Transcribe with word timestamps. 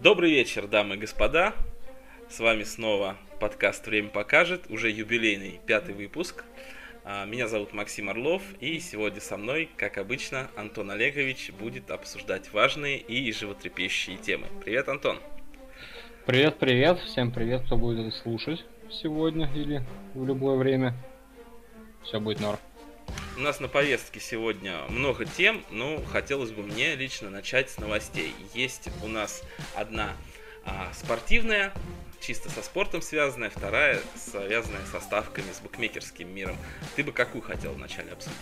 Добрый 0.00 0.30
вечер, 0.30 0.68
дамы 0.68 0.94
и 0.94 0.98
господа. 0.98 1.54
С 2.28 2.38
вами 2.38 2.62
снова 2.62 3.16
подкаст 3.40 3.84
«Время 3.84 4.10
покажет», 4.10 4.70
уже 4.70 4.92
юбилейный 4.92 5.58
пятый 5.66 5.92
выпуск. 5.92 6.44
А, 7.02 7.24
меня 7.24 7.48
зовут 7.48 7.72
Максим 7.72 8.08
Орлов, 8.08 8.40
и 8.60 8.78
сегодня 8.78 9.20
со 9.20 9.36
мной, 9.36 9.68
как 9.76 9.98
обычно, 9.98 10.50
Антон 10.54 10.92
Олегович 10.92 11.50
будет 11.50 11.90
обсуждать 11.90 12.52
важные 12.52 12.98
и 12.98 13.32
животрепещущие 13.32 14.18
темы. 14.18 14.46
Привет, 14.64 14.88
Антон! 14.88 15.18
Привет, 16.26 16.60
привет, 16.60 17.00
всем 17.00 17.32
привет, 17.32 17.64
кто 17.64 17.76
будет 17.76 18.14
слушать 18.14 18.64
сегодня 18.88 19.52
или 19.52 19.82
в 20.14 20.24
любое 20.24 20.56
время. 20.58 20.94
Все 22.04 22.20
будет 22.20 22.38
норм. 22.38 22.58
У 23.36 23.40
нас 23.40 23.60
на 23.60 23.68
повестке 23.68 24.20
сегодня 24.20 24.82
много 24.88 25.24
тем, 25.24 25.64
но 25.70 26.02
хотелось 26.04 26.50
бы 26.50 26.62
мне 26.62 26.96
лично 26.96 27.30
начать 27.30 27.70
с 27.70 27.78
новостей. 27.78 28.34
Есть 28.54 28.88
у 29.02 29.08
нас 29.08 29.42
одна 29.76 30.12
а, 30.64 30.90
спортивная, 30.92 31.72
чисто 32.20 32.50
со 32.50 32.62
спортом 32.62 33.00
связанная, 33.00 33.50
вторая 33.50 34.00
связанная 34.16 34.84
со 34.90 35.00
ставками, 35.00 35.52
с 35.52 35.60
букмекерским 35.60 36.28
миром. 36.34 36.56
Ты 36.96 37.04
бы 37.04 37.12
какую 37.12 37.42
хотел 37.42 37.72
вначале 37.72 38.12
обсудить? 38.12 38.36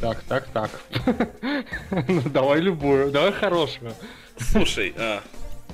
Так, 0.00 0.22
так, 0.24 0.48
так. 0.52 0.70
Ну, 2.08 2.20
давай 2.22 2.60
любую, 2.60 3.10
давай 3.10 3.32
хорошую. 3.32 3.94
Слушай, 4.38 4.94
а, 4.96 5.22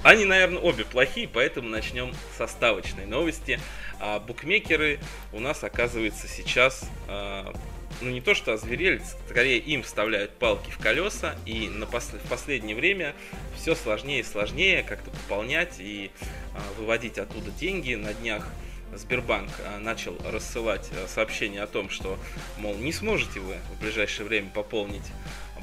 они, 0.02 0.24
наверное, 0.24 0.60
обе 0.60 0.84
плохие, 0.84 1.28
поэтому 1.28 1.68
начнем 1.68 2.12
со 2.36 2.46
ставочной 2.46 3.06
новости. 3.06 3.60
А 4.00 4.18
букмекеры 4.18 4.98
у 5.32 5.38
нас, 5.38 5.62
оказывается, 5.62 6.26
сейчас, 6.26 6.88
а, 7.08 7.54
ну 8.00 8.10
не 8.10 8.20
то 8.20 8.34
что 8.34 8.52
озверели, 8.52 9.00
скорее 9.28 9.58
им 9.58 9.84
вставляют 9.84 10.32
палки 10.32 10.70
в 10.70 10.78
колеса, 10.78 11.36
и 11.46 11.68
на 11.68 11.86
пос 11.86 12.10
в 12.12 12.28
последнее 12.28 12.74
время 12.74 13.14
все 13.56 13.76
сложнее 13.76 14.20
и 14.20 14.24
сложнее 14.24 14.82
как-то 14.82 15.10
пополнять 15.10 15.76
и 15.78 16.10
а, 16.54 16.60
выводить 16.78 17.18
оттуда 17.18 17.52
деньги. 17.52 17.94
На 17.94 18.12
днях 18.12 18.48
Сбербанк 18.94 19.50
а, 19.60 19.78
начал 19.78 20.16
рассылать 20.24 20.90
а, 20.92 21.06
сообщение 21.06 21.62
о 21.62 21.66
том, 21.66 21.90
что, 21.90 22.18
мол, 22.58 22.74
не 22.74 22.92
сможете 22.92 23.40
вы 23.40 23.54
в 23.76 23.80
ближайшее 23.80 24.26
время 24.26 24.50
пополнить 24.50 25.06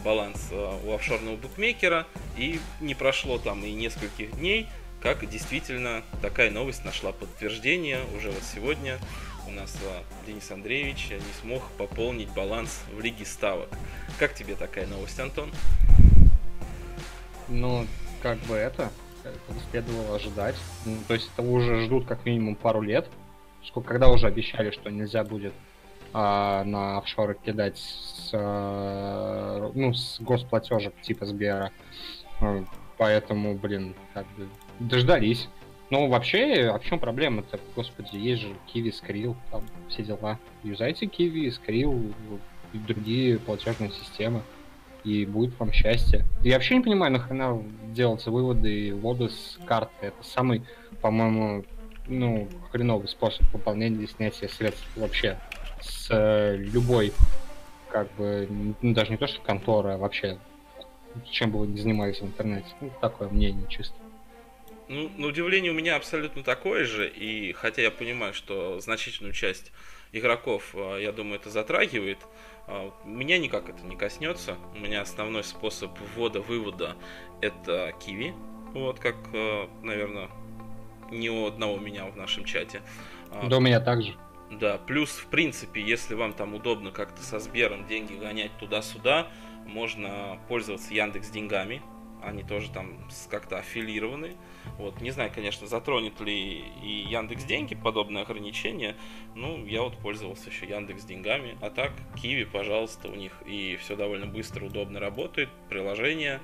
баланс 0.04 0.50
а, 0.52 0.80
у 0.86 0.94
офшорного 0.94 1.36
букмекера, 1.36 2.06
и 2.38 2.60
не 2.82 2.96
прошло 2.96 3.38
там 3.38 3.64
и 3.64 3.72
нескольких 3.72 4.38
дней, 4.38 4.68
как 5.02 5.28
действительно 5.30 6.04
такая 6.22 6.52
новость 6.52 6.84
нашла 6.84 7.12
подтверждение. 7.12 8.00
Уже 8.16 8.32
вот 8.32 8.44
сегодня 8.44 8.98
у 9.48 9.52
нас 9.52 9.76
а, 9.86 10.04
Денис 10.28 10.50
Андреевич 10.52 11.10
не 11.10 11.34
смог 11.42 11.64
пополнить 11.78 12.30
баланс 12.34 12.84
в 12.94 13.02
Лиге 13.02 13.26
Ставок. 13.26 13.70
Как 14.18 14.34
тебе 14.34 14.56
такая 14.56 14.88
новость, 14.88 15.20
Антон? 15.20 15.52
Ну, 17.48 17.88
как 18.22 18.38
бы 18.40 18.56
это, 18.56 18.92
это 19.24 19.60
следовало 19.72 20.16
ожидать. 20.16 20.56
Ну, 20.86 20.98
то 21.08 21.14
есть 21.14 21.30
это 21.34 21.42
уже 21.42 21.86
ждут 21.86 22.06
как 22.06 22.26
минимум 22.26 22.56
пару 22.56 22.82
лет. 22.82 23.08
Сколько, 23.66 23.90
когда 23.90 24.10
уже 24.10 24.28
обещали, 24.28 24.72
что 24.72 24.90
нельзя 24.90 25.24
будет 25.24 25.54
а, 26.14 26.64
на 26.64 26.98
офшоры 26.98 27.38
кидать 27.44 27.78
с, 27.78 28.32
а, 28.34 29.72
ну, 29.74 29.94
с 29.94 30.20
госплатежек 30.20 31.00
типа 31.02 31.26
Сбера. 31.26 31.72
Поэтому, 32.98 33.56
блин, 33.56 33.96
как 34.14 34.26
бы 34.38 34.48
дождались. 34.80 35.48
Ну, 35.90 36.08
вообще, 36.08 36.70
а 36.74 36.78
в 36.78 36.84
чем 36.84 37.00
проблема-то? 37.00 37.60
Господи, 37.76 38.16
есть 38.16 38.42
же 38.42 38.50
Kiwi, 38.72 38.94
Skrill, 38.94 39.36
там 39.52 39.64
все 39.88 40.04
дела. 40.04 40.38
Юзайте 40.64 41.06
Kiwi, 41.08 41.48
Skrill 41.48 42.14
и 42.74 42.78
другие 42.78 43.40
платежные 43.40 43.92
системы, 43.92 44.42
и 45.04 45.26
будет 45.26 45.58
вам 45.60 45.72
счастье. 45.72 46.26
Я 46.44 46.56
вообще 46.56 46.76
не 46.76 46.84
понимаю, 46.84 47.12
нахрена 47.12 47.64
делаться 47.88 48.30
выводы 48.30 48.88
и 48.88 48.92
вводы 48.92 49.30
с 49.30 49.58
карты. 49.66 49.94
Это 50.02 50.24
самый, 50.24 50.64
по-моему, 51.02 51.66
ну, 52.08 52.48
хреновый 52.72 53.08
способ 53.08 53.50
пополнения 53.50 54.04
и 54.04 54.08
снятия 54.08 54.48
средств 54.48 54.86
вообще 54.96 55.40
с 55.82 56.08
э, 56.10 56.56
любой, 56.58 57.14
как 57.90 58.12
бы, 58.14 58.48
ну, 58.82 58.94
даже 58.94 59.12
не 59.12 59.18
то, 59.18 59.28
что 59.28 59.42
контора, 59.42 59.96
а 59.96 59.98
вообще, 59.98 60.38
чем 61.32 61.52
бы 61.52 61.60
вы 61.60 61.68
ни 61.68 61.78
занимались 61.78 62.20
в 62.20 62.26
интернете. 62.26 62.68
Ну, 62.82 62.92
такое 63.02 63.30
мнение 63.30 63.68
чисто. 63.70 63.96
Ну, 64.88 65.10
на 65.18 65.28
удивление 65.28 65.72
у 65.72 65.76
меня 65.76 65.96
абсолютно 65.96 66.44
такое 66.44 66.86
же, 66.86 67.08
и 67.08 67.52
хотя 67.54 67.84
я 67.84 67.92
понимаю, 67.92 68.34
что 68.34 68.80
значительную 68.80 69.34
часть 69.34 69.72
игроков, 70.12 70.72
а, 70.74 70.98
я 70.98 71.12
думаю, 71.12 71.36
это 71.36 71.52
затрагивает, 71.52 72.18
а, 72.68 72.92
меня 73.06 73.38
никак 73.38 73.70
это 73.70 73.86
не 73.86 73.96
коснется. 73.96 74.58
У 74.74 74.80
меня 74.80 75.02
основной 75.02 75.44
способ 75.44 75.92
ввода-вывода 76.16 76.96
это 77.42 77.94
Kiwi, 78.00 78.34
вот 78.74 79.00
как, 79.00 79.16
а, 79.34 79.70
наверное, 79.84 80.30
ни 81.12 81.30
у 81.30 81.46
одного 81.46 81.78
меня 81.78 82.06
в 82.06 82.18
нашем 82.18 82.44
чате. 82.44 82.82
Да, 83.44 83.58
у 83.58 83.62
меня 83.62 83.80
также. 83.80 84.16
Да, 84.52 84.78
плюс, 84.78 85.12
в 85.12 85.28
принципе, 85.28 85.82
если 85.82 86.16
вам 86.16 86.34
там 86.34 86.56
удобно 86.56 86.92
как-то 86.92 87.22
со 87.22 87.40
Сбером 87.40 87.86
деньги 87.88 88.14
гонять 88.14 88.52
туда-сюда, 88.58 89.28
можно 89.66 90.40
пользоваться 90.48 90.94
Яндекс 90.94 91.30
деньгами, 91.30 91.82
они 92.22 92.44
тоже 92.44 92.70
там 92.72 93.08
как-то 93.30 93.60
аффилированы. 93.60 94.36
Вот, 94.78 95.02
не 95.02 95.12
знаю, 95.12 95.32
конечно, 95.34 95.68
затронет 95.68 96.20
ли 96.20 96.64
и 96.84 97.06
Яндекс 97.08 97.46
Деньги 97.46 97.76
подобное 97.76 98.24
ограничение. 98.24 98.96
Ну, 99.36 99.66
я 99.66 99.82
вот 99.82 99.98
пользовался 99.98 100.50
еще 100.50 100.68
Яндекс 100.68 101.06
Деньгами. 101.06 101.58
А 101.62 101.70
так, 101.70 101.94
Киви, 102.22 102.44
пожалуйста, 102.44 103.08
у 103.08 103.16
них 103.16 103.42
и 103.46 103.78
все 103.78 103.96
довольно 103.96 104.26
быстро, 104.26 104.66
удобно 104.66 105.00
работает. 105.00 105.50
Приложение, 105.70 106.42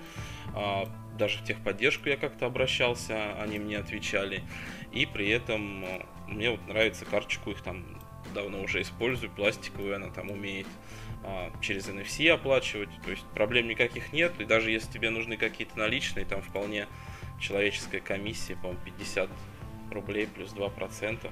а, 0.53 0.87
даже 1.17 1.39
в 1.39 1.43
техподдержку 1.43 2.09
я 2.09 2.17
как-то 2.17 2.45
обращался, 2.45 3.33
они 3.41 3.59
мне 3.59 3.77
отвечали. 3.77 4.43
И 4.93 5.05
при 5.05 5.29
этом 5.29 5.83
а, 5.83 6.05
мне 6.27 6.51
вот 6.51 6.65
нравится 6.67 7.05
карточку 7.05 7.51
их 7.51 7.61
там 7.61 7.85
давно 8.33 8.61
уже 8.61 8.81
использую, 8.81 9.31
пластиковую 9.31 9.95
она 9.95 10.09
там 10.09 10.31
умеет 10.31 10.67
а, 11.23 11.51
через 11.61 11.87
NFC 11.87 12.27
оплачивать, 12.29 12.89
то 13.03 13.11
есть 13.11 13.23
проблем 13.33 13.67
никаких 13.67 14.13
нет, 14.13 14.33
и 14.39 14.45
даже 14.45 14.71
если 14.71 14.91
тебе 14.91 15.09
нужны 15.09 15.37
какие-то 15.37 15.77
наличные, 15.77 16.25
там 16.25 16.41
вполне 16.41 16.87
человеческая 17.39 18.01
комиссия, 18.01 18.55
по-моему, 18.55 18.79
50 18.85 19.29
рублей 19.91 20.27
плюс 20.27 20.53
2%. 20.53 21.31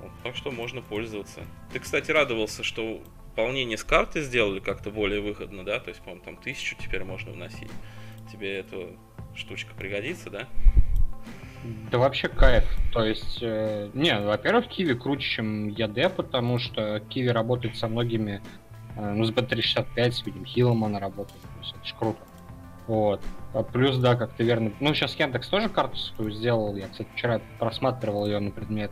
Вот, 0.00 0.10
так 0.22 0.36
что 0.36 0.50
можно 0.50 0.82
пользоваться. 0.82 1.44
Ты, 1.72 1.80
кстати, 1.80 2.10
радовался, 2.10 2.62
что 2.62 3.02
пополнение 3.36 3.76
с 3.76 3.84
карты 3.84 4.22
сделали 4.22 4.60
как-то 4.60 4.90
более 4.90 5.20
выгодно, 5.20 5.64
да? 5.64 5.78
То 5.78 5.90
есть, 5.90 6.00
по-моему, 6.00 6.24
там 6.24 6.36
тысячу 6.36 6.76
теперь 6.76 7.04
можно 7.04 7.32
вносить. 7.32 7.70
Тебе 8.32 8.58
эта 8.58 8.96
штучка 9.34 9.74
пригодится, 9.74 10.30
да? 10.30 10.48
Да 11.90 11.98
вообще 11.98 12.28
кайф. 12.28 12.64
То 12.92 13.04
есть, 13.04 13.38
э, 13.42 13.90
не, 13.94 14.18
во-первых, 14.18 14.68
Киви 14.68 14.94
круче, 14.94 15.28
чем 15.28 15.68
ЯД, 15.68 16.14
потому 16.14 16.58
что 16.58 17.00
Киви 17.08 17.28
работает 17.28 17.76
со 17.76 17.88
многими 17.88 18.42
Э, 18.96 19.12
ну, 19.12 19.24
с 19.24 19.30
B365, 19.30 20.10
с 20.10 20.26
видим 20.26 20.44
Хилом 20.44 20.84
она 20.84 20.98
работает, 20.98 21.40
то 21.40 21.60
есть 21.60 21.74
это 21.76 21.86
ж 21.86 21.94
круто. 21.98 22.18
Вот. 22.86 23.20
А 23.52 23.62
плюс, 23.62 23.98
да, 23.98 24.14
как 24.14 24.32
ты 24.32 24.44
верно... 24.44 24.72
Ну, 24.80 24.94
сейчас 24.94 25.14
Яндекс 25.16 25.48
тоже 25.48 25.68
карту 25.68 25.96
свою 25.96 26.30
сделал. 26.30 26.74
Я, 26.76 26.88
кстати, 26.88 27.08
вчера 27.14 27.40
просматривал 27.58 28.26
ее 28.26 28.38
на 28.38 28.50
предмет, 28.50 28.90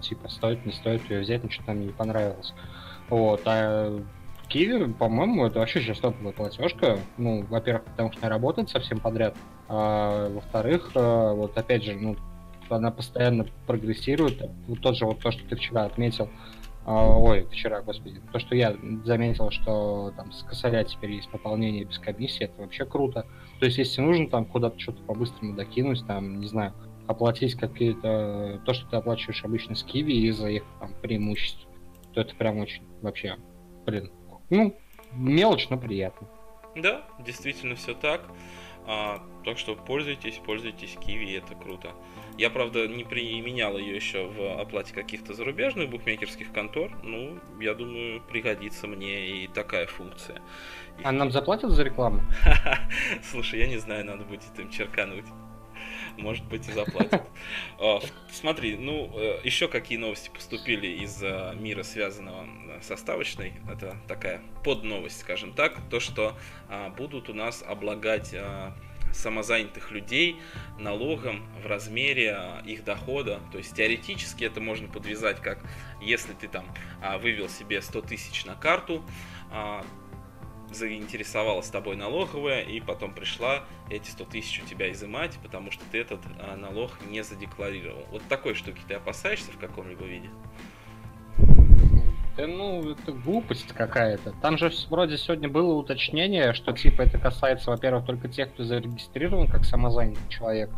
типа, 0.00 0.28
стоит, 0.28 0.64
не 0.66 0.72
стоит 0.72 1.08
ее 1.10 1.20
взять, 1.20 1.44
ничего 1.44 1.64
там 1.66 1.80
не 1.80 1.92
понравилось. 1.92 2.52
Вот. 3.10 3.42
А 3.44 4.02
Киви, 4.54 4.92
по-моему, 4.92 5.46
это 5.46 5.58
вообще 5.58 5.80
сейчас 5.80 5.98
топовая 5.98 6.32
платежка. 6.32 7.00
Ну, 7.18 7.44
во-первых, 7.50 7.86
потому 7.86 8.12
что 8.12 8.20
она 8.20 8.28
работает 8.28 8.70
совсем 8.70 9.00
подряд. 9.00 9.34
А 9.66 10.28
во-вторых, 10.28 10.92
э, 10.94 11.32
вот 11.34 11.58
опять 11.58 11.82
же, 11.82 11.96
ну, 11.96 12.16
она 12.70 12.92
постоянно 12.92 13.46
прогрессирует. 13.66 14.48
Вот 14.68 14.80
тот 14.80 14.96
же 14.96 15.06
вот 15.06 15.18
то, 15.18 15.32
что 15.32 15.44
ты 15.48 15.56
вчера 15.56 15.82
отметил, 15.82 16.30
а, 16.86 17.18
ой, 17.18 17.48
вчера, 17.50 17.82
господи. 17.82 18.20
То, 18.32 18.38
что 18.38 18.54
я 18.54 18.76
заметил, 19.04 19.50
что 19.50 20.12
там 20.16 20.30
с 20.30 20.44
косаря 20.44 20.84
теперь 20.84 21.10
есть 21.10 21.28
пополнение 21.30 21.84
без 21.84 21.98
комиссии, 21.98 22.44
это 22.44 22.62
вообще 22.62 22.84
круто. 22.84 23.26
То 23.58 23.66
есть, 23.66 23.78
если 23.78 24.02
нужно 24.02 24.28
там 24.28 24.44
куда-то 24.44 24.78
что-то 24.78 25.02
по-быстрому 25.02 25.56
докинуть, 25.56 26.06
там, 26.06 26.38
не 26.38 26.46
знаю, 26.46 26.74
оплатить 27.08 27.56
какие-то... 27.56 28.60
То, 28.64 28.72
что 28.72 28.88
ты 28.88 28.96
оплачиваешь 28.98 29.44
обычно 29.44 29.74
с 29.74 29.82
Киви 29.82 30.12
из-за 30.28 30.48
их 30.48 30.62
там 30.78 30.92
преимуществ, 31.02 31.66
то 32.12 32.20
это 32.20 32.36
прям 32.36 32.58
очень 32.58 32.84
вообще, 33.02 33.36
блин, 33.84 34.12
ну, 34.50 34.76
мелочь, 35.12 35.68
но 35.70 35.76
приятно. 35.76 36.26
Да, 36.74 37.04
действительно 37.18 37.76
все 37.76 37.94
так. 37.94 38.22
А, 38.86 39.22
так 39.44 39.58
что 39.58 39.76
пользуйтесь, 39.76 40.40
пользуйтесь 40.44 40.96
Киви, 41.00 41.32
это 41.32 41.54
круто. 41.54 41.92
Я, 42.36 42.50
правда, 42.50 42.86
не 42.86 43.04
применял 43.04 43.78
ее 43.78 43.96
еще 43.96 44.26
в 44.26 44.60
оплате 44.60 44.92
каких-то 44.92 45.32
зарубежных 45.32 45.88
букмекерских 45.88 46.52
контор. 46.52 46.92
Ну, 47.02 47.38
я 47.60 47.74
думаю, 47.74 48.20
пригодится 48.22 48.86
мне 48.86 49.44
и 49.44 49.46
такая 49.46 49.86
функция. 49.86 50.42
А 51.02 51.12
нам 51.12 51.30
заплатят 51.30 51.70
за 51.70 51.82
рекламу? 51.82 52.20
Слушай, 53.22 53.60
я 53.60 53.66
не 53.68 53.78
знаю, 53.78 54.04
надо 54.04 54.24
будет 54.24 54.58
им 54.58 54.68
черкануть. 54.70 55.26
Может 56.16 56.44
быть, 56.46 56.68
и 56.68 56.72
заплатят. 56.72 57.22
А, 57.78 58.00
смотри, 58.32 58.76
ну, 58.76 59.10
э, 59.14 59.40
еще 59.44 59.68
какие 59.68 59.98
новости 59.98 60.30
поступили 60.32 60.86
из 60.86 61.22
э, 61.22 61.54
мира, 61.56 61.82
связанного 61.82 62.46
э, 62.46 62.80
со 62.82 62.96
ставочной. 62.96 63.54
Это 63.70 63.96
такая 64.06 64.40
подновость, 64.62 65.20
скажем 65.20 65.52
так. 65.52 65.76
То, 65.90 66.00
что 66.00 66.36
а, 66.68 66.90
будут 66.90 67.28
у 67.28 67.34
нас 67.34 67.62
облагать 67.66 68.32
а, 68.34 68.74
самозанятых 69.12 69.90
людей 69.90 70.36
налогом 70.78 71.46
в 71.62 71.66
размере 71.66 72.32
а, 72.32 72.62
их 72.64 72.84
дохода. 72.84 73.40
То 73.52 73.58
есть 73.58 73.74
теоретически 73.74 74.44
это 74.44 74.60
можно 74.60 74.88
подвязать 74.88 75.40
как 75.40 75.58
если 76.00 76.32
ты 76.32 76.48
там 76.48 76.66
вывел 77.20 77.48
себе 77.48 77.80
100 77.80 78.02
тысяч 78.02 78.44
на 78.44 78.54
карту, 78.54 79.02
заинтересовалась 80.74 81.68
тобой 81.68 81.96
налоговая 81.96 82.62
и 82.62 82.80
потом 82.80 83.14
пришла 83.14 83.64
эти 83.90 84.10
100 84.10 84.24
тысяч 84.26 84.62
у 84.62 84.66
тебя 84.66 84.90
изымать, 84.92 85.38
потому 85.42 85.70
что 85.70 85.84
ты 85.90 85.98
этот 85.98 86.20
налог 86.56 86.90
не 87.08 87.22
задекларировал. 87.22 88.04
Вот 88.10 88.22
такой 88.28 88.54
штуки 88.54 88.80
ты 88.86 88.94
опасаешься 88.94 89.52
в 89.52 89.58
каком-либо 89.58 90.04
виде? 90.04 90.28
Да 92.36 92.48
ну, 92.48 92.90
это 92.90 93.12
глупость 93.12 93.68
какая-то. 93.68 94.32
Там 94.42 94.58
же 94.58 94.72
вроде 94.90 95.16
сегодня 95.16 95.48
было 95.48 95.74
уточнение, 95.74 96.52
что 96.52 96.72
типа 96.72 97.02
это 97.02 97.16
касается, 97.18 97.70
во-первых, 97.70 98.04
только 98.04 98.28
тех, 98.28 98.52
кто 98.52 98.64
зарегистрирован 98.64 99.46
как 99.46 99.64
самозанятый 99.64 100.28
человек. 100.28 100.70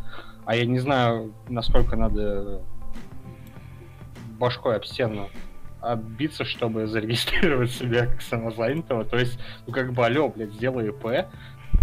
А 0.44 0.54
я 0.54 0.66
не 0.66 0.78
знаю, 0.78 1.32
насколько 1.48 1.96
надо 1.96 2.60
башкой 4.38 4.76
об 4.76 4.84
стену 4.84 5.30
отбиться, 5.92 6.44
чтобы 6.44 6.86
зарегистрировать 6.86 7.70
себя 7.70 8.06
как 8.06 8.22
самозанятого. 8.22 9.04
То 9.04 9.18
есть, 9.18 9.38
ну 9.66 9.72
как 9.72 9.92
бы, 9.92 10.04
алло, 10.04 10.28
блядь, 10.28 10.52
сделай 10.52 10.88
ИП, 10.88 11.28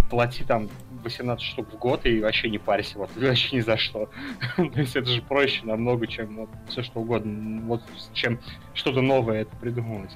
плати 0.10 0.44
там 0.44 0.70
18 1.04 1.44
штук 1.44 1.74
в 1.74 1.78
год 1.78 2.06
и 2.06 2.22
вообще 2.22 2.50
не 2.50 2.58
парься, 2.58 2.98
вот, 2.98 3.10
вообще 3.16 3.58
ни 3.58 3.62
за 3.62 3.78
что. 3.78 4.10
То 4.56 4.80
есть 4.80 4.96
это 4.96 5.10
же 5.10 5.22
проще 5.22 5.66
намного, 5.66 6.08
чем 6.08 6.36
вот, 6.36 6.50
все 6.68 6.84
что 6.84 7.00
угодно, 7.02 7.62
вот, 7.62 7.82
чем 8.14 8.40
что-то 8.74 9.02
новое 9.02 9.42
это 9.42 9.56
придумывать. 9.58 10.16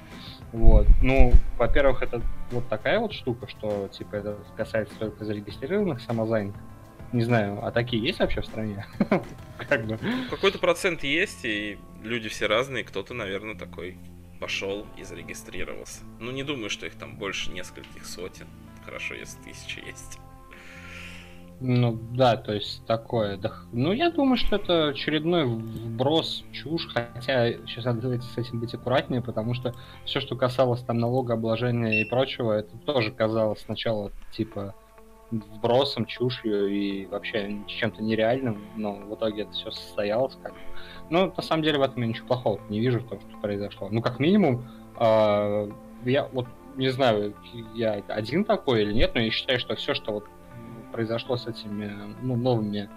Вот. 0.52 0.86
Ну, 1.02 1.32
во-первых, 1.58 2.02
это 2.02 2.22
вот 2.50 2.68
такая 2.68 2.98
вот 3.00 3.12
штука, 3.12 3.48
что, 3.48 3.88
типа, 3.88 4.16
это 4.16 4.38
касается 4.56 4.94
только 4.98 5.24
зарегистрированных 5.24 6.00
самозанятых. 6.00 6.62
Не 7.12 7.22
знаю, 7.22 7.64
а 7.64 7.70
такие 7.70 8.02
есть 8.02 8.18
вообще 8.18 8.42
в 8.42 8.46
стране? 8.46 8.86
как 9.68 9.86
бы. 9.86 9.98
Какой-то 10.30 10.58
процент 10.58 11.04
есть, 11.04 11.44
и 11.44 11.78
люди 12.02 12.28
все 12.28 12.46
разные. 12.46 12.84
Кто-то, 12.84 13.14
наверное, 13.14 13.54
такой 13.54 13.96
пошел 14.40 14.86
и 14.96 15.04
зарегистрировался. 15.04 16.02
Ну, 16.20 16.30
не 16.30 16.44
думаю, 16.44 16.70
что 16.70 16.86
их 16.86 16.94
там 16.94 17.16
больше 17.16 17.50
нескольких 17.50 18.04
сотен 18.06 18.46
хорошо, 18.84 19.14
если 19.14 19.38
тысяча 19.42 19.80
есть. 19.80 20.18
Ну 21.60 21.98
да, 22.12 22.36
то 22.36 22.52
есть 22.52 22.86
такое. 22.86 23.36
Да, 23.36 23.52
ну 23.72 23.92
я 23.92 24.10
думаю, 24.10 24.36
что 24.36 24.56
это 24.56 24.88
очередной 24.88 25.44
вброс, 25.44 26.44
чушь, 26.52 26.86
хотя 26.86 27.52
сейчас 27.66 27.84
надо 27.84 28.20
с 28.20 28.38
этим 28.38 28.60
быть 28.60 28.74
аккуратнее, 28.74 29.20
потому 29.20 29.54
что 29.54 29.74
все, 30.04 30.20
что 30.20 30.36
касалось 30.36 30.82
там 30.82 30.98
налогообложения 30.98 32.00
и 32.00 32.04
прочего, 32.04 32.52
это 32.52 32.76
тоже 32.78 33.10
казалось 33.10 33.60
сначала 33.60 34.12
типа 34.30 34.74
вбросом, 35.30 36.06
чушью 36.06 36.68
и 36.68 37.06
вообще 37.06 37.60
чем-то 37.66 38.02
нереальным, 38.02 38.64
но 38.76 38.94
в 38.94 39.14
итоге 39.14 39.42
это 39.42 39.52
все 39.52 39.70
состоялось 39.70 40.38
как 40.42 40.54
Ну, 41.10 41.32
на 41.36 41.42
самом 41.42 41.62
деле 41.62 41.78
в 41.78 41.82
этом 41.82 42.02
я 42.02 42.08
ничего 42.08 42.26
плохого 42.28 42.60
не 42.68 42.80
вижу 42.80 43.00
в 43.00 43.08
том, 43.08 43.20
что 43.20 43.38
произошло. 43.40 43.88
Ну, 43.90 44.00
как 44.00 44.18
минимум, 44.20 44.66
э, 44.98 45.70
я 46.04 46.28
вот 46.32 46.46
не 46.76 46.88
знаю, 46.88 47.34
я 47.74 48.02
один 48.08 48.44
такой 48.44 48.82
или 48.82 48.92
нет, 48.92 49.14
но 49.14 49.20
я 49.20 49.30
считаю, 49.30 49.58
что 49.58 49.74
все, 49.74 49.94
что 49.94 50.12
вот 50.12 50.24
произошло 50.92 51.36
с 51.36 51.46
этими 51.46 51.92
ну, 52.22 52.36
новыми 52.36 52.88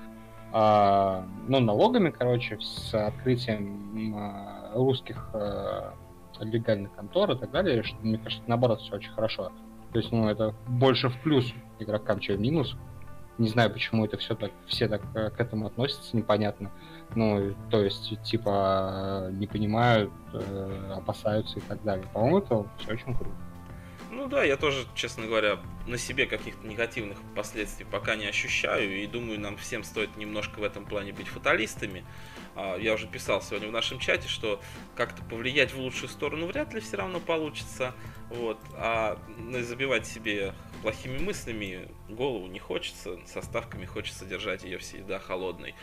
а, 0.54 1.26
ну, 1.48 1.60
налогами, 1.60 2.10
короче, 2.10 2.60
с 2.60 2.94
открытием 2.94 4.16
а, 4.16 4.72
русских 4.76 5.30
а, 5.34 5.94
легальных 6.40 6.94
контор 6.94 7.32
и 7.32 7.38
так 7.38 7.52
далее, 7.52 7.84
что, 7.84 7.98
мне 8.02 8.18
кажется, 8.18 8.44
наоборот, 8.48 8.82
все 8.82 8.96
очень 8.96 9.12
хорошо. 9.12 9.52
То 9.92 10.00
есть, 10.00 10.12
ну, 10.12 10.30
это 10.30 10.56
больше 10.68 11.10
в 11.10 11.18
плюс 11.22 11.54
игрокам, 11.80 12.20
чем 12.20 12.38
в 12.38 12.40
минус. 12.40 12.76
Не 13.38 13.48
знаю, 13.48 13.72
почему 13.72 14.06
это 14.06 14.18
все 14.18 14.36
так, 14.36 14.52
все 14.68 14.88
так 14.88 15.02
э, 15.16 15.30
к 15.32 15.40
этому 15.40 15.66
относятся, 15.66 16.16
непонятно. 16.16 16.70
Ну, 17.16 17.56
то 17.70 17.82
есть, 17.84 18.22
типа, 18.24 19.30
не 19.32 19.48
понимают, 19.48 20.12
э, 20.34 20.94
опасаются 20.96 21.60
и 21.60 21.62
так 21.62 21.84
далее. 21.84 22.06
По-моему, 22.14 22.40
это 22.40 22.66
все 22.78 22.94
очень 22.94 23.16
круто. 23.16 23.32
Ну 24.22 24.28
да, 24.28 24.44
я 24.44 24.56
тоже, 24.56 24.86
честно 24.94 25.26
говоря, 25.26 25.58
на 25.88 25.98
себе 25.98 26.28
каких-то 26.28 26.68
негативных 26.68 27.18
последствий 27.36 27.88
пока 27.90 28.16
не 28.16 28.28
ощущаю, 28.28 29.02
и 29.02 29.08
думаю, 29.08 29.40
нам 29.40 29.58
всем 29.58 29.84
стоит 29.84 30.16
немножко 30.16 30.60
в 30.60 30.64
этом 30.64 30.86
плане 30.86 31.12
быть 31.12 31.28
фаталистами. 31.28 32.06
А, 32.56 32.78
я 32.78 32.94
уже 32.94 33.08
писал 33.08 33.42
сегодня 33.42 33.68
в 33.68 33.72
нашем 33.72 33.98
чате, 33.98 34.28
что 34.28 34.62
как-то 34.96 35.24
повлиять 35.24 35.74
в 35.74 35.80
лучшую 35.80 36.08
сторону 36.08 36.46
вряд 36.46 36.72
ли 36.76 36.82
все 36.82 36.98
равно 36.98 37.20
получится. 37.20 37.96
Вот. 38.30 38.60
А 38.76 39.18
забивать 39.62 40.06
себе 40.06 40.54
плохими 40.82 41.18
мыслями 41.20 41.88
голову 42.10 42.48
не 42.48 42.60
хочется, 42.60 43.18
со 43.26 43.42
ставками 43.42 43.86
хочется 43.86 44.26
держать 44.26 44.64
ее 44.64 44.78
всегда 44.78 45.20
холодной. 45.20 45.76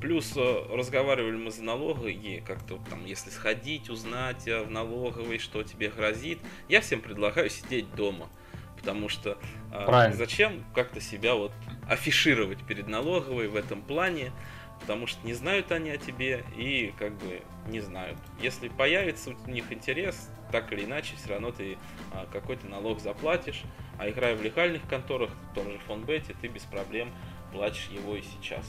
Плюс 0.00 0.32
э, 0.36 0.66
разговаривали 0.70 1.36
мы 1.36 1.50
за 1.50 1.62
налоги, 1.62 2.42
как-то 2.46 2.78
там, 2.90 3.04
если 3.04 3.30
сходить, 3.30 3.90
узнать 3.90 4.46
в 4.46 4.70
налоговой, 4.70 5.38
что 5.38 5.62
тебе 5.62 5.90
грозит, 5.90 6.38
я 6.68 6.80
всем 6.80 7.00
предлагаю 7.00 7.50
сидеть 7.50 7.94
дома. 7.94 8.28
Потому 8.76 9.08
что 9.08 9.38
э, 9.72 10.12
зачем 10.12 10.64
как-то 10.74 11.00
себя 11.00 11.34
вот 11.34 11.52
афишировать 11.88 12.64
перед 12.66 12.88
налоговой 12.88 13.48
в 13.48 13.56
этом 13.56 13.82
плане, 13.82 14.32
потому 14.80 15.06
что 15.06 15.24
не 15.26 15.34
знают 15.34 15.72
они 15.72 15.90
о 15.90 15.98
тебе 15.98 16.44
и 16.56 16.92
как 16.98 17.16
бы 17.18 17.42
не 17.68 17.80
знают. 17.80 18.18
Если 18.40 18.68
появится 18.68 19.30
у 19.30 19.50
них 19.50 19.72
интерес, 19.72 20.30
так 20.50 20.72
или 20.72 20.84
иначе, 20.84 21.14
все 21.16 21.30
равно 21.30 21.50
ты 21.50 21.78
а, 22.12 22.26
какой-то 22.32 22.66
налог 22.66 23.00
заплатишь, 23.00 23.62
а 23.98 24.08
играя 24.08 24.36
в 24.36 24.42
легальных 24.42 24.82
конторах, 24.88 25.30
в 25.50 25.54
том 25.54 25.70
же 25.70 25.78
фонбете, 25.86 26.34
ты 26.40 26.48
без 26.48 26.62
проблем 26.62 27.10
платишь 27.52 27.88
его 27.90 28.16
и 28.16 28.22
сейчас. 28.22 28.64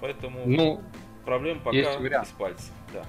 Поэтому 0.00 0.42
ну, 0.46 0.82
проблем 1.24 1.60
пока 1.60 1.76
есть 1.76 1.98
вариант. 1.98 2.28
из 2.28 2.32
пальца. 2.32 2.72
Да. 2.92 3.04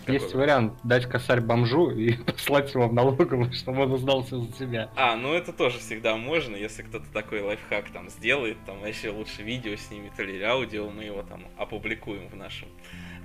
Какой 0.00 0.14
есть 0.14 0.34
вариант 0.34 0.74
дать 0.82 1.06
косарь 1.06 1.40
бомжу 1.40 1.90
и 1.90 2.12
послать 2.24 2.72
его 2.72 2.88
в 2.88 2.94
налоговую, 2.94 3.52
чтобы 3.52 3.82
он 3.82 3.92
узнал 3.92 4.24
все 4.24 4.40
за 4.40 4.52
себя. 4.52 4.90
А, 4.96 5.16
ну 5.16 5.34
это 5.34 5.52
тоже 5.52 5.78
всегда 5.78 6.16
можно, 6.16 6.56
если 6.56 6.82
кто-то 6.82 7.06
такой 7.12 7.42
лайфхак 7.42 7.90
там 7.90 8.08
сделает, 8.08 8.56
там 8.64 8.84
еще 8.84 9.10
лучше 9.10 9.42
видео 9.42 9.76
снимет 9.76 10.18
или 10.18 10.42
аудио, 10.42 10.88
мы 10.90 11.04
его 11.04 11.22
там 11.22 11.44
опубликуем 11.56 12.28
в 12.28 12.36
нашем 12.36 12.68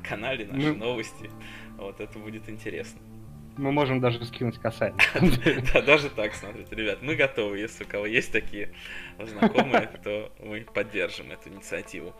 канале, 0.04 0.46
наши 0.46 0.74
ну... 0.74 0.86
новости. 0.86 1.30
Вот 1.78 2.00
это 2.00 2.20
будет 2.20 2.50
интересно 2.50 3.00
мы 3.58 3.72
можем 3.72 4.00
даже 4.00 4.24
скинуть 4.26 4.58
косарь. 4.60 4.94
Да, 5.74 5.82
даже 5.82 6.10
так, 6.10 6.34
смотрите, 6.34 6.76
ребят, 6.76 7.00
мы 7.02 7.16
готовы. 7.16 7.60
Если 7.60 7.84
у 7.84 7.88
кого 7.88 8.06
есть 8.06 8.32
такие 8.32 8.74
знакомые, 9.20 9.90
то 10.04 10.32
мы 10.40 10.62
поддержим 10.62 11.32
эту 11.32 11.50
инициативу. 11.50 12.14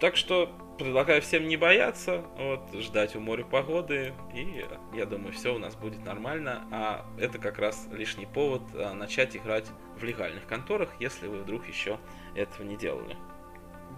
Так 0.00 0.16
что 0.16 0.50
предлагаю 0.78 1.22
всем 1.22 1.46
не 1.46 1.56
бояться, 1.56 2.24
вот, 2.36 2.74
ждать 2.82 3.14
у 3.14 3.20
моря 3.20 3.44
погоды, 3.44 4.12
и 4.34 4.64
я 4.94 5.06
думаю, 5.06 5.32
все 5.32 5.54
у 5.54 5.58
нас 5.58 5.76
будет 5.76 6.04
нормально. 6.04 6.64
А 6.72 7.06
это 7.20 7.38
как 7.38 7.58
раз 7.58 7.88
лишний 7.92 8.26
повод 8.26 8.62
а, 8.74 8.94
начать 8.94 9.36
играть 9.36 9.70
в 9.96 10.02
легальных 10.02 10.44
конторах, 10.46 10.88
если 10.98 11.28
вы 11.28 11.38
вдруг 11.38 11.68
еще 11.68 11.98
этого 12.34 12.66
не 12.66 12.76
делали. 12.76 13.16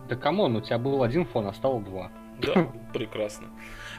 Да 0.06 0.16
come 0.16 0.39
on, 0.39 0.56
у 0.56 0.60
тебя 0.60 0.76
был 0.76 1.02
один 1.02 1.24
фон, 1.24 1.46
а 1.46 1.54
стало 1.54 1.80
два. 1.80 2.12
Да, 2.38 2.72
прекрасно. 2.92 3.48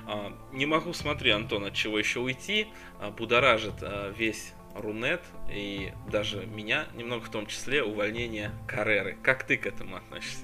А, 0.08 0.34
не 0.52 0.66
могу, 0.66 0.94
смотри, 0.94 1.32
Антон, 1.32 1.66
от 1.66 1.74
чего 1.74 1.98
еще 1.98 2.20
уйти. 2.20 2.68
А, 3.00 3.12
будоражит 3.12 3.76
а, 3.82 4.12
весь 4.12 4.54
Рунет 4.76 5.22
и 5.50 5.94
даже 6.12 6.46
меня 6.46 6.86
немного 6.96 7.24
в 7.24 7.30
том 7.30 7.46
числе 7.48 7.82
увольнение 7.82 8.52
Карреры. 8.68 9.18
Как 9.24 9.46
ты 9.46 9.58
к 9.58 9.66
этому 9.66 9.96
относишься? 9.96 10.44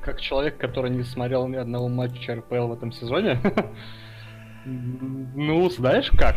Как 0.00 0.20
человек, 0.20 0.56
который 0.56 0.90
не 0.90 1.02
смотрел 1.02 1.46
ни 1.48 1.56
одного 1.56 1.88
матча 1.88 2.36
РПЛ 2.36 2.68
в 2.68 2.72
этом 2.72 2.92
сезоне, 2.92 3.38
ну, 4.64 5.68
знаешь 5.68 6.10
как? 6.10 6.36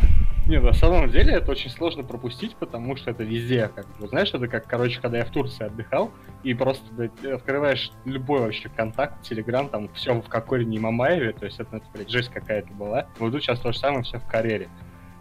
Не, 0.52 0.60
на 0.60 0.74
самом 0.74 1.10
деле 1.10 1.32
это 1.32 1.50
очень 1.50 1.70
сложно 1.70 2.02
пропустить, 2.02 2.54
потому 2.56 2.94
что 2.94 3.10
это 3.10 3.24
везде, 3.24 3.68
как 3.74 3.86
бы, 3.96 4.06
знаешь, 4.06 4.34
это 4.34 4.46
как, 4.48 4.66
короче, 4.66 5.00
когда 5.00 5.16
я 5.16 5.24
в 5.24 5.30
Турции 5.30 5.64
отдыхал, 5.64 6.10
и 6.42 6.52
просто 6.52 6.84
блядь, 6.92 7.24
открываешь 7.24 7.90
любой 8.04 8.40
вообще 8.40 8.68
контакт, 8.68 9.22
телеграм, 9.22 9.70
там 9.70 9.88
все 9.94 10.12
в 10.12 10.28
Кокорине 10.28 10.76
и 10.76 10.78
Мамаеве, 10.78 11.32
то 11.32 11.46
есть 11.46 11.58
это, 11.58 11.78
это 11.78 11.86
блядь, 11.94 12.10
жесть 12.10 12.28
какая-то 12.28 12.70
была. 12.74 13.06
Вот 13.18 13.32
сейчас 13.32 13.60
то 13.60 13.72
же 13.72 13.78
самое, 13.78 14.02
все 14.02 14.18
в 14.18 14.26
карьере. 14.26 14.68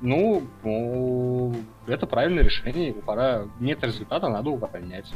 Ну, 0.01 0.43
ну, 0.65 1.55
это 1.87 2.07
правильное 2.07 2.43
решение, 2.43 2.89
его 2.89 2.99
пора... 2.99 3.45
Нет 3.61 3.81
результата, 3.85 4.27
надо 4.27 4.49
увольнять. 4.49 5.13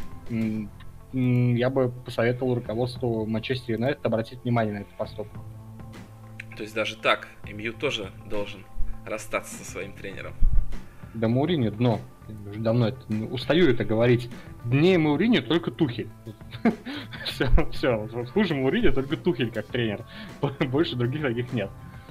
Я 1.11 1.69
бы 1.69 1.91
посоветовал 2.05 2.55
руководству 2.55 3.25
Манчестер 3.25 3.73
Юнайтед 3.73 4.05
обратить 4.05 4.41
внимание 4.45 4.75
на 4.75 4.79
этот 4.83 4.93
поступок. 4.93 5.41
То 6.55 6.63
есть 6.63 6.73
даже 6.73 6.95
так, 6.95 7.27
МЮ 7.43 7.73
тоже 7.73 8.11
должен 8.27 8.63
расстаться 9.05 9.55
со 9.55 9.69
своим 9.69 9.93
тренером. 9.93 10.33
Да 11.13 11.27
Мауриньо 11.27 11.71
дно. 11.71 12.01
Уже 12.49 12.59
давно 12.59 12.89
это, 12.89 12.99
устаю 13.31 13.69
это 13.69 13.85
говорить. 13.85 14.29
Днее 14.65 14.97
Мауриньо 14.97 15.41
только 15.41 15.71
Тухель. 15.71 16.09
все, 17.25 17.47
все. 17.71 18.07
Хуже 18.33 18.55
Мауриньо 18.55 18.91
только 18.91 19.15
Тухель 19.15 19.51
как 19.51 19.67
тренер. 19.67 20.05
Больше 20.59 20.95
других 20.95 21.21
таких 21.21 21.53
нет. 21.53 21.69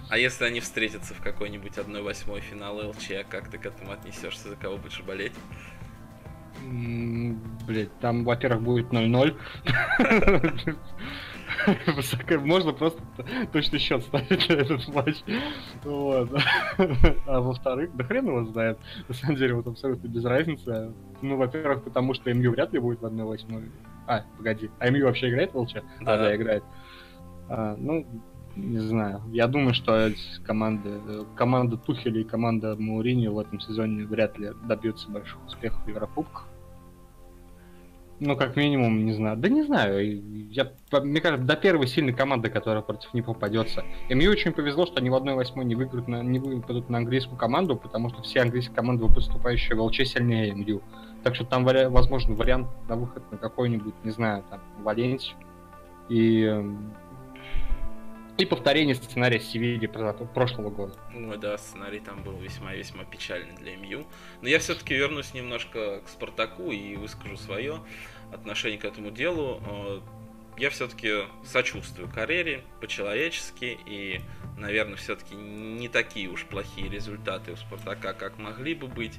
А 0.09 0.19
если 0.19 0.45
они 0.45 0.61
встретятся 0.61 1.15
в 1.15 1.23
какой-нибудь 1.23 1.73
1-8 1.73 2.41
финал 2.41 2.77
ЛЧ, 2.91 3.27
как 3.29 3.49
ты 3.51 3.59
к 3.59 3.67
этому 3.67 3.93
отнесешься, 3.93 4.49
за 4.49 4.57
кого 4.57 4.77
будешь 4.77 5.01
болеть? 5.03 5.33
Блять, 7.67 7.99
там, 8.01 8.25
во-первых, 8.25 8.63
будет 8.63 8.87
0-0. 8.93 9.37
Можно 12.41 12.73
просто 12.73 13.01
точно 13.53 13.79
счет 13.79 14.03
ставить 14.03 14.49
на 14.49 14.55
этот 14.55 14.89
матч. 14.89 15.17
Вот. 15.85 16.31
А 17.27 17.41
во-вторых, 17.41 17.91
да 17.95 18.05
хрен 18.05 18.27
его 18.27 18.45
знает. 18.45 18.79
На 19.09 19.15
самом 19.15 19.37
деле, 19.37 19.55
вот 19.55 19.67
абсолютно 19.67 20.09
без 20.09 20.25
разницы. 20.25 20.93
Ну, 21.23 21.37
во-первых, 21.37 21.85
потому 21.85 22.15
что 22.15 22.33
МЮ 22.33 22.53
вряд 22.53 22.73
ли 22.73 22.79
будет 22.79 23.01
в 23.01 23.07
1-8. 23.07 23.69
А, 24.07 24.25
погоди. 24.37 24.71
А 24.79 24.91
МЮ 24.91 25.07
вообще 25.07 25.31
играет 25.31 25.55
в 25.55 25.59
ЛЧ? 25.59 25.75
Да, 26.01 26.19
да, 26.19 26.37
играет. 26.37 26.65
А, 27.49 27.77
ну, 27.79 28.07
не 28.57 28.79
знаю. 28.79 29.23
Я 29.33 29.49
думаю, 29.49 29.75
что 29.75 30.11
команды, 30.45 31.01
команда 31.35 31.77
Тухеля 31.77 32.21
и 32.21 32.25
команда 32.25 32.77
Маурини 32.79 33.29
в 33.29 33.39
этом 33.39 33.61
сезоне 33.61 34.05
вряд 34.05 34.39
ли 34.39 34.51
добьются 34.65 35.11
больших 35.11 35.45
успехов 35.47 35.85
в 35.85 35.89
Еврокубках. 35.89 36.47
Ну, 38.21 38.37
как 38.37 38.57
минимум, 38.57 39.05
не 39.05 39.13
знаю. 39.13 39.37
Да 39.37 39.49
не 39.49 39.63
знаю. 39.65 40.23
Я, 40.51 40.73
мне 40.93 41.21
кажется, 41.21 41.45
до 41.45 41.57
первой 41.57 41.87
сильной 41.89 42.13
команды, 42.13 42.49
которая 42.49 42.83
против 42.83 43.13
них 43.13 43.27
попадется. 43.27 43.85
И 44.09 44.15
мне 44.15 44.31
очень 44.31 44.53
повезло, 44.53 44.87
что 44.87 44.99
они 44.99 45.11
в 45.11 45.15
одной 45.15 45.35
восьмой 45.35 45.65
не 45.65 45.75
выиграют 45.75 46.07
на, 46.07 46.23
не 46.23 46.39
выпадут 46.39 46.89
на 46.89 46.99
английскую 46.99 47.37
команду, 47.37 47.77
потому 47.77 48.11
что 48.11 48.23
все 48.23 48.41
английские 48.41 48.77
команды, 48.77 49.07
поступающие 49.09 49.77
в 49.77 49.83
ЛЧ, 49.83 50.03
сильнее 50.05 50.55
МЮ. 50.55 50.81
Так 51.25 51.35
что 51.35 51.45
там, 51.45 51.65
возможно, 51.65 52.35
вариант 52.35 52.69
на 52.89 52.97
выход 52.97 53.25
на 53.33 53.39
какой-нибудь, 53.39 53.95
не 54.05 54.11
знаю, 54.11 54.45
там, 54.49 54.61
Валенсию. 54.83 55.37
И 56.09 56.45
и 58.37 58.45
повторение 58.45 58.95
сценария 58.95 59.39
Севильи 59.39 59.87
прошлого 59.87 60.71
года. 60.71 60.95
Ну 61.13 61.37
да, 61.37 61.57
сценарий 61.57 62.01
там 62.01 62.23
был 62.25 62.37
весьма-весьма 62.39 63.05
печальный 63.05 63.55
для 63.57 63.77
МЮ. 63.77 64.07
Но 64.43 64.49
я 64.49 64.59
все-таки 64.59 64.95
вернусь 64.95 65.35
немножко 65.35 66.01
к 66.01 66.09
Спартаку 66.09 66.73
и 66.73 66.97
выскажу 66.97 67.37
свое 67.37 67.81
отношение 68.33 68.79
к 68.79 68.85
этому 68.85 69.11
делу. 69.11 69.61
Э, 69.67 70.01
я 70.59 70.71
все-таки 70.71 71.27
сочувствую 71.45 72.09
карьере 72.09 72.65
по-человечески 72.81 73.79
и, 73.87 74.21
наверное, 74.57 74.97
все-таки 74.97 75.35
не 75.35 75.89
такие 75.89 76.29
уж 76.29 76.45
плохие 76.45 76.89
результаты 76.89 77.53
у 77.53 77.57
Спартака, 77.57 78.13
как 78.13 78.39
могли 78.39 78.75
бы 78.75 78.87
быть. 78.87 79.19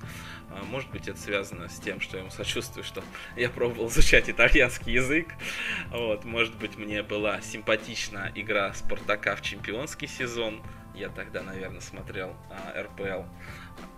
А, 0.50 0.64
может 0.64 0.90
быть, 0.92 1.08
это 1.08 1.20
связано 1.20 1.70
с 1.70 1.80
тем, 1.80 2.00
что 2.00 2.18
я 2.18 2.22
ему 2.22 2.32
сочувствую, 2.32 2.84
что 2.84 3.04
я 3.36 3.50
пробовал 3.50 3.88
изучать 3.90 4.30
итальянский 4.30 4.94
язык. 4.94 5.28
Вот, 5.90 6.26
может 6.26 6.56
быть, 6.56 6.78
мне 6.78 7.04
была 7.04 7.42
симпатична 7.42 8.32
игра 8.36 8.74
Спартака 8.74 9.36
в 9.36 9.42
чемпионский 9.42 10.08
сезон. 10.08 10.62
Я 10.94 11.10
тогда, 11.10 11.44
наверное, 11.44 11.82
смотрел 11.82 12.36
а, 12.50 12.82
РПЛ 12.84 13.28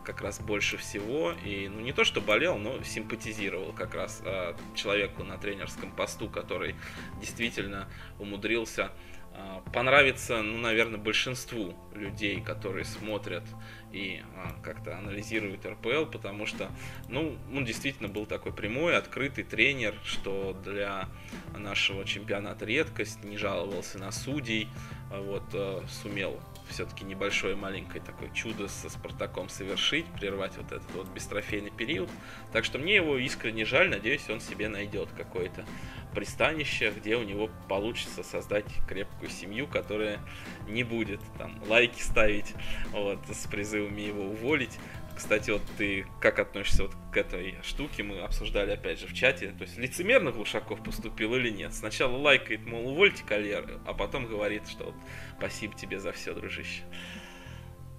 как 0.07 0.21
раз 0.21 0.39
больше 0.39 0.77
всего. 0.77 1.33
И 1.43 1.67
ну 1.67 1.81
не 1.81 1.91
то, 1.91 2.05
что 2.05 2.21
болел, 2.21 2.57
но 2.57 2.81
симпатизировал 2.81 3.73
как 3.73 3.93
раз 3.93 4.21
э, 4.23 4.55
человеку 4.73 5.23
на 5.23 5.37
тренерском 5.37 5.91
посту, 5.91 6.29
который 6.29 6.75
действительно 7.19 7.89
умудрился 8.17 8.91
э, 9.37 9.61
понравиться, 9.73 10.41
ну, 10.41 10.57
наверное, 10.57 10.99
большинству 10.99 11.73
людей, 11.93 12.41
которые 12.41 12.85
смотрят 12.85 13.43
и 13.91 14.21
а, 14.35 14.53
как-то 14.63 14.97
анализирует 14.97 15.65
РПЛ, 15.65 16.05
потому 16.05 16.45
что, 16.45 16.69
ну, 17.07 17.37
он 17.53 17.63
действительно 17.63 18.09
был 18.09 18.25
такой 18.25 18.51
прямой, 18.51 18.97
открытый 18.97 19.43
тренер, 19.43 19.95
что 20.03 20.53
для 20.63 21.07
нашего 21.55 22.03
чемпионата 22.03 22.65
редкость, 22.65 23.23
не 23.23 23.37
жаловался 23.37 23.97
на 23.97 24.11
судей, 24.11 24.67
вот, 25.09 25.45
а, 25.53 25.85
сумел 25.87 26.39
все-таки 26.69 27.03
небольшое 27.03 27.55
маленькое 27.55 28.03
такое 28.03 28.29
чудо 28.29 28.67
со 28.67 28.89
Спартаком 28.89 29.49
совершить, 29.49 30.05
прервать 30.05 30.57
вот 30.57 30.71
этот 30.71 30.89
вот 30.93 31.07
бестрофейный 31.07 31.71
период. 31.71 32.09
Так 32.51 32.65
что 32.65 32.77
мне 32.77 32.95
его 32.95 33.17
искренне 33.17 33.65
жаль, 33.65 33.89
надеюсь, 33.89 34.29
он 34.29 34.39
себе 34.39 34.69
найдет 34.69 35.09
какое-то 35.15 35.65
пристанище, 36.13 36.91
где 36.91 37.15
у 37.15 37.23
него 37.23 37.49
получится 37.67 38.23
создать 38.23 38.65
крепкую 38.87 39.29
семью, 39.29 39.67
которая 39.67 40.19
не 40.67 40.83
будет 40.83 41.21
там 41.37 41.61
лайки 41.67 42.01
ставить 42.01 42.53
вот, 42.91 43.19
с 43.29 43.47
призывами 43.47 44.01
его 44.01 44.23
уволить. 44.23 44.79
Кстати, 45.17 45.49
вот 45.49 45.63
ты 45.79 46.05
как 46.21 46.37
относишься 46.37 46.83
вот 46.83 46.91
к 47.11 47.17
этой 47.17 47.55
штуке? 47.63 48.03
Мы 48.03 48.19
обсуждали 48.19 48.71
опять 48.71 48.99
же 48.99 49.07
в 49.07 49.13
чате. 49.15 49.47
То 49.57 49.63
есть 49.63 49.75
лицемерно 49.75 50.31
Глушаков 50.31 50.83
поступил 50.83 51.33
или 51.33 51.49
нет? 51.49 51.73
Сначала 51.73 52.15
лайкает, 52.15 52.67
мол, 52.67 52.87
увольте 52.87 53.23
кольеры, 53.25 53.79
а 53.87 53.95
потом 53.95 54.27
говорит, 54.27 54.67
что 54.67 54.85
вот 54.85 54.95
спасибо 55.39 55.73
тебе 55.73 55.99
за 55.99 56.11
все, 56.11 56.35
дружище. 56.35 56.83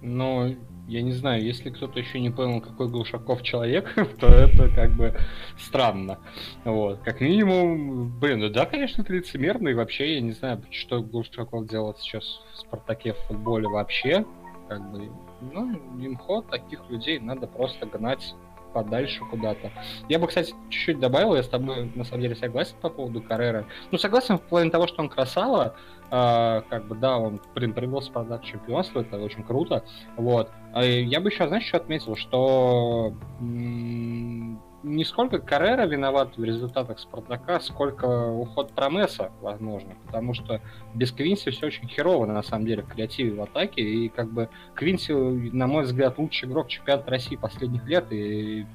Ну, 0.01 0.55
я 0.87 1.01
не 1.01 1.11
знаю, 1.11 1.43
если 1.43 1.69
кто-то 1.71 1.99
еще 1.99 2.21
не 2.21 2.29
понял, 2.29 2.61
какой 2.61 2.87
Глушаков 2.87 3.43
человек, 3.43 3.93
то 4.19 4.27
это 4.27 4.69
как 4.69 4.95
бы 4.95 5.13
странно. 5.57 6.19
Вот. 6.63 7.01
Как 7.01 7.19
минимум, 7.19 8.17
блин, 8.17 8.39
ну 8.39 8.49
да, 8.49 8.65
конечно, 8.65 9.01
это 9.01 9.11
лицемерно, 9.11 9.67
и 9.67 9.73
вообще 9.73 10.15
я 10.15 10.21
не 10.21 10.31
знаю, 10.31 10.63
что 10.71 11.01
Глушаков 11.01 11.67
делает 11.67 11.97
сейчас 11.97 12.23
в 12.53 12.59
Спартаке 12.59 13.11
в 13.11 13.17
футболе 13.27 13.67
вообще. 13.67 14.25
Как 14.69 14.89
бы 14.89 15.09
ну, 15.41 15.73
имхо 15.99 16.41
таких 16.41 16.89
людей 16.89 17.19
надо 17.19 17.47
просто 17.47 17.85
гнать 17.85 18.35
подальше 18.73 19.25
куда-то. 19.25 19.71
Я 20.07 20.19
бы, 20.19 20.27
кстати, 20.27 20.53
чуть-чуть 20.69 20.99
добавил, 20.99 21.35
я 21.35 21.43
с 21.43 21.49
тобой 21.49 21.91
на 21.95 22.03
самом 22.03 22.21
деле 22.21 22.35
согласен 22.35 22.75
по 22.81 22.89
поводу 22.89 23.21
Каррера. 23.21 23.65
Ну, 23.91 23.97
согласен 23.97 24.37
в 24.37 24.41
плане 24.41 24.69
того, 24.69 24.87
что 24.87 25.01
он 25.01 25.09
красава, 25.09 25.75
э, 26.11 26.61
как 26.69 26.87
бы, 26.87 26.95
да, 26.95 27.17
он, 27.17 27.41
блин, 27.55 27.73
привел 27.73 28.01
Спартак 28.01 28.43
чемпионство, 28.43 29.01
это 29.01 29.17
очень 29.17 29.43
круто, 29.43 29.83
вот. 30.17 30.51
А 30.73 30.83
я 30.83 31.19
бы 31.19 31.29
еще, 31.29 31.47
знаешь, 31.47 31.65
что 31.65 31.77
отметил, 31.77 32.15
что 32.15 33.13
м- 33.39 34.61
не 34.83 35.03
сколько 35.03 35.39
Каррера 35.39 35.85
виноват 35.85 36.37
в 36.37 36.43
результатах 36.43 36.99
Спартака, 36.99 37.59
сколько 37.59 38.31
уход 38.31 38.71
Промеса, 38.71 39.31
возможно. 39.41 39.95
Потому 40.05 40.33
что 40.33 40.61
без 40.93 41.11
Квинси 41.11 41.51
все 41.51 41.67
очень 41.67 41.87
херово, 41.87 42.25
на 42.25 42.43
самом 42.43 42.65
деле, 42.65 42.83
в 42.83 42.87
креативе 42.87 43.33
в 43.33 43.41
атаке. 43.41 43.81
И 43.81 44.09
как 44.09 44.31
бы 44.31 44.49
Квинси, 44.75 45.13
на 45.13 45.67
мой 45.67 45.83
взгляд, 45.83 46.17
лучший 46.17 46.47
игрок 46.47 46.67
чемпионата 46.69 47.11
России 47.11 47.35
последних 47.35 47.85
лет. 47.85 48.05
И, 48.11 48.65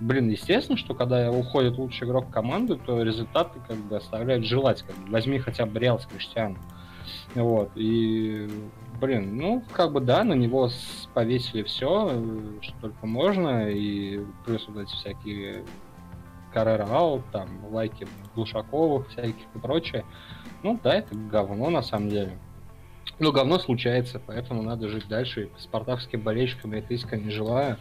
блин, 0.00 0.28
естественно, 0.28 0.76
что 0.76 0.94
когда 0.94 1.30
уходит 1.30 1.78
лучший 1.78 2.06
игрок 2.06 2.30
команды, 2.30 2.76
то 2.76 3.02
результаты 3.02 3.60
как 3.66 3.78
бы 3.78 3.96
оставляют 3.96 4.44
желать. 4.44 4.82
Как 4.82 4.96
бы, 4.96 5.10
возьми 5.10 5.38
хотя 5.38 5.66
бы 5.66 5.78
Реал 5.78 5.98
с 5.98 6.06
Криштианом. 6.06 6.58
Вот. 7.34 7.70
И 7.74 8.48
блин, 9.00 9.36
ну, 9.36 9.62
как 9.72 9.92
бы 9.92 10.00
да, 10.00 10.24
на 10.24 10.34
него 10.34 10.70
повесили 11.14 11.62
все, 11.62 12.22
что 12.62 12.74
только 12.80 13.06
можно, 13.06 13.68
и 13.70 14.20
плюс 14.44 14.66
вот 14.68 14.82
эти 14.82 14.92
всякие 14.94 15.64
Out, 16.54 17.22
там, 17.32 17.48
лайки 17.70 18.06
Глушаковых 18.34 19.08
всяких 19.08 19.44
и 19.54 19.58
прочее. 19.58 20.04
Ну 20.62 20.80
да, 20.82 20.94
это 20.94 21.14
говно 21.14 21.68
на 21.68 21.82
самом 21.82 22.08
деле. 22.08 22.38
Ну, 23.18 23.32
говно 23.32 23.58
случается, 23.58 24.20
поэтому 24.24 24.62
надо 24.62 24.88
жить 24.88 25.06
дальше. 25.08 25.44
И 25.44 25.50
спартакским 25.58 26.20
болельщикам 26.20 26.72
я 26.72 26.80
искренне 26.80 27.30
желаю. 27.30 27.76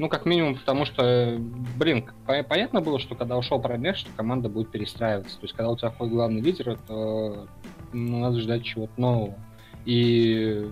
Ну, 0.00 0.08
как 0.08 0.24
минимум, 0.24 0.54
потому 0.54 0.86
что, 0.86 1.36
блин, 1.76 2.08
понятно 2.24 2.80
было, 2.80 2.98
что 2.98 3.14
когда 3.14 3.36
ушел 3.36 3.60
Промех, 3.60 3.98
что 3.98 4.10
команда 4.16 4.48
будет 4.48 4.70
перестраиваться. 4.70 5.38
То 5.38 5.44
есть, 5.44 5.54
когда 5.54 5.68
у 5.68 5.76
тебя 5.76 5.90
ходит 5.90 6.14
главный 6.14 6.40
лидер, 6.40 6.78
то 6.88 7.46
ну, 7.92 8.20
надо 8.20 8.40
ждать 8.40 8.64
чего-то 8.64 8.98
нового. 8.98 9.38
И, 9.84 10.70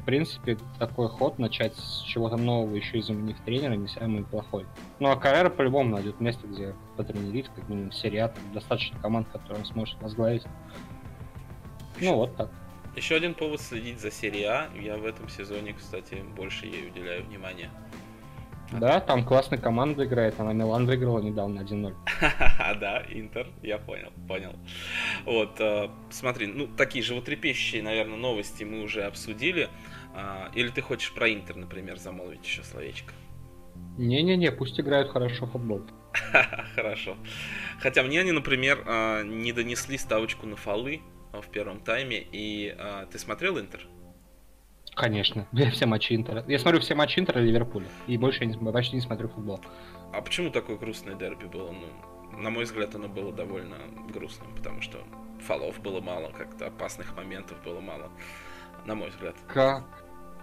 в 0.00 0.04
принципе, 0.04 0.58
такой 0.78 1.08
ход 1.08 1.38
начать 1.38 1.74
с 1.74 2.02
чего-то 2.02 2.36
нового, 2.36 2.74
еще 2.74 2.98
и 2.98 3.00
заменив 3.00 3.40
тренера, 3.46 3.72
не 3.72 3.88
самый 3.88 4.24
плохой. 4.24 4.66
Ну, 5.00 5.08
а 5.08 5.16
Каррера 5.16 5.48
по-любому 5.48 5.94
найдет 5.94 6.20
место, 6.20 6.46
где 6.46 6.74
потренерить, 6.98 7.46
как 7.56 7.66
минимум, 7.70 7.92
серия, 7.92 8.28
там 8.28 8.52
достаточно 8.52 8.98
команд, 9.00 9.26
которые 9.28 9.60
он 9.60 9.64
сможет 9.64 9.98
возглавить. 10.02 10.44
Ну, 11.98 12.14
вот 12.14 12.36
так. 12.36 12.50
Еще 12.94 13.14
один 13.14 13.32
повод 13.32 13.62
следить 13.62 14.00
за 14.00 14.10
серией 14.10 14.44
А. 14.44 14.68
Я 14.78 14.98
в 14.98 15.06
этом 15.06 15.30
сезоне, 15.30 15.72
кстати, 15.72 16.22
больше 16.36 16.66
ей 16.66 16.88
уделяю 16.88 17.24
внимания. 17.24 17.70
Да, 18.72 19.00
там 19.00 19.24
классная 19.24 19.58
команда 19.58 20.04
играет, 20.04 20.38
она 20.40 20.52
Милан 20.52 20.86
выиграла 20.86 21.20
недавно 21.20 21.60
1-0. 21.60 21.94
да, 22.80 23.02
Интер, 23.08 23.46
я 23.62 23.78
понял, 23.78 24.12
понял. 24.26 24.54
Вот, 25.24 25.60
э, 25.60 25.88
смотри, 26.10 26.46
ну, 26.46 26.66
такие 26.66 27.04
животрепещущие, 27.04 27.82
наверное, 27.82 28.16
новости 28.16 28.64
мы 28.64 28.82
уже 28.82 29.04
обсудили. 29.04 29.68
Э, 30.14 30.48
или 30.54 30.68
ты 30.68 30.82
хочешь 30.82 31.12
про 31.12 31.32
Интер, 31.32 31.56
например, 31.56 31.98
замолвить 31.98 32.44
еще 32.44 32.62
словечко? 32.64 33.12
Не-не-не, 33.98 34.50
пусть 34.50 34.80
играют 34.80 35.10
хорошо 35.10 35.46
в 35.46 35.52
футбол. 35.52 35.82
Хорошо. 36.74 37.16
Хотя 37.78 38.02
мне 38.02 38.20
они, 38.20 38.32
например, 38.32 38.82
э, 38.86 39.22
не 39.24 39.52
донесли 39.52 39.96
ставочку 39.96 40.46
на 40.46 40.56
фолы 40.56 41.02
э, 41.32 41.40
в 41.40 41.48
первом 41.50 41.80
тайме. 41.80 42.26
И 42.32 42.76
ты 43.12 43.18
смотрел 43.18 43.58
Интер? 43.58 43.86
Конечно. 44.96 45.46
Я 45.52 45.70
все 45.70 45.86
матчи 45.86 46.14
Интера. 46.14 46.42
Я 46.48 46.58
смотрю 46.58 46.80
все 46.80 46.94
матчи 46.94 47.20
Интера 47.20 47.40
и 47.40 47.46
Ливерпуля. 47.46 47.86
И 48.06 48.16
больше 48.16 48.44
я 48.44 48.50
не, 48.50 48.72
почти 48.72 48.96
не 48.96 49.02
смотрю 49.02 49.28
футбол. 49.28 49.60
А 50.12 50.22
почему 50.22 50.50
такое 50.50 50.76
грустное 50.76 51.14
дерби 51.14 51.44
было? 51.44 51.70
Ну, 51.70 52.40
на 52.40 52.50
мой 52.50 52.64
взгляд, 52.64 52.94
оно 52.94 53.06
было 53.06 53.32
довольно 53.32 53.76
грустным, 54.12 54.48
потому 54.56 54.80
что 54.80 54.98
фолов 55.40 55.80
было 55.80 56.00
мало, 56.00 56.32
как-то 56.32 56.68
опасных 56.68 57.14
моментов 57.14 57.62
было 57.62 57.80
мало. 57.80 58.10
На 58.86 58.94
мой 58.94 59.10
взгляд. 59.10 59.36
Как? 59.48 59.84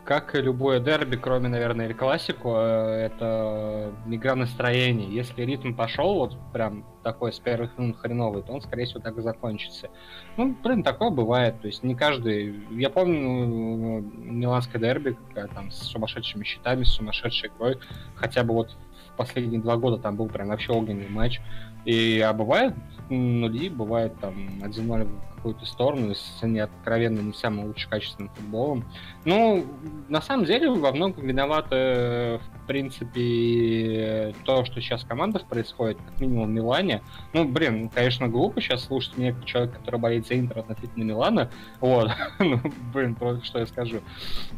Как 0.06 0.36
и 0.36 0.42
любое 0.42 0.80
дерби, 0.80 1.16
кроме, 1.16 1.48
наверное, 1.48 1.86
или 1.86 1.94
классику, 1.94 2.56
э, 2.56 3.06
это 3.06 3.94
игра 4.08 4.36
настроения. 4.36 5.08
Если 5.08 5.44
ритм 5.44 5.74
пошел, 5.74 6.16
вот 6.16 6.38
прям 6.52 6.86
такой 7.04 7.32
с 7.32 7.40
первых 7.40 7.78
минут 7.78 7.98
хреновый, 7.98 8.44
то 8.44 8.52
он, 8.52 8.62
скорее 8.62 8.86
всего, 8.86 9.00
так 9.00 9.18
и 9.18 9.22
закончится. 9.22 9.90
Ну, 10.36 10.56
блин, 10.62 10.84
такое 10.84 11.10
бывает. 11.10 11.62
То 11.62 11.68
есть 11.68 11.84
не 11.84 11.96
каждый... 11.96 12.64
Я 12.72 12.90
помню 12.90 14.02
миланское 14.02 14.82
дерби, 14.82 15.18
когда 15.34 15.48
там 15.54 15.72
с 15.72 15.78
сумасшедшими 15.78 16.44
счетами, 16.44 16.84
с 16.84 16.94
сумасшедшей 16.94 17.50
игрой. 17.50 17.80
Хотя 18.16 18.44
бы 18.44 18.54
вот 18.54 18.76
в 19.14 19.16
последние 19.16 19.62
два 19.62 19.78
года 19.78 19.98
там 19.98 20.18
был 20.18 20.28
прям 20.28 20.50
вообще 20.50 20.74
огненный 20.74 21.10
матч. 21.10 21.40
И, 21.86 22.20
а 22.20 22.34
бывает 22.34 22.74
нули, 23.10 23.70
бывает 23.70 24.14
там 24.20 24.34
1-0 24.62 25.04
в 25.06 25.33
какую-то 25.44 25.66
сторону, 25.66 26.10
если 26.10 26.46
они 26.46 26.60
откровенно 26.60 27.20
не 27.20 27.34
самым 27.34 27.66
лучшим 27.66 27.90
качественным 27.90 28.30
футболом. 28.34 28.86
Ну, 29.26 29.66
на 30.08 30.22
самом 30.22 30.46
деле, 30.46 30.70
во 30.70 30.94
многом 30.94 31.26
виноваты, 31.26 32.40
в 32.40 32.66
принципе, 32.66 34.34
то, 34.46 34.64
что 34.64 34.80
сейчас 34.80 35.04
в 35.04 35.08
командах 35.08 35.46
происходит, 35.46 35.98
как 35.98 36.22
минимум 36.22 36.48
в 36.48 36.52
Милане. 36.52 37.02
Ну, 37.34 37.44
блин, 37.46 37.90
конечно, 37.90 38.30
глупо 38.30 38.62
сейчас 38.62 38.86
слушать 38.86 39.14
как 39.16 39.44
человек, 39.44 39.74
который 39.74 40.00
болеет 40.00 40.28
за 40.28 40.40
Интер 40.40 40.60
относительно 40.60 41.04
Милана. 41.04 41.52
Вот. 41.82 42.10
ну, 42.40 42.62
блин, 42.94 43.18
что 43.44 43.60
я 43.60 43.66
скажу. 43.66 44.00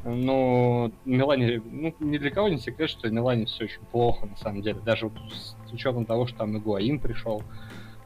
Но 0.03 0.91
Милане, 1.03 1.63
ну, 1.65 1.95
ни 1.99 2.19
для 2.19 2.29
кого 2.29 2.49
не 2.49 2.59
секрет, 2.59 2.91
что 2.91 3.09
Милане 3.09 3.47
все 3.47 3.63
очень 3.63 3.81
плохо, 3.91 4.27
на 4.27 4.37
самом 4.37 4.61
деле. 4.61 4.79
Даже 4.85 5.09
с 5.33 5.73
учетом 5.73 6.05
того, 6.05 6.27
что 6.27 6.37
там 6.37 6.55
Игуаин 6.55 6.99
пришел 6.99 7.41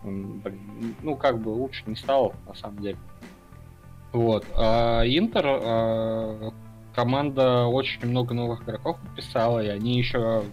ну, 0.03 1.15
как 1.15 1.39
бы 1.39 1.49
лучше 1.49 1.83
не 1.85 1.95
стало, 1.95 2.33
на 2.47 2.55
самом 2.55 2.79
деле. 2.79 2.97
Вот. 4.11 4.45
А 4.55 5.03
Интер, 5.03 5.43
а, 5.45 6.51
команда 6.95 7.65
очень 7.65 8.05
много 8.07 8.33
новых 8.33 8.63
игроков 8.63 8.97
подписала, 8.99 9.63
и 9.63 9.67
они 9.67 9.97
еще 9.97 10.43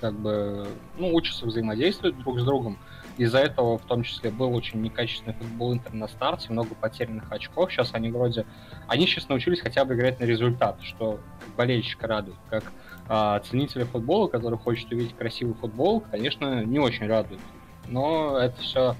как 0.00 0.14
бы, 0.18 0.66
ну, 0.98 1.14
учатся 1.14 1.46
взаимодействовать 1.46 2.18
друг 2.18 2.40
с 2.40 2.44
другом. 2.44 2.78
Из-за 3.16 3.38
этого, 3.38 3.78
в 3.78 3.84
том 3.84 4.02
числе, 4.02 4.30
был 4.30 4.52
очень 4.54 4.82
некачественный 4.82 5.34
футбол 5.34 5.72
Интер 5.72 5.94
на 5.94 6.08
старте, 6.08 6.52
много 6.52 6.74
потерянных 6.74 7.30
очков. 7.30 7.70
Сейчас 7.70 7.94
они 7.94 8.10
вроде... 8.10 8.44
Они 8.88 9.06
сейчас 9.06 9.28
научились 9.28 9.60
хотя 9.60 9.84
бы 9.84 9.94
играть 9.94 10.18
на 10.18 10.24
результат, 10.24 10.78
что 10.82 11.20
болельщика 11.56 12.08
радует. 12.08 12.36
Как 12.50 12.64
а, 13.08 13.38
ценителя 13.38 13.84
футбола, 13.84 14.26
который 14.26 14.58
хочет 14.58 14.90
увидеть 14.90 15.16
красивый 15.16 15.54
футбол, 15.54 16.00
конечно, 16.00 16.64
не 16.64 16.80
очень 16.80 17.06
радует. 17.06 17.40
Но 17.88 18.38
это 18.38 18.60
все, 18.60 18.90
э, 18.90 18.94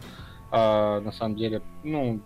а, 0.50 1.00
на 1.00 1.12
самом 1.12 1.36
деле, 1.36 1.62
ну, 1.82 2.20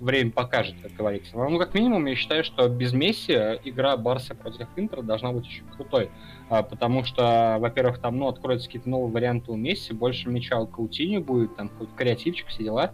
время 0.00 0.30
покажет, 0.30 0.74
как 0.82 0.92
говорится. 0.92 1.36
Ну, 1.36 1.58
как 1.58 1.74
минимум, 1.74 2.04
я 2.06 2.14
считаю, 2.14 2.44
что 2.44 2.68
без 2.68 2.92
Месси 2.92 3.32
игра 3.64 3.96
Барса 3.96 4.34
против 4.34 4.68
Интера 4.76 5.02
должна 5.02 5.32
быть 5.32 5.46
очень 5.46 5.64
крутой. 5.74 6.10
А, 6.50 6.62
потому 6.62 7.04
что, 7.04 7.56
во-первых, 7.58 7.98
там, 7.98 8.18
ну, 8.18 8.28
откроются 8.28 8.66
какие-то 8.66 8.88
новые 8.88 9.12
варианты 9.12 9.50
у 9.50 9.56
Месси, 9.56 9.92
больше 9.92 10.28
мяча 10.28 10.58
у 10.58 10.66
Каутини 10.66 11.18
будет, 11.18 11.56
там, 11.56 11.68
какой-то 11.68 11.94
креативчик, 11.94 12.48
все 12.48 12.64
дела. 12.64 12.92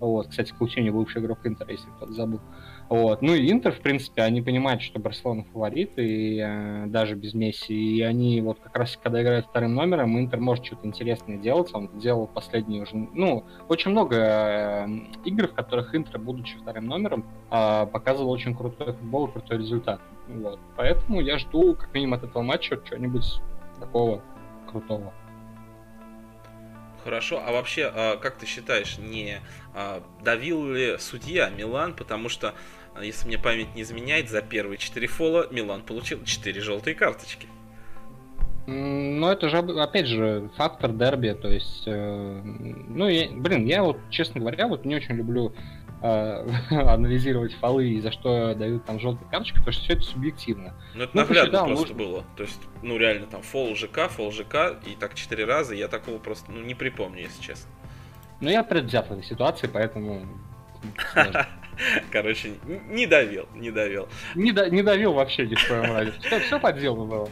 Вот, 0.00 0.28
кстати, 0.28 0.52
Каутини 0.56 0.90
бывший 0.90 1.22
игрок 1.22 1.38
Интера, 1.44 1.72
если 1.72 1.88
кто-то 1.96 2.12
забыл. 2.12 2.40
Вот. 2.88 3.22
Ну 3.22 3.34
и 3.34 3.50
Интер, 3.50 3.72
в 3.72 3.80
принципе, 3.80 4.22
они 4.22 4.42
понимают, 4.42 4.82
что 4.82 4.98
Барселона 4.98 5.44
фаворит, 5.52 5.92
и 5.96 6.38
э, 6.38 6.86
даже 6.86 7.14
без 7.14 7.34
Месси. 7.34 7.98
И 7.98 8.02
они 8.02 8.40
вот 8.40 8.58
как 8.60 8.76
раз, 8.76 8.98
когда 9.02 9.22
играют 9.22 9.46
вторым 9.46 9.74
номером, 9.74 10.18
Интер 10.18 10.40
может 10.40 10.64
что-то 10.64 10.86
интересное 10.86 11.38
делать. 11.38 11.70
Он 11.72 11.88
делал 11.98 12.26
последние 12.26 12.82
уже... 12.82 12.94
Ну, 12.94 13.44
очень 13.68 13.90
много 13.90 14.16
э, 14.16 14.86
игр, 15.24 15.48
в 15.48 15.54
которых 15.54 15.94
Интер, 15.94 16.18
будучи 16.18 16.56
вторым 16.58 16.86
номером, 16.86 17.24
э, 17.50 17.86
показывал 17.86 18.30
очень 18.30 18.54
крутой 18.54 18.92
футбол 18.92 19.26
и 19.26 19.32
крутой 19.32 19.58
результат. 19.58 20.00
Вот. 20.28 20.58
Поэтому 20.76 21.20
я 21.20 21.38
жду, 21.38 21.74
как 21.74 21.92
минимум, 21.94 22.14
от 22.14 22.24
этого 22.24 22.42
матча 22.42 22.80
чего-нибудь 22.84 23.40
такого 23.80 24.22
крутого. 24.70 25.12
Хорошо, 27.04 27.42
а 27.46 27.52
вообще, 27.52 27.92
а, 27.94 28.16
как 28.16 28.36
ты 28.36 28.46
считаешь, 28.46 28.96
не 28.96 29.40
а, 29.74 30.02
давил 30.22 30.72
ли 30.72 30.96
судья 30.98 31.50
Милан, 31.50 31.92
потому 31.92 32.30
что, 32.30 32.54
а, 32.94 33.04
если 33.04 33.26
мне 33.26 33.38
память 33.38 33.74
не 33.74 33.82
изменяет, 33.82 34.30
за 34.30 34.40
первые 34.40 34.78
четыре 34.78 35.06
фола 35.06 35.46
Милан 35.50 35.82
получил 35.82 36.24
четыре 36.24 36.62
желтые 36.62 36.94
карточки? 36.94 37.46
Ну, 38.66 39.28
это 39.28 39.50
же, 39.50 39.58
опять 39.58 40.06
же, 40.06 40.48
фактор 40.56 40.92
дерби, 40.92 41.36
то 41.40 41.48
есть, 41.48 41.82
э, 41.84 42.40
ну, 42.42 43.06
я, 43.06 43.28
блин, 43.30 43.66
я 43.66 43.82
вот, 43.82 43.98
честно 44.08 44.40
говоря, 44.40 44.66
вот 44.66 44.86
не 44.86 44.96
очень 44.96 45.16
люблю 45.16 45.52
анализировать 46.70 47.54
фолы 47.54 47.88
и 47.88 48.00
за 48.00 48.12
что 48.12 48.54
дают 48.54 48.84
там 48.84 49.00
желтые 49.00 49.26
карточки, 49.30 49.56
потому 49.56 49.72
что 49.72 49.84
все 49.84 49.92
это 49.94 50.02
субъективно. 50.02 50.74
Ну, 50.94 51.04
это 51.04 51.16
ну, 51.16 51.20
наглядно 51.22 51.44
посчитал, 51.44 51.66
просто 51.66 51.94
нужно... 51.94 52.04
было. 52.04 52.24
То 52.36 52.42
есть, 52.42 52.60
ну, 52.82 52.98
реально, 52.98 53.26
там, 53.26 53.40
фол 53.40 53.74
ЖК, 53.74 54.10
фол 54.10 54.30
ЖК, 54.30 54.78
и 54.86 54.96
так 54.96 55.14
четыре 55.14 55.46
раза, 55.46 55.74
я 55.74 55.88
такого 55.88 56.18
просто, 56.18 56.52
ну, 56.52 56.60
не 56.60 56.74
припомню, 56.74 57.22
если 57.22 57.40
честно. 57.40 57.70
Ну, 58.40 58.50
я 58.50 58.62
предвзят 58.62 59.08
в 59.08 59.12
этой 59.12 59.24
ситуации, 59.24 59.66
поэтому 59.66 60.26
Короче, 62.12 62.52
не 62.66 63.06
давил, 63.06 63.48
не 63.54 63.70
давил. 63.70 64.08
Не, 64.34 64.52
да, 64.52 64.68
не 64.68 64.82
давил 64.82 65.12
вообще 65.14 65.46
ни 65.46 65.54
в 65.54 65.60
своем 65.60 65.92
разе. 65.92 66.12
Все, 66.20 66.38
все 66.40 66.60
по 66.60 66.72
делу 66.72 67.06
было. 67.06 67.28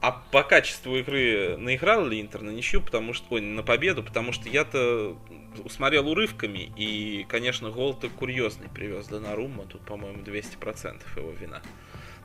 А 0.00 0.12
по 0.30 0.42
качеству 0.42 0.96
игры 0.96 1.56
наиграл 1.56 2.06
ли 2.06 2.20
Интер 2.20 2.42
на 2.42 2.50
ничью, 2.50 2.82
потому 2.82 3.14
что, 3.14 3.26
ой, 3.30 3.40
на 3.40 3.62
победу, 3.62 4.02
потому 4.02 4.32
что 4.32 4.48
я-то 4.48 5.16
усмотрел 5.60 6.08
урывками, 6.08 6.72
и, 6.76 7.24
конечно, 7.28 7.70
гол-то 7.70 8.08
курьезный 8.08 8.68
привез 8.68 9.06
Донарума, 9.06 9.64
тут, 9.64 9.82
по-моему, 9.82 10.22
200% 10.22 11.02
его 11.16 11.32
вина. 11.32 11.62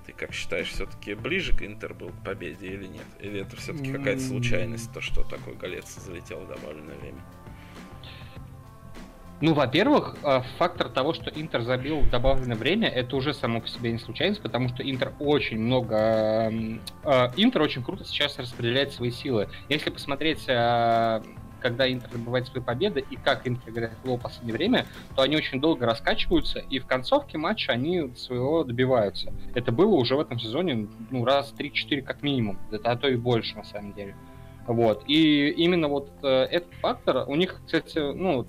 Ты 0.05 0.13
как 0.13 0.33
считаешь, 0.33 0.69
все-таки 0.69 1.15
ближе 1.15 1.53
к 1.55 1.61
Интер 1.63 1.93
был 1.93 2.09
к 2.09 2.23
победе 2.23 2.67
или 2.67 2.87
нет? 2.87 3.05
Или 3.19 3.41
это 3.41 3.57
все-таки 3.57 3.91
какая-то 3.91 4.21
случайность, 4.21 4.93
то, 4.93 5.01
что 5.01 5.23
такой 5.23 5.55
голец 5.55 5.93
залетел 5.95 6.39
в 6.39 6.47
добавленное 6.47 6.95
время? 6.95 7.21
Ну, 9.39 9.53
во-первых, 9.53 10.17
э, 10.23 10.41
фактор 10.57 10.89
того, 10.89 11.13
что 11.13 11.29
Интер 11.29 11.61
забил 11.61 11.99
в 11.99 12.09
добавленное 12.09 12.55
время, 12.55 12.87
это 12.87 13.15
уже 13.15 13.35
само 13.35 13.61
по 13.61 13.67
себе 13.67 13.91
не 13.91 13.99
случайность, 13.99 14.41
потому 14.41 14.67
что 14.69 14.81
Интер 14.81 15.13
очень 15.19 15.59
много... 15.59 15.95
Эм, 15.95 16.81
э, 17.03 17.31
Интер 17.37 17.61
очень 17.61 17.83
круто 17.83 18.03
сейчас 18.03 18.39
распределяет 18.39 18.93
свои 18.93 19.11
силы. 19.11 19.47
Если 19.69 19.91
посмотреть 19.91 20.43
э, 20.47 21.21
когда 21.59 21.91
Интер 21.91 22.11
добывает 22.11 22.47
свои 22.47 22.63
победы 22.63 23.03
и 23.09 23.15
как 23.15 23.47
Интер 23.47 23.69
играет 23.69 23.93
в 24.03 24.17
последнее 24.17 24.53
время, 24.53 24.85
то 25.15 25.21
они 25.21 25.35
очень 25.35 25.59
долго 25.59 25.85
раскачиваются, 25.85 26.59
и 26.59 26.79
в 26.79 26.85
концовке 26.85 27.37
матча 27.37 27.71
они 27.71 28.13
своего 28.15 28.63
добиваются. 28.63 29.33
Это 29.53 29.71
было 29.71 29.95
уже 29.95 30.15
в 30.15 30.19
этом 30.19 30.39
сезоне 30.39 30.87
ну, 31.09 31.25
раз 31.25 31.53
3-4 31.57 32.01
как 32.01 32.21
минимум, 32.23 32.59
а 32.83 32.95
то 32.95 33.07
и 33.07 33.15
больше 33.15 33.55
на 33.55 33.63
самом 33.63 33.93
деле. 33.93 34.15
Вот. 34.67 35.03
И 35.07 35.49
именно 35.49 35.87
вот 35.87 36.11
э, 36.23 36.27
этот 36.27 36.73
фактор, 36.81 37.23
у 37.27 37.35
них, 37.35 37.61
кстати, 37.65 37.99
ну, 37.99 38.45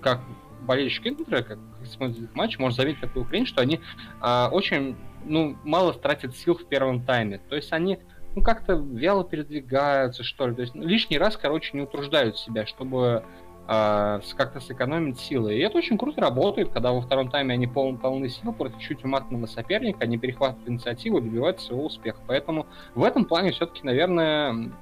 как 0.00 0.20
болельщик 0.62 1.06
Интера, 1.06 1.42
как 1.42 1.58
смотрит 1.84 2.34
матч, 2.34 2.58
может 2.58 2.76
заметить 2.76 3.00
такую 3.00 3.24
хрень, 3.24 3.46
что 3.46 3.62
они 3.62 3.80
э, 4.20 4.48
очень 4.52 4.96
ну, 5.24 5.56
мало 5.64 5.94
тратят 5.94 6.36
сил 6.36 6.54
в 6.54 6.66
первом 6.66 7.04
тайме. 7.04 7.40
То 7.48 7.56
есть 7.56 7.72
они 7.72 7.98
ну, 8.34 8.42
как-то 8.42 8.74
вяло 8.74 9.24
передвигаются, 9.24 10.22
что 10.22 10.46
ли. 10.48 10.54
То 10.54 10.62
есть 10.62 10.74
ну, 10.74 10.84
лишний 10.84 11.18
раз, 11.18 11.36
короче, 11.36 11.70
не 11.76 11.82
утруждают 11.82 12.38
себя, 12.38 12.66
чтобы 12.66 13.24
э, 13.68 14.20
как-то 14.36 14.60
сэкономить 14.60 15.18
силы. 15.18 15.54
И 15.54 15.60
это 15.60 15.78
очень 15.78 15.98
круто 15.98 16.20
работает, 16.20 16.70
когда 16.70 16.92
во 16.92 17.00
втором 17.00 17.30
тайме 17.30 17.54
они 17.54 17.66
пол, 17.66 17.96
полны 17.96 18.28
сил 18.28 18.52
против 18.52 18.78
чуть 18.80 19.04
уматного 19.04 19.46
соперника, 19.46 20.04
они 20.04 20.18
перехватывают 20.18 20.68
инициативу 20.68 21.18
и 21.18 21.22
добиваются 21.22 21.66
своего 21.66 21.86
успеха. 21.86 22.20
Поэтому 22.26 22.66
в 22.94 23.04
этом 23.04 23.24
плане 23.24 23.52
все-таки, 23.52 23.80
наверное, 23.84 24.72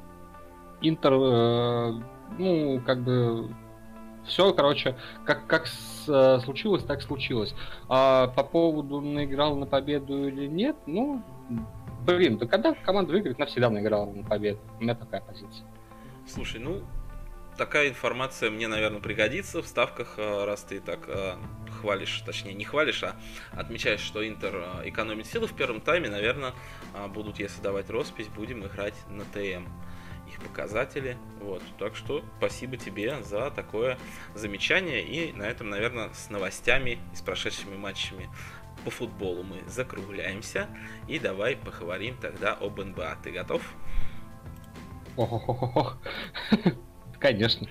Интер, 0.82 1.12
э, 1.12 2.00
ну, 2.38 2.80
как 2.86 3.02
бы 3.02 3.50
все, 4.24 4.52
короче, 4.52 4.96
как, 5.24 5.46
как 5.46 5.66
с, 5.66 6.08
э, 6.08 6.40
случилось, 6.40 6.84
так 6.84 7.02
случилось. 7.02 7.54
А 7.88 8.28
по 8.28 8.42
поводу 8.42 9.00
наиграл 9.00 9.56
на 9.56 9.66
победу 9.66 10.26
или 10.26 10.46
нет, 10.46 10.76
ну, 10.86 11.22
блин, 12.04 12.38
да 12.38 12.46
когда 12.46 12.74
команда 12.74 13.12
выиграет, 13.12 13.38
навсегда 13.38 13.70
наиграла 13.70 14.10
на 14.10 14.24
победу. 14.24 14.60
У 14.78 14.82
меня 14.82 14.94
такая 14.94 15.20
позиция. 15.20 15.66
Слушай, 16.26 16.60
ну, 16.60 16.82
такая 17.56 17.88
информация 17.88 18.50
мне, 18.50 18.68
наверное, 18.68 19.00
пригодится 19.00 19.62
в 19.62 19.66
ставках, 19.66 20.14
э, 20.16 20.44
раз 20.44 20.62
ты 20.62 20.80
так 20.80 21.00
э, 21.08 21.34
хвалишь, 21.80 22.22
точнее, 22.24 22.54
не 22.54 22.64
хвалишь, 22.64 23.02
а 23.02 23.16
отмечаешь, 23.52 24.00
что 24.00 24.26
Интер 24.26 24.64
экономит 24.84 25.26
силы 25.26 25.46
в 25.46 25.54
первом 25.54 25.80
тайме, 25.80 26.08
наверное, 26.08 26.52
будут, 27.08 27.38
если 27.38 27.60
давать 27.62 27.90
роспись, 27.90 28.28
будем 28.28 28.64
играть 28.66 28.94
на 29.08 29.24
ТМ 29.24 29.66
их 30.30 30.40
показатели. 30.40 31.16
Вот. 31.40 31.62
Так 31.78 31.96
что 31.96 32.24
спасибо 32.38 32.76
тебе 32.76 33.22
за 33.22 33.50
такое 33.50 33.98
замечание. 34.34 35.02
И 35.02 35.32
на 35.32 35.44
этом, 35.44 35.70
наверное, 35.70 36.10
с 36.12 36.30
новостями 36.30 36.98
и 37.12 37.16
с 37.16 37.20
прошедшими 37.20 37.76
матчами 37.76 38.30
по 38.84 38.90
футболу 38.90 39.42
мы 39.42 39.62
закругляемся. 39.66 40.68
И 41.08 41.18
давай 41.18 41.56
поговорим 41.56 42.16
тогда 42.20 42.54
об 42.54 42.80
НБА. 42.80 43.18
Ты 43.22 43.30
готов? 43.30 43.62
Конечно. 47.18 47.68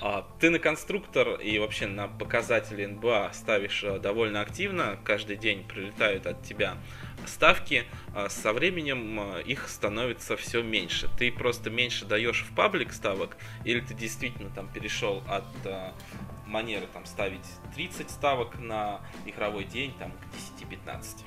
А, 0.00 0.28
ты 0.38 0.50
на 0.50 0.58
конструктор 0.58 1.40
и 1.40 1.58
вообще 1.58 1.86
на 1.86 2.06
показатели 2.06 2.86
НБА 2.86 3.30
ставишь 3.32 3.82
э, 3.82 3.98
довольно 3.98 4.40
активно. 4.40 4.96
Каждый 5.04 5.36
день 5.36 5.64
прилетают 5.64 6.26
от 6.26 6.44
тебя 6.44 6.76
ставки 7.24 7.84
а, 8.14 8.28
со 8.28 8.52
временем 8.52 9.18
а, 9.18 9.40
их 9.40 9.68
становится 9.68 10.36
все 10.36 10.62
меньше. 10.62 11.08
Ты 11.18 11.32
просто 11.32 11.70
меньше 11.70 12.04
даешь 12.04 12.44
в 12.48 12.54
паблик 12.54 12.92
ставок, 12.92 13.36
или 13.64 13.80
ты 13.80 13.94
действительно 13.94 14.50
там 14.50 14.68
перешел 14.68 15.22
от 15.28 15.44
а, 15.64 15.92
манеры 16.46 16.86
там 16.92 17.04
ставить 17.04 17.46
30 17.74 18.10
ставок 18.10 18.58
на 18.58 19.00
игровой 19.24 19.64
день 19.64 19.92
там 19.98 20.12
к 20.12 20.62
10-15. 20.62 21.24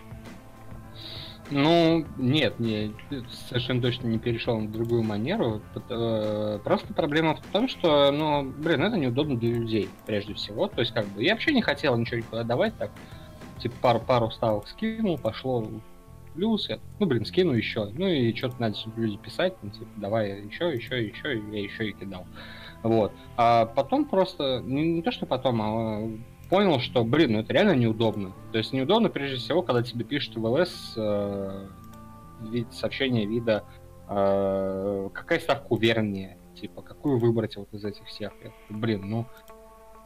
Ну, 1.51 2.05
нет, 2.17 2.59
не, 2.59 2.93
совершенно 3.47 3.81
точно 3.81 4.07
не 4.07 4.19
перешел 4.19 4.59
на 4.59 4.67
другую 4.67 5.01
манеру. 5.01 5.61
Э, 5.89 6.59
просто 6.63 6.93
проблема 6.93 7.35
в 7.35 7.41
том, 7.51 7.67
что, 7.67 8.11
ну, 8.11 8.43
блин, 8.43 8.83
это 8.83 8.97
неудобно 8.97 9.35
для 9.35 9.53
людей, 9.55 9.89
прежде 10.05 10.35
всего. 10.35 10.67
То 10.67 10.81
есть, 10.81 10.93
как 10.93 11.07
бы, 11.07 11.23
я 11.23 11.33
вообще 11.33 11.51
не 11.51 11.63
хотел 11.63 11.97
ничего 11.97 12.17
никуда 12.17 12.43
давать, 12.43 12.77
так, 12.77 12.91
типа, 13.59 13.75
пару, 13.81 13.99
пару 13.99 14.29
ставок 14.29 14.67
скинул, 14.67 15.17
пошло 15.17 15.67
плюс, 16.35 16.69
я, 16.69 16.79
ну, 16.99 17.07
блин, 17.07 17.25
скину 17.25 17.53
еще. 17.53 17.89
Ну, 17.97 18.07
и 18.07 18.33
что-то 18.35 18.61
надо 18.61 18.77
люди 18.95 19.17
писать, 19.17 19.55
ну, 19.63 19.71
типа, 19.71 19.89
давай 19.97 20.43
еще, 20.43 20.71
еще, 20.71 21.03
еще, 21.03 21.41
я 21.51 21.61
еще 21.63 21.89
и 21.89 21.93
кидал. 21.93 22.27
Вот. 22.83 23.11
А 23.37 23.65
потом 23.65 24.05
просто, 24.05 24.61
не, 24.63 24.93
не 24.93 25.01
то, 25.01 25.11
что 25.11 25.25
потом, 25.25 25.61
а 25.61 26.09
понял, 26.49 26.79
что, 26.79 27.03
блин, 27.03 27.33
ну 27.33 27.39
это 27.39 27.53
реально 27.53 27.75
неудобно. 27.75 28.33
То 28.51 28.57
есть 28.57 28.73
неудобно, 28.73 29.09
прежде 29.09 29.37
всего, 29.37 29.61
когда 29.61 29.83
тебе 29.83 30.03
пишут 30.03 30.35
в 30.35 30.45
ЛС 30.45 30.93
э, 30.97 31.67
сообщение 32.71 33.25
вида, 33.25 33.63
э, 34.07 35.09
какая 35.13 35.39
ставка 35.39 35.67
увереннее, 35.69 36.37
типа, 36.59 36.81
какую 36.81 37.19
выбрать 37.19 37.55
вот 37.57 37.71
из 37.73 37.85
этих 37.85 38.05
всех. 38.05 38.33
Я, 38.43 38.51
блин, 38.69 39.09
ну, 39.09 39.25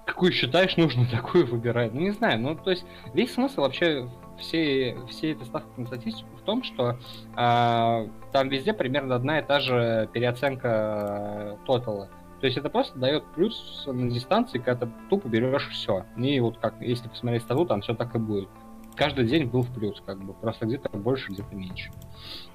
какую 0.06 0.32
считаешь 0.32 0.78
нужно, 0.78 1.06
такую 1.12 1.48
выбирай. 1.48 1.90
Ну, 1.92 2.02
не 2.02 2.12
знаю, 2.12 2.40
ну, 2.40 2.56
то 2.56 2.72
есть 2.72 2.86
весь 3.14 3.34
смысл 3.34 3.62
вообще 3.62 4.10
все, 4.38 4.98
все 5.10 5.32
этой 5.32 5.46
ставки 5.46 5.80
на 5.80 5.86
статистику 5.86 6.30
в 6.38 6.42
том, 6.42 6.64
что 6.64 6.98
э, 7.38 8.08
там 8.32 8.50
везде 8.50 8.74
примерно 8.74 9.16
одна 9.16 9.40
и 9.40 9.46
та 9.46 9.60
же 9.60 10.10
переоценка 10.12 11.58
тотала. 11.66 12.10
Э, 12.10 12.23
то 12.44 12.48
есть 12.48 12.58
это 12.58 12.70
просто 12.70 13.00
дает 13.00 13.24
плюс 13.36 13.86
на 13.88 14.12
дистанции, 14.12 14.58
когда 14.60 14.86
ты 14.86 14.92
тупо 15.10 15.30
берешь 15.30 15.70
все. 15.70 16.04
И 16.18 16.42
вот 16.42 16.58
как, 16.58 16.76
если 16.82 17.08
посмотреть 17.08 17.44
стату, 17.44 17.66
там 17.66 17.80
все 17.80 17.96
так 17.96 18.14
и 18.16 18.20
будет. 18.20 18.50
Каждый 18.98 19.28
день 19.28 19.46
был 19.46 19.62
в 19.62 19.74
плюс, 19.74 20.04
как 20.06 20.22
бы, 20.22 20.34
просто 20.34 20.66
где-то 20.66 20.90
больше, 20.90 21.32
где-то 21.32 21.56
меньше. 21.56 21.90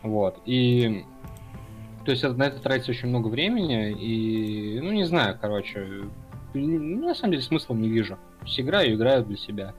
Вот. 0.03 0.43
И 0.45 1.07
то 2.05 2.11
есть 2.11 2.23
на 2.23 2.43
это 2.43 2.61
тратится 2.61 2.91
очень 2.91 3.09
много 3.09 3.29
времени, 3.29 3.93
и, 3.93 4.79
ну, 4.79 4.93
не 4.93 5.05
знаю, 5.05 5.39
короче, 5.41 6.03
ну, 6.53 7.07
на 7.07 7.15
самом 7.15 7.31
деле 7.31 7.43
смысла 7.45 7.73
не 7.73 7.89
вижу. 7.89 8.19
Все 8.45 8.61
играю, 8.61 8.95
играю 8.95 9.25
для 9.25 9.39
себя. 9.39 9.73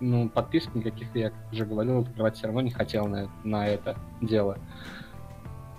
Ну, 0.00 0.30
подписок 0.30 0.74
никаких, 0.74 1.14
я 1.14 1.32
уже 1.52 1.66
говорил, 1.66 1.98
открывать 1.98 2.38
все 2.38 2.46
равно 2.46 2.62
не 2.62 2.70
хотел 2.70 3.08
на, 3.08 3.28
на 3.44 3.68
это 3.68 3.94
дело. 4.22 4.56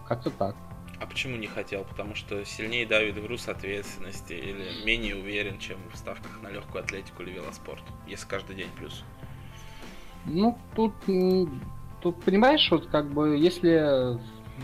Как-то 0.08 0.30
так. 0.30 0.56
А 1.06 1.08
почему 1.08 1.38
не 1.38 1.46
хотел? 1.46 1.84
Потому 1.84 2.15
что 2.15 2.44
сильнее 2.46 2.88
давит 2.88 3.22
груз 3.22 3.48
ответственности 3.48 4.34
или 4.34 4.84
менее 4.84 5.15
уверен, 5.15 5.60
чем 5.60 5.78
в 5.94 5.98
ставках 5.98 6.41
на 6.41 6.48
легкую 6.48 6.84
атлетику 6.84 7.22
или 7.22 7.34
велоспорт, 7.34 7.84
если 8.08 8.28
каждый 8.28 8.56
день 8.56 8.70
плюс? 8.76 9.04
Ну, 10.26 10.58
тут, 10.76 10.94
тут 12.02 12.24
понимаешь, 12.24 12.68
вот 12.72 12.88
как 12.88 13.12
бы, 13.12 13.38
если 13.38 14.18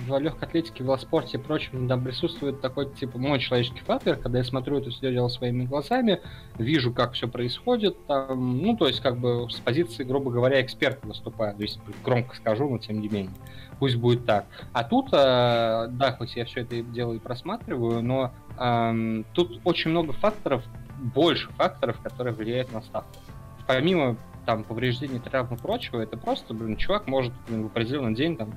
в 0.08 0.18
легкой 0.20 0.48
атлетике, 0.48 0.84
велоспорте 0.84 1.38
и 1.38 1.42
прочем 1.42 1.88
там 1.88 2.04
присутствует 2.04 2.62
такой, 2.62 2.90
типа, 2.90 3.18
мой 3.18 3.40
человеческий 3.40 3.82
фактор, 3.82 4.16
когда 4.16 4.40
я 4.40 4.44
смотрю 4.44 4.80
это 4.80 4.90
все 4.90 5.12
дело 5.12 5.28
своими 5.28 5.66
глазами, 5.66 6.22
вижу, 6.58 6.94
как 6.94 7.14
все 7.14 7.28
происходит, 7.28 8.06
там, 8.08 8.58
ну, 8.60 8.76
то 8.78 8.88
есть, 8.88 9.02
как 9.02 9.18
бы, 9.18 9.48
с 9.50 9.60
позиции, 9.60 10.04
грубо 10.04 10.32
говоря, 10.32 10.62
эксперта 10.62 11.08
выступаю, 11.08 11.56
то 11.56 11.62
есть, 11.62 11.80
громко 12.04 12.36
скажу, 12.36 12.70
но 12.70 12.78
тем 12.78 13.02
не 13.02 13.10
менее 13.10 13.34
пусть 13.82 13.96
будет 13.96 14.28
так. 14.28 14.46
А 14.74 14.84
тут, 14.84 15.08
э, 15.12 15.88
да, 15.90 16.16
хоть 16.16 16.36
я 16.36 16.46
все 16.46 16.62
это 16.62 16.84
дело 16.84 17.14
и 17.14 17.20
просматриваю, 17.20 18.04
но 18.04 18.32
э, 18.60 19.24
тут 19.34 19.60
очень 19.64 19.90
много 19.90 20.14
факторов, 20.14 20.64
больше 21.00 21.50
факторов, 21.54 22.00
которые 22.00 22.36
влияют 22.36 22.72
на 22.72 22.84
ставку. 22.84 23.18
Помимо 23.66 24.18
там 24.46 24.64
повреждений, 24.64 25.20
травм 25.20 25.56
и 25.56 25.58
прочего, 25.58 26.00
это 26.00 26.16
просто, 26.16 26.54
блин, 26.54 26.78
чувак 26.78 27.08
может 27.08 27.34
блин, 27.48 27.64
в 27.64 27.66
определенный 27.68 28.14
день 28.14 28.38
там 28.38 28.54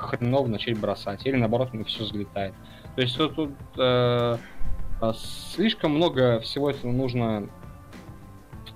хреново 0.00 0.46
начать 0.48 0.78
бросать, 0.78 1.26
или 1.26 1.36
наоборот, 1.36 1.72
него 1.72 1.84
все 1.84 2.04
взлетает. 2.04 2.54
То 2.96 3.02
есть 3.02 3.16
тут, 3.16 3.34
тут 3.36 3.50
э, 3.78 4.36
слишком 5.54 5.92
много 5.92 6.40
всего 6.40 6.70
этого 6.70 6.92
нужно 6.92 7.48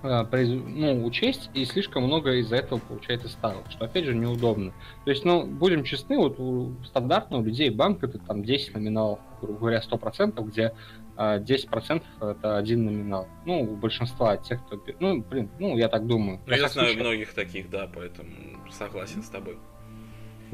Э, 0.05 0.23
ну, 0.33 1.03
учесть, 1.07 1.49
и 1.55 1.65
слишком 1.65 2.05
много 2.05 2.35
из-за 2.35 2.57
этого 2.57 2.79
получается 2.79 3.29
ставок, 3.29 3.71
что 3.71 3.87
опять 3.87 4.05
же 4.05 4.15
неудобно. 4.15 4.75
То 5.05 5.11
есть, 5.11 5.25
ну, 5.25 5.47
будем 5.47 5.83
честны, 5.83 6.19
вот 6.19 6.39
у 6.39 6.75
стандартного 6.85 7.41
у 7.41 7.45
людей 7.45 7.71
банк 7.71 8.05
это 8.05 8.19
там 8.19 8.45
10 8.45 8.75
номиналов, 8.75 9.19
грубо 9.41 9.61
говоря, 9.61 9.81
100%, 9.81 10.45
где 10.45 10.75
э, 11.17 11.39
10% 11.41 12.03
это 12.21 12.59
один 12.59 12.85
номинал. 12.85 13.29
Ну, 13.47 13.63
у 13.63 13.77
большинства 13.77 14.37
тех, 14.37 14.63
кто... 14.67 14.79
Ну, 15.01 15.23
блин, 15.23 15.49
ну, 15.59 15.79
я 15.79 15.89
так 15.89 16.07
думаю. 16.07 16.39
Ну, 16.45 16.53
я 16.53 16.69
знаю 16.69 16.89
случае... 16.89 17.03
многих 17.03 17.33
таких, 17.33 17.71
да, 17.71 17.89
поэтому 17.93 18.31
согласен 18.71 19.23
с 19.23 19.31
тобой. 19.31 19.57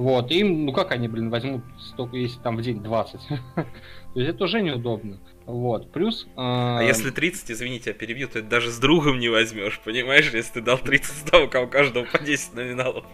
Вот, 0.01 0.31
им, 0.31 0.65
ну 0.65 0.73
как 0.73 0.93
они, 0.93 1.09
блин, 1.09 1.29
возьмут 1.29 1.63
столько, 1.79 2.17
если 2.17 2.41
там 2.41 2.57
в 2.57 2.63
день 2.63 2.83
20? 2.83 3.21
То 3.55 3.67
есть 4.15 4.31
это 4.31 4.45
уже 4.45 4.63
неудобно. 4.63 5.19
Вот, 5.45 5.93
плюс... 5.93 6.27
Э... 6.37 6.79
А 6.79 6.81
если 6.81 7.11
30, 7.11 7.51
извините, 7.51 7.91
я 7.91 7.95
перебью, 7.95 8.27
то 8.27 8.39
это 8.39 8.49
даже 8.49 8.71
с 8.71 8.79
другом 8.79 9.19
не 9.19 9.29
возьмешь, 9.29 9.79
понимаешь, 9.85 10.31
если 10.33 10.55
ты 10.55 10.61
дал 10.63 10.79
30 10.79 11.15
ставок, 11.15 11.55
а 11.55 11.61
у 11.61 11.69
каждого 11.69 12.07
по 12.07 12.19
10 12.19 12.55
номиналов. 12.55 13.05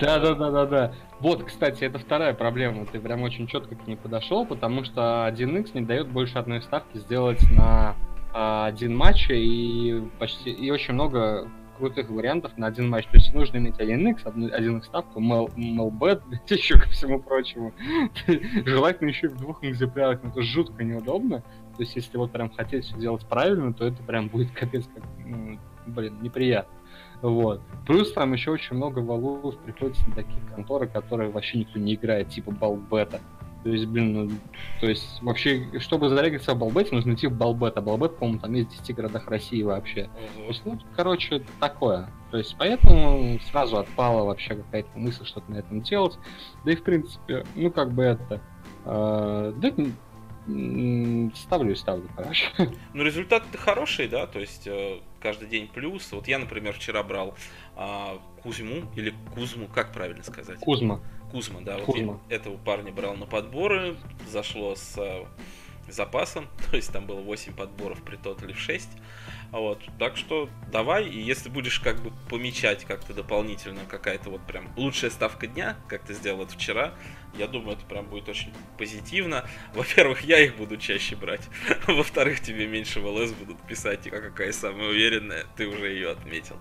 Да, 0.00 0.18
да, 0.20 0.34
да, 0.34 0.50
да, 0.50 0.64
да. 0.64 0.94
Вот, 1.18 1.44
кстати, 1.44 1.84
это 1.84 1.98
вторая 1.98 2.32
проблема. 2.32 2.86
Ты 2.86 2.98
прям 2.98 3.20
очень 3.20 3.46
четко 3.46 3.74
к 3.74 3.86
ней 3.86 3.96
подошел, 3.96 4.46
потому 4.46 4.84
что 4.84 5.30
1x 5.30 5.72
не 5.74 5.82
дает 5.82 6.08
больше 6.08 6.38
одной 6.38 6.62
ставки 6.62 6.96
сделать 6.96 7.42
на 7.50 7.94
а, 8.32 8.64
один 8.64 8.96
матч 8.96 9.28
и 9.28 10.02
почти 10.18 10.50
и 10.50 10.70
очень 10.70 10.94
много 10.94 11.50
крутых 11.80 12.10
вариантов 12.10 12.56
на 12.56 12.66
один 12.66 12.88
матч. 12.88 13.06
То 13.06 13.16
есть 13.16 13.32
нужно 13.34 13.56
иметь 13.56 13.76
1x, 13.76 14.24
1x 14.24 14.82
ставку, 14.84 15.20
MLBet, 15.20 16.22
еще 16.48 16.78
ко 16.78 16.88
всему 16.90 17.20
прочему. 17.20 17.72
Желательно 18.66 19.08
еще 19.08 19.28
в 19.28 19.36
двух 19.36 19.64
экземплярах, 19.64 20.22
но 20.22 20.30
это 20.30 20.42
жутко 20.42 20.84
неудобно. 20.84 21.40
То 21.76 21.82
есть 21.82 21.96
если 21.96 22.18
вот 22.18 22.30
прям 22.30 22.50
хотеть 22.50 22.84
все 22.84 22.96
делать 22.98 23.26
правильно, 23.26 23.72
то 23.72 23.86
это 23.86 24.02
прям 24.02 24.28
будет 24.28 24.50
капец 24.54 24.86
как, 24.94 25.04
ну, 25.24 25.58
блин, 25.86 26.18
неприятно. 26.20 26.72
Вот. 27.22 27.60
Плюс 27.86 28.12
там 28.12 28.32
еще 28.32 28.50
очень 28.50 28.76
много 28.76 29.00
валов 29.00 29.56
приходится 29.58 30.06
на 30.08 30.14
такие 30.14 30.40
конторы, 30.54 30.86
которые 30.86 31.30
вообще 31.30 31.58
никто 31.58 31.78
не 31.78 31.94
играет, 31.94 32.28
типа 32.28 32.50
Балбета. 32.50 33.20
То 33.62 33.68
есть, 33.68 33.86
блин, 33.86 34.12
ну, 34.12 34.30
то 34.80 34.88
есть, 34.88 35.22
вообще, 35.22 35.68
чтобы 35.80 36.08
зарегаться 36.08 36.54
в 36.54 36.58
Балбете, 36.58 36.94
нужно 36.94 37.12
идти 37.12 37.26
в 37.26 37.32
Балбет, 37.32 37.76
а 37.76 37.82
Балбет, 37.82 38.16
по-моему, 38.16 38.40
там 38.40 38.54
есть 38.54 38.70
в 38.70 38.80
10 38.80 38.96
городах 38.96 39.28
России 39.28 39.62
вообще. 39.62 40.08
То 40.36 40.42
есть, 40.44 40.62
ну, 40.64 40.78
короче, 40.96 41.42
такое. 41.60 42.08
То 42.30 42.38
есть, 42.38 42.56
поэтому 42.58 43.38
сразу 43.50 43.76
отпала 43.78 44.24
вообще 44.24 44.54
какая-то 44.54 44.90
мысль 44.94 45.26
что-то 45.26 45.50
на 45.52 45.56
этом 45.58 45.82
делать. 45.82 46.18
Да 46.64 46.72
и, 46.72 46.76
в 46.76 46.82
принципе, 46.82 47.44
ну, 47.54 47.70
как 47.70 47.92
бы 47.92 48.02
это... 48.04 48.40
Э, 48.86 49.52
да, 49.56 49.70
ставлю 51.34 51.72
и 51.72 51.74
ставлю, 51.74 52.08
короче. 52.16 52.46
Ну, 52.94 53.04
результат 53.04 53.44
хороший, 53.58 54.08
да, 54.08 54.26
то 54.26 54.38
есть 54.38 54.66
э, 54.66 55.00
каждый 55.20 55.48
день 55.48 55.68
плюс. 55.68 56.10
Вот 56.12 56.28
я, 56.28 56.38
например, 56.38 56.72
вчера 56.74 57.02
брал 57.02 57.34
э, 57.76 58.18
Кузьму 58.42 58.84
или 58.96 59.12
Кузму, 59.34 59.68
как 59.68 59.92
правильно 59.92 60.22
сказать? 60.22 60.58
Кузма. 60.60 61.00
Кузма, 61.30 61.60
да, 61.62 61.78
Кузма. 61.78 62.12
вот 62.14 62.20
я 62.28 62.36
этого 62.36 62.56
парня 62.56 62.92
брал 62.92 63.16
на 63.16 63.26
подборы, 63.26 63.96
зашло 64.28 64.74
с 64.74 64.94
э, 64.96 65.24
запасом, 65.88 66.48
то 66.70 66.76
есть 66.76 66.92
там 66.92 67.06
было 67.06 67.20
8 67.20 67.54
подборов 67.54 68.02
при 68.02 68.16
тотале 68.16 68.54
в 68.54 68.58
6. 68.58 68.88
Вот, 69.52 69.82
так 69.98 70.16
что 70.16 70.48
давай, 70.70 71.08
и 71.08 71.20
если 71.20 71.48
будешь 71.48 71.80
как 71.80 72.00
бы 72.00 72.12
помечать 72.28 72.84
как-то 72.84 73.14
дополнительно 73.14 73.80
какая-то 73.88 74.30
вот 74.30 74.46
прям 74.46 74.68
лучшая 74.76 75.10
ставка 75.10 75.48
дня, 75.48 75.76
как 75.88 76.04
ты 76.04 76.14
сделал 76.14 76.42
это 76.42 76.52
вчера, 76.52 76.94
я 77.34 77.48
думаю, 77.48 77.76
это 77.76 77.84
прям 77.86 78.06
будет 78.06 78.28
очень 78.28 78.52
позитивно. 78.78 79.44
Во-первых, 79.74 80.22
я 80.22 80.38
их 80.38 80.56
буду 80.56 80.76
чаще 80.76 81.16
брать. 81.16 81.48
Во-вторых, 81.86 82.40
тебе 82.40 82.66
меньше 82.66 83.00
в 83.00 83.06
ЛС 83.06 83.32
будут 83.32 83.60
писать, 83.62 84.06
и 84.06 84.10
какая 84.10 84.52
самая 84.52 84.88
уверенная, 84.88 85.46
ты 85.56 85.66
уже 85.66 85.92
ее 85.92 86.10
отметил. 86.10 86.56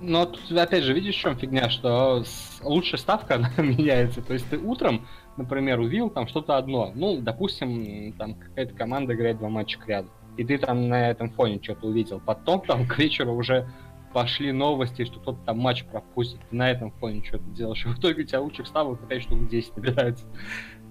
Но 0.00 0.26
тут, 0.26 0.52
опять 0.52 0.84
же, 0.84 0.92
видишь, 0.92 1.16
в 1.16 1.20
чем 1.20 1.36
фигня, 1.36 1.70
что 1.70 2.22
лучшая 2.62 3.00
ставка, 3.00 3.34
она 3.36 3.50
меняется. 3.58 4.22
То 4.22 4.34
есть 4.34 4.48
ты 4.48 4.58
утром, 4.58 5.06
например, 5.36 5.80
увидел 5.80 6.10
там 6.10 6.28
что-то 6.28 6.56
одно. 6.56 6.92
Ну, 6.94 7.20
допустим, 7.20 8.12
там 8.12 8.34
какая-то 8.34 8.74
команда 8.74 9.14
играет 9.14 9.38
два 9.38 9.48
матча 9.48 9.78
к 9.78 9.88
ряду. 9.88 10.10
И 10.36 10.44
ты 10.44 10.58
там 10.58 10.88
на 10.88 11.10
этом 11.10 11.30
фоне 11.30 11.60
что-то 11.62 11.86
увидел. 11.86 12.20
Потом 12.20 12.60
там 12.60 12.86
к 12.86 12.98
вечеру 12.98 13.34
уже 13.34 13.68
пошли 14.12 14.52
новости, 14.52 15.04
что 15.04 15.18
кто-то 15.20 15.38
там 15.46 15.58
матч 15.58 15.84
пропустит. 15.84 16.40
Ты 16.50 16.56
на 16.56 16.70
этом 16.70 16.90
фоне 16.92 17.24
что-то 17.24 17.44
делаешь. 17.50 17.84
И 17.86 17.88
в 17.88 17.98
итоге 17.98 18.22
у 18.22 18.26
тебя 18.26 18.40
лучших 18.40 18.66
ставок 18.66 19.02
опять 19.02 19.22
штук 19.22 19.48
10 19.48 19.76
набирается. 19.76 20.26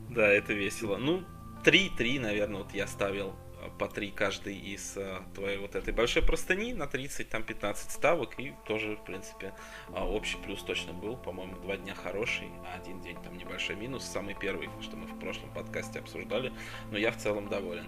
Да, 0.09 0.27
это 0.27 0.53
весело. 0.53 0.97
Ну, 0.97 1.23
3-3, 1.63 2.19
наверное, 2.19 2.57
вот 2.59 2.73
я 2.73 2.87
ставил 2.87 3.33
по 3.77 3.87
3 3.87 4.11
каждый 4.11 4.57
из 4.57 4.97
э, 4.97 5.19
твоей 5.33 5.57
вот 5.57 5.75
этой 5.75 5.93
большой 5.93 6.21
простыни 6.23 6.73
на 6.73 6.87
30, 6.87 7.29
там 7.29 7.43
15 7.43 7.91
ставок, 7.91 8.39
и 8.39 8.53
тоже, 8.67 8.95
в 8.95 9.03
принципе, 9.03 9.53
э, 9.89 9.99
общий 9.99 10.37
плюс 10.37 10.61
точно 10.63 10.93
был, 10.93 11.17
по-моему, 11.17 11.55
два 11.57 11.77
дня 11.77 11.95
хороший, 11.95 12.49
а 12.65 12.79
один 12.79 13.01
день 13.01 13.17
там 13.23 13.37
небольшой 13.37 13.75
минус, 13.75 14.03
самый 14.03 14.35
первый, 14.35 14.69
что 14.81 14.95
мы 14.95 15.07
в 15.07 15.19
прошлом 15.19 15.49
подкасте 15.51 15.99
обсуждали, 15.99 16.51
но 16.91 16.97
я 16.97 17.11
в 17.11 17.17
целом 17.17 17.47
доволен. 17.47 17.87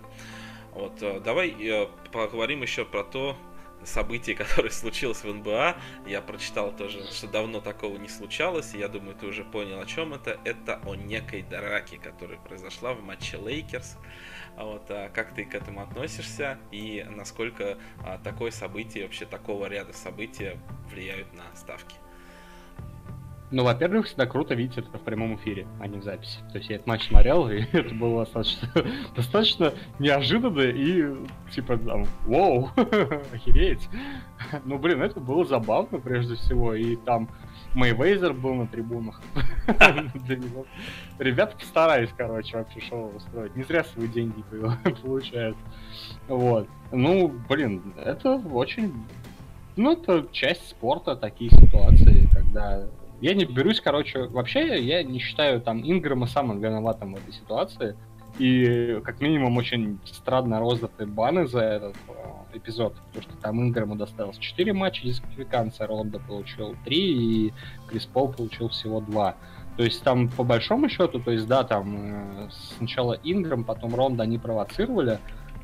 Вот, 0.72 1.02
э, 1.02 1.20
давай 1.20 1.50
э, 1.50 1.88
поговорим 2.12 2.62
еще 2.62 2.86
про 2.86 3.04
то, 3.04 3.38
событие, 3.84 4.36
которое 4.36 4.70
случилось 4.70 5.24
в 5.24 5.34
НБА. 5.34 5.78
Я 6.06 6.22
прочитал 6.22 6.76
тоже, 6.76 7.04
что 7.12 7.28
давно 7.28 7.62
такого 7.62 7.98
не 7.98 8.10
случалось, 8.10 8.74
и 8.74 8.80
я 8.80 8.88
думаю, 8.88 9.16
ты 9.16 9.28
уже 9.28 9.44
понял, 9.44 9.80
о 9.80 9.86
чем 9.86 10.14
это. 10.14 10.40
Это 10.44 10.80
о 10.86 10.96
некой 10.96 11.42
драке, 11.42 11.98
которая 11.98 12.38
произошла 12.40 12.94
в 12.94 13.02
матче 13.02 13.38
Лейкерс. 13.38 13.98
Вот, 14.58 14.90
а 14.90 15.10
как 15.10 15.34
ты 15.34 15.46
к 15.46 15.54
этому 15.54 15.82
относишься 15.82 16.58
и 16.72 17.06
насколько 17.10 17.78
а, 18.04 18.18
такое 18.18 18.50
событие, 18.50 19.04
вообще 19.04 19.26
такого 19.26 19.68
ряда 19.68 19.94
событий 19.94 20.58
влияют 20.92 21.32
на 21.34 21.44
ставки? 21.56 21.96
Ну, 23.50 23.64
во-первых, 23.64 24.08
всегда 24.08 24.26
круто 24.26 24.56
видеть 24.56 24.78
это 24.78 24.98
в 24.98 25.02
прямом 25.02 25.36
эфире, 25.36 25.68
а 25.80 25.88
не 25.88 25.98
в 26.00 26.04
записи. 26.04 26.40
То 26.52 26.58
есть 26.58 26.70
я 26.70 26.76
этот 26.76 26.88
матч 26.88 27.08
смотрел, 27.08 27.50
и 27.50 27.62
это 27.72 27.94
было 27.96 28.26
достаточно, 28.26 28.70
достаточно 29.16 29.74
неожиданно 30.00 30.62
и 30.62 31.16
типа 31.52 31.78
там, 31.78 32.06
вау, 32.26 32.72
охереть. 33.34 33.88
Ну, 34.66 34.78
блин, 34.80 35.02
это 35.02 35.20
было 35.20 35.46
забавно 35.46 36.00
прежде 36.00 36.36
всего, 36.36 36.74
и 36.74 36.98
там 36.98 37.30
Мэйвейзер 37.78 38.34
был 38.34 38.56
на 38.56 38.66
трибунах. 38.66 39.22
Ребята 41.20 41.56
постарались, 41.56 42.10
короче, 42.18 42.58
вообще 42.58 42.82
шоу 42.82 43.16
устроить. 43.16 43.56
Не 43.56 43.64
зря 43.64 43.84
свои 43.84 44.08
деньги 44.08 44.44
получают. 45.04 45.56
Вот. 46.28 46.68
Ну, 46.92 47.32
блин, 47.48 47.94
это 48.04 48.38
очень... 48.52 48.92
Ну, 49.76 49.94
это 49.94 50.28
часть 50.32 50.68
спорта, 50.68 51.16
такие 51.16 51.52
ситуации, 51.52 52.28
когда 52.34 52.88
я 53.22 53.36
не 53.36 53.46
берусь, 53.46 53.80
короче, 53.80 54.24
вообще 54.24 54.84
я 54.84 55.04
не 55.04 55.20
считаю 55.20 55.62
там 55.62 55.80
Инграма 55.84 56.26
самым 56.26 56.60
виноватым 56.60 57.14
в 57.14 57.18
этой 57.18 57.34
ситуации. 57.34 57.96
И 58.40 59.02
как 59.04 59.20
минимум 59.20 59.58
очень 59.58 60.00
странно 60.06 60.60
роздаты 60.60 61.06
баны 61.06 61.48
за 61.48 61.60
этот 61.62 61.96
э, 62.08 62.58
эпизод, 62.58 62.96
потому 63.08 63.24
что 63.24 63.42
там 63.42 63.62
Инграму 63.62 63.96
досталось 63.96 64.38
4 64.38 64.74
матча 64.74 65.04
дисквалификации, 65.04 65.84
Ронда 65.84 66.20
получил 66.20 66.76
3, 66.86 66.98
и 66.98 67.54
Крис 67.88 68.06
Пол 68.06 68.32
получил 68.32 68.70
всего 68.70 69.02
2. 69.02 69.36
То 69.78 69.84
есть 69.84 70.04
там 70.04 70.30
по 70.30 70.44
большому 70.44 70.90
счету, 70.90 71.20
то 71.20 71.32
есть 71.32 71.48
да, 71.48 71.64
там 71.64 71.96
э, 71.96 72.50
сначала 72.78 73.14
Инграм, 73.24 73.64
потом 73.64 73.96
Ронда 73.96 74.24
они 74.24 74.38
провоцировали, 74.38 75.20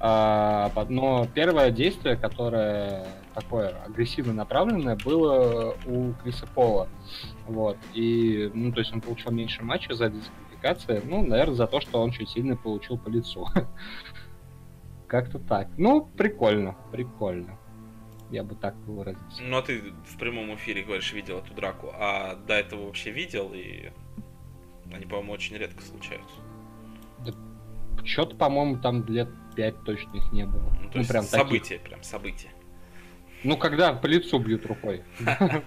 а, 0.05 0.69
но 0.89 1.27
первое 1.33 1.71
действие, 1.71 2.17
которое 2.17 3.05
такое 3.33 3.73
агрессивно 3.85 4.33
направленное, 4.33 4.97
было 4.97 5.75
у 5.85 6.11
Криса 6.21 6.45
Пола. 6.53 6.89
Вот. 7.47 7.77
И, 7.93 8.49
ну, 8.53 8.71
то 8.71 8.79
есть 8.79 8.93
он 8.93 9.01
получил 9.01 9.31
меньше 9.31 9.63
матча 9.63 9.93
за 9.93 10.09
дисквалификацию. 10.09 11.01
Ну, 11.05 11.25
наверное, 11.25 11.55
за 11.55 11.67
то, 11.67 11.81
что 11.81 12.01
он 12.01 12.11
чуть 12.11 12.29
сильно 12.29 12.55
получил 12.55 12.97
по 12.97 13.09
лицу. 13.09 13.47
Как-то 15.07 15.39
так. 15.39 15.69
Ну, 15.77 16.05
прикольно, 16.05 16.75
прикольно. 16.91 17.57
Я 18.31 18.43
бы 18.43 18.55
так 18.55 18.75
выразился. 18.87 19.43
Ну, 19.43 19.57
а 19.57 19.61
ты 19.61 19.93
в 20.05 20.17
прямом 20.17 20.55
эфире, 20.55 20.83
говоришь, 20.83 21.13
видел 21.13 21.37
эту 21.37 21.53
драку, 21.53 21.91
а 21.93 22.35
до 22.47 22.55
этого 22.55 22.85
вообще 22.85 23.11
видел, 23.11 23.51
и 23.53 23.91
они, 24.91 25.05
по-моему, 25.05 25.33
очень 25.33 25.55
редко 25.55 25.83
случаются. 25.83 26.35
Да, 27.19 27.33
что-то, 28.03 28.35
по-моему, 28.35 28.79
там 28.79 29.05
лет 29.05 29.29
5 29.55 29.83
точно 29.83 30.17
их 30.17 30.31
не 30.31 30.45
было. 30.45 30.63
Ну, 30.81 30.87
то 30.87 30.95
ну, 30.95 30.99
есть 30.99 31.09
прям 31.09 31.23
события, 31.25 31.75
таких. 31.75 31.89
прям 31.89 32.03
события. 32.03 32.49
Ну, 33.43 33.57
когда 33.57 33.93
по 33.93 34.05
лицу 34.05 34.39
бьют 34.39 34.65
рукой. 34.65 35.03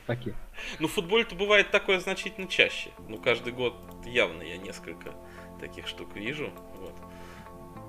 Ну, 0.79 0.89
в 0.89 0.93
футболе-то 0.93 1.35
бывает 1.35 1.71
такое 1.71 2.01
значительно 2.01 2.49
чаще. 2.49 2.91
Ну, 3.09 3.19
каждый 3.19 3.53
год 3.53 3.75
явно 4.07 4.43
я 4.43 4.57
несколько 4.57 5.15
таких 5.61 5.87
штук 5.87 6.17
вижу. 6.17 6.51
Вот. 6.79 6.95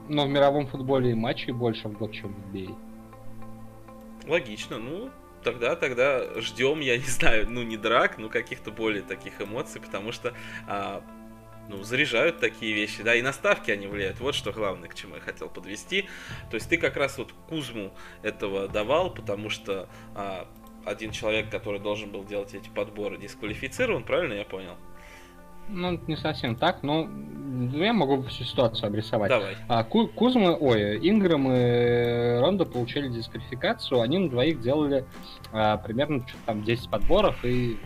Но 0.09 0.25
в 0.25 0.29
мировом 0.29 0.67
футболе 0.67 1.11
и 1.11 1.13
матчей 1.13 1.53
больше 1.53 1.87
в 1.87 1.93
год, 1.93 2.11
чем 2.11 2.33
в 2.33 2.53
NBA. 2.53 2.75
Логично. 4.27 4.79
Ну, 4.79 5.09
тогда, 5.43 5.77
тогда 5.77 6.41
ждем, 6.41 6.81
я 6.81 6.97
не 6.97 7.05
знаю, 7.05 7.49
ну, 7.49 7.63
не 7.63 7.77
драк, 7.77 8.17
но 8.17 8.27
каких-то 8.27 8.71
более 8.71 9.01
таких 9.01 9.41
эмоций, 9.41 9.79
потому 9.79 10.11
что 10.11 10.33
а, 10.67 11.03
ну, 11.67 11.83
заряжают 11.83 12.39
такие 12.39 12.73
вещи, 12.73 13.03
да, 13.03 13.15
и 13.15 13.21
на 13.21 13.33
ставки 13.33 13.71
они 13.71 13.87
влияют. 13.87 14.19
Вот 14.19 14.35
что 14.35 14.51
главное, 14.51 14.89
к 14.89 14.95
чему 14.95 15.15
я 15.15 15.21
хотел 15.21 15.49
подвести. 15.49 16.07
То 16.49 16.55
есть 16.55 16.69
ты 16.69 16.77
как 16.77 16.97
раз 16.97 17.17
вот 17.17 17.33
Кузму 17.49 17.93
этого 18.23 18.67
давал, 18.67 19.13
потому 19.13 19.49
что 19.49 19.87
а, 20.15 20.47
один 20.85 21.11
человек, 21.11 21.49
который 21.49 21.79
должен 21.79 22.11
был 22.11 22.23
делать 22.23 22.53
эти 22.53 22.69
подборы, 22.69 23.17
дисквалифицирован, 23.17 24.03
правильно 24.03 24.33
я 24.33 24.45
понял? 24.45 24.75
Ну, 25.69 25.99
не 26.07 26.15
совсем 26.15 26.55
так, 26.55 26.81
но 26.81 27.09
я 27.73 27.91
могу 27.91 28.23
всю 28.23 28.45
ситуацию 28.45 28.87
обрисовать. 28.87 29.29
Давай. 29.29 29.57
А, 29.67 29.83
Ку 29.83 30.07
Кузма, 30.07 30.55
ой, 30.55 30.97
Инграм 30.97 31.51
и 31.51 32.39
Ронда 32.39 32.63
получили 32.63 33.09
дисквалификацию, 33.09 33.99
они 33.99 34.17
на 34.17 34.29
двоих 34.29 34.61
делали 34.61 35.05
а, 35.51 35.77
примерно 35.77 36.25
там 36.45 36.63
10 36.63 36.89
подборов 36.89 37.43
и 37.43 37.77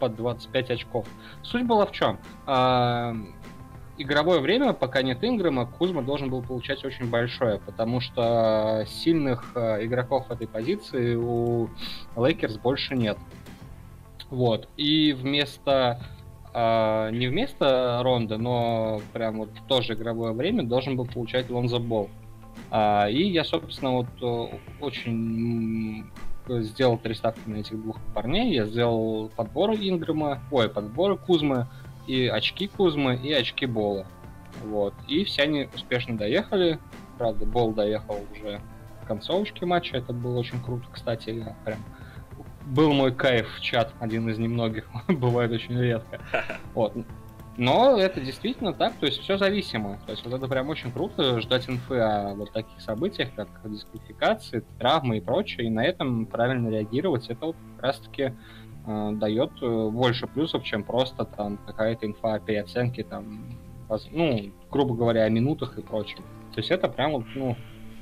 под 0.00 0.16
25 0.16 0.70
очков. 0.70 1.06
Суть 1.42 1.66
была 1.66 1.86
в 1.86 1.92
чем? 1.92 2.18
А, 2.46 3.14
игровое 3.98 4.40
время, 4.40 4.72
пока 4.72 5.02
нет 5.02 5.22
Инграма, 5.22 5.66
Кузма 5.66 6.02
должен 6.02 6.30
был 6.30 6.42
получать 6.42 6.84
очень 6.84 7.08
большое, 7.08 7.60
потому 7.60 8.00
что 8.00 8.84
сильных 8.88 9.52
а, 9.54 9.84
игроков 9.84 10.30
этой 10.30 10.48
позиции 10.48 11.14
у 11.14 11.68
Лейкерс 12.16 12.56
больше 12.56 12.96
нет. 12.96 13.18
Вот. 14.30 14.68
И 14.76 15.12
вместо 15.12 16.00
Uh, 16.52 17.12
не 17.12 17.28
вместо 17.28 18.00
Рондо, 18.02 18.36
но 18.36 19.00
прям 19.12 19.38
вот 19.38 19.50
в 19.50 19.68
то 19.68 19.82
же 19.82 19.92
игровое 19.94 20.32
время 20.32 20.64
должен 20.64 20.96
был 20.96 21.06
получать 21.06 21.48
Лонзо 21.48 21.78
Бол. 21.78 22.10
Uh, 22.72 23.08
и 23.08 23.30
я, 23.30 23.44
собственно, 23.44 23.92
вот 23.92 24.08
uh, 24.20 24.58
очень 24.80 26.10
сделал 26.58 26.98
три 26.98 27.14
ставки 27.14 27.48
на 27.48 27.56
этих 27.56 27.80
двух 27.80 27.98
парней. 28.14 28.54
Я 28.54 28.66
сделал 28.66 29.30
подбор 29.34 29.72
Инграма, 29.72 30.40
ой, 30.50 30.68
подбор 30.68 31.16
Кузмы, 31.16 31.66
и 32.06 32.26
очки 32.26 32.66
Кузмы, 32.66 33.16
и 33.16 33.32
очки 33.32 33.66
Бола. 33.66 34.06
Вот. 34.64 34.94
И 35.08 35.24
все 35.24 35.42
они 35.42 35.68
успешно 35.74 36.16
доехали. 36.16 36.78
Правда, 37.18 37.46
Бол 37.46 37.72
доехал 37.72 38.18
уже 38.32 38.60
в 39.02 39.06
концовочке 39.06 39.66
матча. 39.66 39.96
Это 39.96 40.12
было 40.12 40.38
очень 40.38 40.62
круто, 40.62 40.86
кстати. 40.90 41.30
Я 41.30 41.56
прям 41.64 41.78
был 42.66 42.92
мой 42.92 43.12
кайф 43.12 43.48
в 43.56 43.60
чат, 43.60 43.92
один 44.00 44.28
из 44.28 44.38
немногих, 44.38 44.88
бывает 45.08 45.52
очень 45.52 45.78
редко. 45.78 46.20
Вот. 46.74 46.94
Но 47.60 47.98
это 47.98 48.22
действительно 48.22 48.72
так, 48.72 48.94
то 48.94 49.04
есть 49.04 49.20
все 49.20 49.36
зависимо. 49.36 49.98
То 50.06 50.12
есть 50.12 50.24
вот 50.24 50.32
это 50.32 50.48
прям 50.48 50.70
очень 50.70 50.90
круто 50.90 51.42
ждать 51.42 51.68
инфы 51.68 51.98
о 51.98 52.32
вот 52.34 52.52
таких 52.52 52.80
событиях, 52.80 53.34
как 53.36 53.48
дисквалификации, 53.64 54.64
травмы 54.78 55.18
и 55.18 55.20
прочее, 55.20 55.66
и 55.66 55.70
на 55.70 55.84
этом 55.84 56.24
правильно 56.24 56.70
реагировать, 56.70 57.28
это 57.28 57.44
вот 57.44 57.56
как 57.76 57.84
раз-таки 57.84 58.32
э, 58.86 59.10
дает 59.12 59.50
э, 59.60 59.88
больше 59.90 60.26
плюсов, 60.26 60.64
чем 60.64 60.84
просто 60.84 61.26
там 61.26 61.58
какая-то 61.66 62.06
инфа 62.06 62.36
о 62.36 62.40
переоценке, 62.40 63.04
там, 63.04 63.44
ну, 64.10 64.50
грубо 64.70 64.94
говоря, 64.94 65.24
о 65.24 65.28
минутах 65.28 65.76
и 65.76 65.82
прочем. 65.82 66.20
То 66.54 66.60
есть 66.60 66.70
это 66.70 66.88
прям 66.88 67.12
вот, 67.12 67.24
ну, 67.34 67.58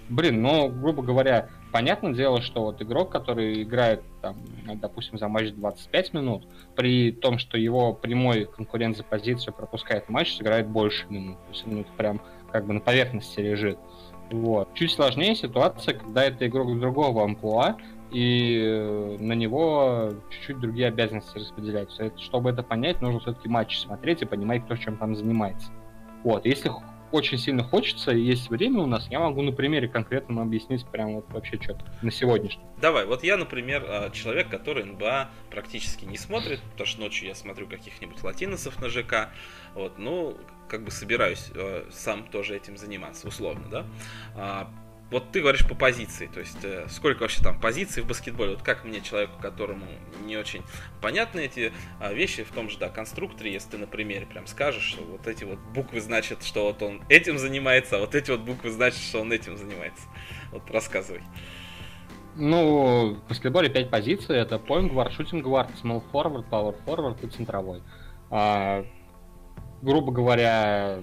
блин, 0.09 0.41
ну, 0.41 0.69
грубо 0.69 1.03
говоря, 1.03 1.49
понятное 1.73 2.13
дело, 2.13 2.41
что 2.41 2.63
вот 2.63 2.81
игрок, 2.83 3.11
который 3.11 3.63
играет, 3.63 4.03
там, 4.23 4.37
допустим, 4.77 5.19
за 5.19 5.29
матч 5.29 5.51
25 5.53 6.15
минут, 6.15 6.47
при 6.75 7.13
том, 7.13 7.39
что 7.39 7.59
его 7.59 7.93
прямой 7.93 8.45
конкурент 8.45 8.97
за 8.97 9.05
позицию 9.05 9.55
пропускает 9.55 10.09
матч, 10.09 10.37
сыграет 10.37 10.69
больше 10.69 11.07
минут. 11.09 11.37
То 11.47 11.53
есть 11.53 11.67
он 11.67 11.85
прям 11.97 12.21
как 12.53 12.67
бы 12.67 12.73
на 12.75 12.81
поверхности 12.81 13.41
лежит. 13.41 13.79
Вот. 14.31 14.75
Чуть 14.75 14.93
сложнее 14.93 15.35
ситуация, 15.35 15.95
когда 15.95 16.25
это 16.25 16.47
игрок 16.47 16.79
другого 16.79 17.25
амплуа, 17.25 17.77
и 18.11 18.59
э, 18.59 19.17
на 19.21 19.35
него 19.35 20.11
чуть-чуть 20.31 20.61
другие 20.61 20.89
обязанности 20.89 21.39
распределяются. 21.39 22.11
Чтобы 22.19 22.51
это 22.51 22.63
понять, 22.63 23.03
нужно 23.03 23.21
все-таки 23.21 23.49
матч 23.49 23.79
смотреть 23.79 24.23
и 24.23 24.27
понимать, 24.27 24.65
кто 24.65 24.77
чем 24.77 24.97
там 24.97 25.15
занимается. 25.15 25.71
Вот. 26.25 26.47
Если 26.47 26.71
очень 27.13 27.39
сильно 27.39 27.63
хочется, 27.63 28.13
и 28.13 28.21
есть 28.21 28.51
время 28.51 28.81
у 28.81 28.87
нас, 28.87 29.09
я 29.09 29.21
могу 29.21 29.43
на 29.43 29.53
примере 29.53 29.89
конкретно 29.89 30.43
объяснить 30.43 30.87
прям 30.87 31.15
вот 31.15 31.27
вообще 31.31 31.61
что-то 31.61 31.85
на 32.03 32.11
сегодняшний. 32.11 32.63
Давай, 32.81 33.07
вот 33.07 33.25
я, 33.25 33.37
например, 33.37 33.85
а, 33.87 34.11
человек, 34.11 34.49
который 34.49 34.85
НБА 34.85 35.31
практически 35.51 36.05
не 36.05 36.17
смотрит, 36.17 36.61
потому 36.73 36.87
что 36.87 37.01
ночью 37.01 37.29
я 37.29 37.35
смотрю 37.35 37.67
каких-нибудь 37.67 38.23
латиносов 38.23 38.81
на 38.81 38.89
ЖК, 38.89 39.31
вот, 39.75 39.99
ну, 39.99 40.37
как 40.69 40.85
бы 40.85 40.91
собираюсь 40.91 41.51
э, 41.55 41.87
сам 41.91 42.25
тоже 42.25 42.57
этим 42.57 42.77
заниматься, 42.77 43.27
условно, 43.27 43.65
да. 43.71 44.69
Вот 45.11 45.33
ты 45.33 45.41
говоришь 45.41 45.67
по 45.67 45.75
позиции, 45.75 46.27
то 46.27 46.41
есть 46.41 46.63
э, 46.63 46.87
сколько 46.91 47.23
вообще 47.23 47.43
там 47.43 47.59
позиций 47.59 48.03
в 48.03 48.07
баскетболе, 48.07 48.51
вот 48.51 48.63
как 48.63 48.85
мне, 48.85 49.01
человеку, 49.01 49.41
которому 49.41 49.87
не 50.27 50.37
очень 50.37 50.63
понятны 51.01 51.41
эти 51.41 51.73
э, 52.01 52.15
вещи, 52.15 52.45
в 52.45 52.53
том 52.53 52.69
же, 52.69 52.79
да, 52.79 52.91
конструкторе, 52.91 53.51
если 53.51 53.71
ты 53.71 53.79
на 53.79 53.87
примере 53.87 54.27
прям 54.27 54.47
скажешь, 54.47 54.83
что 54.83 55.03
вот 55.03 55.27
эти 55.27 55.45
вот 55.45 55.59
буквы 55.75 56.03
значат, 56.03 56.43
что 56.43 56.65
вот 56.65 56.83
он 56.83 57.03
этим 57.09 57.39
занимается, 57.39 57.97
а 57.97 58.01
вот 58.01 58.15
эти 58.15 58.31
вот 58.31 58.41
буквы 58.41 58.71
значат, 58.71 59.01
что 59.01 59.23
он 59.23 59.33
этим 59.33 59.57
занимается. 59.57 60.05
Вот 60.53 60.71
рассказывай. 60.71 61.23
Ну, 62.37 63.15
в 63.15 63.29
баскетболе 63.29 63.71
5 63.71 63.91
позиций, 63.91 64.37
это 64.37 64.57
point 64.57 64.93
guard, 64.93 65.17
shooting 65.17 65.43
guard, 65.43 65.71
small 65.83 66.03
forward, 66.13 66.45
power 66.51 66.77
forward 66.85 67.27
и 67.27 67.31
центровой. 67.31 67.83
А, 68.31 68.85
грубо 69.81 70.13
говоря, 70.13 71.03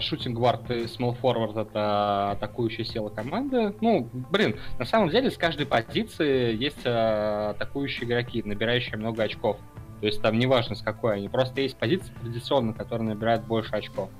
шутинг 0.00 0.36
гвард 0.36 0.70
и 0.70 0.84
small 0.84 1.16
forward 1.20 1.60
это 1.60 2.32
атакующая 2.32 2.84
сила 2.84 3.08
команды. 3.08 3.74
Ну, 3.80 4.08
блин, 4.30 4.56
на 4.78 4.84
самом 4.84 5.10
деле 5.10 5.30
с 5.30 5.36
каждой 5.36 5.66
позиции 5.66 6.54
есть 6.56 6.84
э, 6.84 7.50
атакующие 7.50 8.08
игроки, 8.08 8.42
набирающие 8.42 8.96
много 8.96 9.22
очков. 9.22 9.58
То 10.00 10.06
есть 10.06 10.20
там 10.20 10.38
неважно 10.38 10.74
с 10.74 10.82
какой 10.82 11.16
они, 11.16 11.28
просто 11.28 11.60
есть 11.60 11.76
позиции 11.76 12.12
традиционно, 12.20 12.74
которые 12.74 13.08
набирают 13.08 13.44
больше 13.44 13.74
очков. 13.76 14.10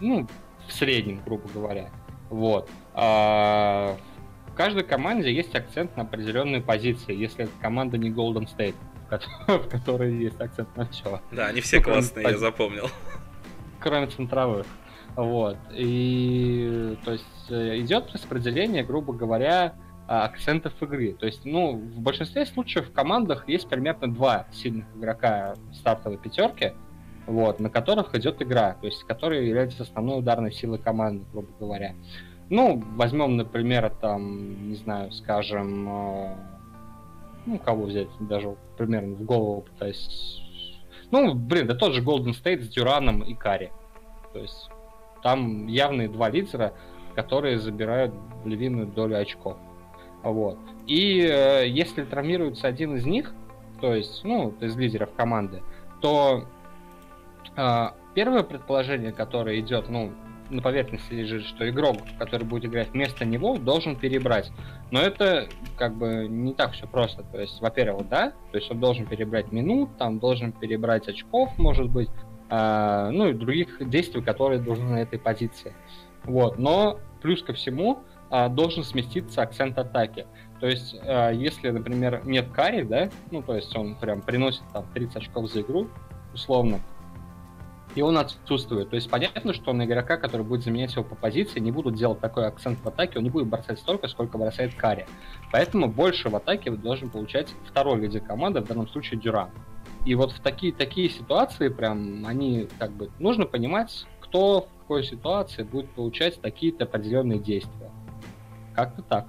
Ну, 0.00 0.26
в 0.66 0.72
среднем, 0.72 1.22
грубо 1.24 1.48
говоря. 1.48 1.90
Вот. 2.28 2.68
А 2.92 3.96
в 4.48 4.54
каждой 4.54 4.84
команде 4.84 5.32
есть 5.32 5.54
акцент 5.54 5.96
на 5.96 6.02
определенные 6.02 6.60
позиции, 6.60 7.14
если 7.14 7.44
это 7.44 7.52
команда 7.60 7.98
не 7.98 8.10
Golden 8.10 8.46
State, 8.46 8.74
в 9.46 9.68
которой 9.70 10.14
есть 10.16 10.40
акцент 10.40 10.76
на 10.76 10.86
все. 10.86 11.20
Да, 11.30 11.46
они 11.46 11.60
все 11.60 11.78
ну, 11.78 11.84
классные, 11.84 12.28
я 12.28 12.38
запомнил. 12.38 12.90
Кроме 13.80 14.08
центровых. 14.08 14.66
Вот. 15.14 15.56
И 15.72 16.96
то 17.04 17.12
есть 17.12 17.24
э, 17.50 17.78
идет 17.78 18.12
распределение, 18.12 18.82
грубо 18.82 19.12
говоря, 19.12 19.74
акцентов 20.06 20.72
игры. 20.82 21.14
То 21.14 21.26
есть, 21.26 21.44
ну, 21.44 21.72
в 21.72 22.00
большинстве 22.00 22.46
случаев 22.46 22.88
в 22.88 22.92
командах 22.92 23.48
есть 23.48 23.68
примерно 23.68 24.12
два 24.12 24.46
сильных 24.52 24.86
игрока 24.96 25.54
стартовой 25.72 26.18
пятерки, 26.18 26.72
вот, 27.26 27.60
на 27.60 27.70
которых 27.70 28.14
идет 28.14 28.40
игра, 28.40 28.76
то 28.80 28.86
есть, 28.86 29.02
которые 29.04 29.48
являются 29.48 29.82
основной 29.82 30.20
ударной 30.20 30.52
силой 30.52 30.78
команды, 30.78 31.24
грубо 31.32 31.48
говоря. 31.58 31.94
Ну, 32.48 32.82
возьмем, 32.94 33.36
например, 33.36 33.90
там, 34.00 34.68
не 34.68 34.76
знаю, 34.76 35.10
скажем, 35.10 35.88
э, 35.88 36.36
ну, 37.46 37.58
кого 37.58 37.86
взять, 37.86 38.08
даже 38.20 38.56
примерно 38.76 39.16
в 39.16 39.22
голову 39.24 39.62
пытаюсь... 39.62 40.40
Ну, 41.10 41.34
блин, 41.34 41.66
да 41.66 41.74
тот 41.74 41.92
же 41.92 42.02
Golden 42.02 42.34
State 42.40 42.62
с 42.62 42.68
Дюраном 42.68 43.22
и 43.22 43.34
Карри. 43.34 43.72
То 44.32 44.40
есть, 44.40 44.70
там 45.26 45.66
явные 45.66 46.08
два 46.08 46.30
лидера, 46.30 46.72
которые 47.16 47.58
забирают 47.58 48.14
львиную 48.44 48.86
долю 48.86 49.18
очков. 49.18 49.56
Вот. 50.22 50.56
И 50.86 51.20
э, 51.20 51.66
если 51.66 52.04
травмируется 52.04 52.68
один 52.68 52.94
из 52.94 53.04
них, 53.06 53.34
то 53.80 53.92
есть, 53.92 54.22
ну, 54.22 54.54
из 54.60 54.76
лидеров 54.76 55.10
команды, 55.16 55.64
то 56.00 56.44
э, 57.56 57.86
первое 58.14 58.44
предположение, 58.44 59.10
которое 59.10 59.58
идет, 59.58 59.88
ну, 59.88 60.12
на 60.48 60.62
поверхности 60.62 61.12
лежит, 61.12 61.42
что 61.42 61.68
игрок, 61.68 61.96
который 62.20 62.46
будет 62.46 62.66
играть 62.66 62.92
вместо 62.92 63.24
него, 63.24 63.56
должен 63.56 63.96
перебрать. 63.96 64.52
Но 64.92 65.00
это 65.00 65.48
как 65.76 65.96
бы 65.96 66.28
не 66.28 66.54
так 66.54 66.70
все 66.74 66.86
просто. 66.86 67.24
То 67.32 67.40
есть, 67.40 67.60
во-первых, 67.60 68.08
да, 68.08 68.32
то 68.52 68.58
есть 68.58 68.70
он 68.70 68.78
должен 68.78 69.06
перебрать 69.06 69.50
минут, 69.50 69.90
там 69.98 70.20
должен 70.20 70.52
перебрать 70.52 71.08
очков, 71.08 71.50
может 71.58 71.90
быть, 71.90 72.10
а, 72.48 73.10
ну 73.10 73.28
и 73.28 73.32
других 73.32 73.88
действий, 73.88 74.22
которые 74.22 74.60
должны 74.60 74.86
на 74.86 74.98
этой 74.98 75.18
позиции. 75.18 75.74
Вот. 76.24 76.58
Но 76.58 77.00
плюс 77.22 77.42
ко 77.42 77.52
всему 77.52 78.00
а, 78.30 78.48
должен 78.48 78.84
сместиться 78.84 79.42
акцент 79.42 79.78
атаки. 79.78 80.26
То 80.60 80.66
есть, 80.66 80.96
а, 81.02 81.30
если, 81.30 81.70
например, 81.70 82.22
нет 82.24 82.48
карри, 82.52 82.82
да, 82.82 83.10
ну, 83.30 83.42
то 83.42 83.54
есть 83.54 83.74
он 83.76 83.94
прям 83.96 84.22
приносит 84.22 84.62
там 84.72 84.86
30 84.92 85.16
очков 85.16 85.50
за 85.50 85.60
игру, 85.60 85.88
условно, 86.34 86.80
и 87.94 88.02
он 88.02 88.18
отсутствует. 88.18 88.90
То 88.90 88.96
есть 88.96 89.08
понятно, 89.08 89.54
что 89.54 89.72
на 89.72 89.86
игрока, 89.86 90.16
который 90.18 90.44
будет 90.44 90.62
заменять 90.62 90.92
его 90.94 91.02
по 91.02 91.14
позиции, 91.14 91.60
не 91.60 91.72
будут 91.72 91.94
делать 91.94 92.20
такой 92.20 92.46
акцент 92.46 92.78
в 92.78 92.86
атаке, 92.86 93.18
он 93.18 93.24
не 93.24 93.30
будет 93.30 93.48
бросать 93.48 93.78
столько, 93.78 94.06
сколько 94.08 94.38
бросает 94.38 94.74
Карри. 94.74 95.06
Поэтому 95.50 95.88
больше 95.88 96.28
в 96.28 96.36
атаке 96.36 96.70
должен 96.70 97.08
получать 97.08 97.48
второй 97.64 97.98
лидер 98.00 98.20
команды, 98.20 98.60
в 98.60 98.66
данном 98.66 98.86
случае 98.88 99.18
Дюран. 99.18 99.50
И 100.06 100.14
вот 100.14 100.30
в 100.30 100.40
такие, 100.40 100.72
такие 100.72 101.10
ситуации 101.10 101.68
прям 101.68 102.24
они 102.24 102.68
как 102.78 102.92
бы 102.92 103.10
нужно 103.18 103.44
понимать, 103.44 104.06
кто 104.20 104.62
в 104.62 104.80
какой 104.82 105.02
ситуации 105.02 105.64
будет 105.64 105.90
получать 105.90 106.40
такие-то 106.40 106.84
определенные 106.84 107.40
действия. 107.40 107.90
Как-то 108.74 109.02
так. 109.02 109.26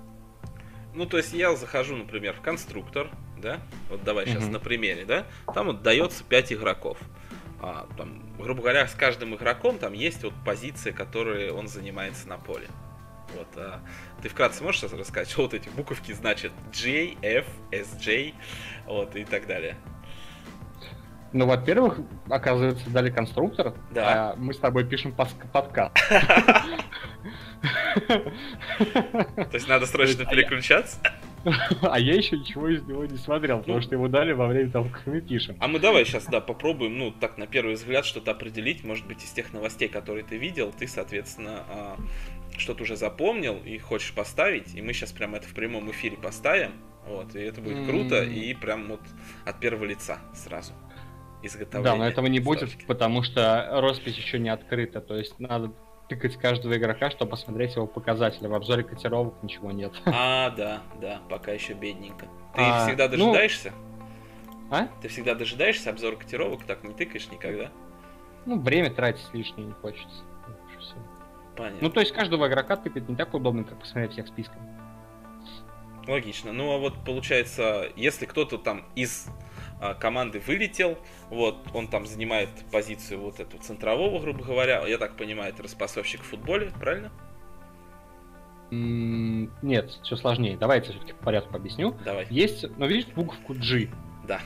Ну, 0.93 1.07
то 1.07 1.17
есть 1.17 1.33
я 1.33 1.55
захожу, 1.55 1.95
например, 1.95 2.33
в 2.33 2.41
конструктор, 2.41 3.09
да, 3.41 3.59
вот 3.89 4.03
давай 4.03 4.27
сейчас 4.27 4.43
mm-hmm. 4.43 4.51
на 4.51 4.59
примере, 4.59 5.05
да, 5.05 5.25
там 5.51 5.67
вот 5.67 5.81
дается 5.81 6.23
5 6.23 6.53
игроков. 6.53 6.99
А, 7.59 7.87
там, 7.97 8.21
грубо 8.37 8.61
говоря, 8.61 8.87
с 8.87 8.93
каждым 8.93 9.33
игроком 9.33 9.79
там 9.79 9.93
есть 9.93 10.23
вот 10.23 10.33
позиции, 10.45 10.91
которые 10.91 11.53
он 11.53 11.67
занимается 11.67 12.27
на 12.29 12.37
поле. 12.37 12.67
Вот, 13.35 13.47
а, 13.55 13.79
ты 14.21 14.29
вкратце 14.29 14.63
можешь 14.63 14.83
рассказать, 14.83 15.29
что 15.29 15.41
вот 15.43 15.55
эти 15.55 15.69
буковки 15.69 16.11
значат 16.11 16.51
J, 16.71 17.15
F, 17.23 17.47
SJ, 17.71 18.35
вот 18.85 19.15
и 19.15 19.25
так 19.25 19.47
далее. 19.47 19.75
Ну, 21.33 21.45
во-первых, 21.45 21.99
оказывается, 22.29 22.89
дали 22.89 23.09
конструктор, 23.09 23.73
да. 23.91 24.31
а 24.31 24.35
мы 24.37 24.53
с 24.53 24.57
тобой 24.57 24.85
пишем 24.85 25.13
подкаст. 25.13 25.95
То 28.07 29.49
есть 29.53 29.67
надо 29.67 29.85
срочно 29.85 30.23
а 30.25 30.29
переключаться? 30.29 30.99
А 31.81 31.99
я 31.99 32.13
еще 32.17 32.37
ничего 32.37 32.67
из 32.67 32.83
него 32.83 33.05
не 33.05 33.17
смотрел, 33.17 33.59
потому 33.59 33.77
ну. 33.77 33.81
что 33.81 33.95
его 33.95 34.07
дали 34.07 34.33
во 34.33 34.47
время 34.47 34.69
того, 34.69 34.89
как 34.89 35.05
мы 35.05 35.21
пишем. 35.21 35.55
А 35.59 35.67
мы 35.67 35.79
давай 35.79 36.05
сейчас, 36.05 36.25
да, 36.25 36.41
попробуем, 36.41 36.97
ну, 36.97 37.11
так, 37.11 37.37
на 37.37 37.47
первый 37.47 37.75
взгляд, 37.75 38.05
что-то 38.05 38.31
определить. 38.31 38.83
Может 38.83 39.07
быть, 39.07 39.23
из 39.23 39.31
тех 39.31 39.53
новостей, 39.53 39.87
которые 39.87 40.23
ты 40.23 40.37
видел, 40.37 40.73
ты, 40.77 40.87
соответственно, 40.87 41.63
а, 41.69 41.97
что-то 42.57 42.83
уже 42.83 42.95
запомнил 42.95 43.61
и 43.63 43.77
хочешь 43.77 44.13
поставить. 44.13 44.75
И 44.75 44.81
мы 44.81 44.93
сейчас 44.93 45.11
прям 45.11 45.35
это 45.35 45.47
в 45.47 45.53
прямом 45.53 45.89
эфире 45.91 46.17
поставим. 46.17 46.71
Вот, 47.05 47.35
и 47.35 47.39
это 47.39 47.61
будет 47.61 47.87
круто, 47.87 48.21
и 48.21 48.53
прям 48.53 48.89
вот 48.89 49.01
от 49.45 49.59
первого 49.61 49.85
лица 49.85 50.19
сразу 50.33 50.73
изготовления. 51.47 51.91
Да, 51.91 51.97
но 51.97 52.07
этого 52.07 52.27
не 52.27 52.39
будет, 52.39 52.69
потому 52.85 53.23
что 53.23 53.67
роспись 53.71 54.17
еще 54.17 54.39
не 54.39 54.49
открыта. 54.49 55.01
То 55.01 55.15
есть 55.15 55.39
надо 55.39 55.71
тыкать 56.07 56.37
каждого 56.37 56.77
игрока, 56.77 57.09
чтобы 57.09 57.31
посмотреть 57.31 57.75
его 57.75 57.87
показатели. 57.87 58.47
В 58.47 58.53
обзоре 58.53 58.83
котировок 58.83 59.41
ничего 59.43 59.71
нет. 59.71 59.93
А, 60.05 60.51
да, 60.51 60.81
да, 61.01 61.21
пока 61.29 61.51
еще 61.51 61.73
бедненько. 61.73 62.27
Ты 62.55 62.61
а, 62.61 62.85
всегда 62.85 63.07
ну, 63.09 63.17
дожидаешься? 63.17 63.73
Ну... 64.69 64.75
А? 64.75 64.87
Ты 65.01 65.07
всегда 65.07 65.35
дожидаешься 65.35 65.89
обзора 65.89 66.15
котировок, 66.15 66.63
так 66.63 66.83
не 66.83 66.93
тыкаешь 66.93 67.29
никогда? 67.31 67.71
Ну, 68.45 68.59
время 68.59 68.89
тратить 68.91 69.27
лишнее 69.33 69.67
не 69.67 69.73
хочется. 69.73 70.23
Понятно. 71.55 71.79
Ну, 71.81 71.89
то 71.89 71.99
есть 71.99 72.13
каждого 72.13 72.47
игрока 72.47 72.75
тыкать 72.75 73.09
не 73.09 73.15
так 73.15 73.33
удобно, 73.33 73.63
как 73.63 73.79
посмотреть 73.79 74.13
всех 74.13 74.27
списком. 74.27 74.61
Логично. 76.07 76.53
Ну, 76.53 76.71
а 76.71 76.77
вот 76.77 77.03
получается, 77.03 77.89
если 77.95 78.25
кто-то 78.25 78.57
там 78.57 78.85
из 78.95 79.27
команды 79.99 80.39
вылетел, 80.39 80.97
вот, 81.29 81.57
он 81.73 81.87
там 81.87 82.05
занимает 82.05 82.49
позицию 82.71 83.21
вот 83.21 83.39
эту 83.39 83.57
центрового, 83.57 84.19
грубо 84.19 84.43
говоря, 84.43 84.85
я 84.87 84.97
так 84.97 85.17
понимаю, 85.17 85.53
это 85.53 85.63
распасовщик 85.63 86.21
в 86.21 86.25
футболе, 86.25 86.71
правильно? 86.79 87.11
Нет, 88.69 89.91
все 90.03 90.15
сложнее. 90.17 90.57
Давайте 90.57 90.91
все-таки 90.91 91.13
по 91.13 91.25
порядку 91.25 91.55
объясню. 91.55 91.95
Давай. 92.03 92.27
Есть, 92.29 92.65
ну 92.77 92.85
видишь, 92.85 93.07
буковку 93.13 93.53
G. 93.53 93.89
Да. 94.27 94.41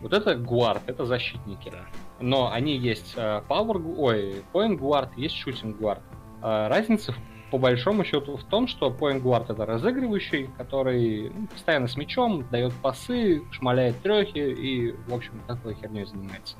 Вот 0.00 0.12
это 0.12 0.34
гуард, 0.34 0.82
это 0.86 1.04
защитники. 1.04 1.70
Да. 1.70 1.84
Но 2.18 2.50
они 2.50 2.76
есть 2.76 3.14
power, 3.16 3.94
ой, 3.98 4.42
point 4.52 4.78
guard, 4.78 5.10
есть 5.16 5.36
shooting 5.46 5.78
guard. 5.78 6.00
Uh, 6.42 6.68
разница 6.68 7.12
в 7.12 7.18
по 7.50 7.58
большому 7.58 8.04
счету 8.04 8.36
в 8.36 8.44
том, 8.44 8.68
что 8.68 8.90
point 8.90 9.22
guard 9.22 9.52
это 9.52 9.66
разыгрывающий, 9.66 10.48
который 10.56 11.30
ну, 11.30 11.46
постоянно 11.48 11.88
с 11.88 11.96
мячом, 11.96 12.48
дает 12.50 12.72
пасы, 12.74 13.42
шмаляет 13.50 14.00
трехи 14.02 14.38
и, 14.38 14.92
в 15.08 15.14
общем, 15.14 15.40
такой 15.46 15.74
херней 15.74 16.04
занимается. 16.04 16.56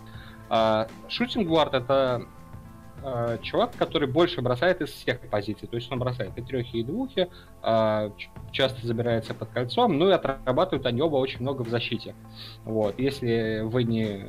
А 0.49 0.89
шутинг 1.09 1.47
гвард 1.47 1.75
это 1.75 2.27
а, 3.03 3.39
чувак, 3.39 3.73
который 3.77 4.09
больше 4.09 4.43
бросает 4.43 4.81
из 4.83 4.91
всех 4.91 5.21
позиций. 5.31 5.69
То 5.69 5.77
есть 5.77 5.91
он 5.91 5.99
бросает 5.99 6.37
и 6.37 6.43
трехи, 6.43 6.77
и 6.77 6.85
двухи, 6.85 7.29
а, 7.63 8.13
часто 8.53 8.87
забирается 8.87 9.33
под 9.33 9.49
кольцом, 9.51 9.99
ну 9.99 10.09
и 10.09 10.13
отрабатывают 10.13 10.87
они 10.87 11.01
оба 11.01 11.17
очень 11.17 11.41
много 11.41 11.63
в 11.63 11.69
защите. 11.69 12.15
Вот. 12.65 12.99
Если 12.99 13.61
вы 13.63 13.85
не 13.85 14.27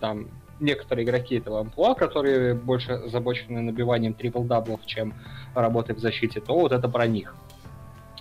там 0.00 0.28
некоторые 0.60 1.04
игроки 1.04 1.36
этого 1.36 1.60
амплуа, 1.60 1.94
которые 1.94 2.54
больше 2.54 2.92
озабочены 2.92 3.60
набиванием 3.60 4.14
трипл-даблов, 4.14 4.84
чем 4.86 5.14
работой 5.54 5.94
в 5.94 5.98
защите, 5.98 6.40
то 6.40 6.54
вот 6.58 6.72
это 6.72 6.88
про 6.88 7.06
них. 7.06 7.34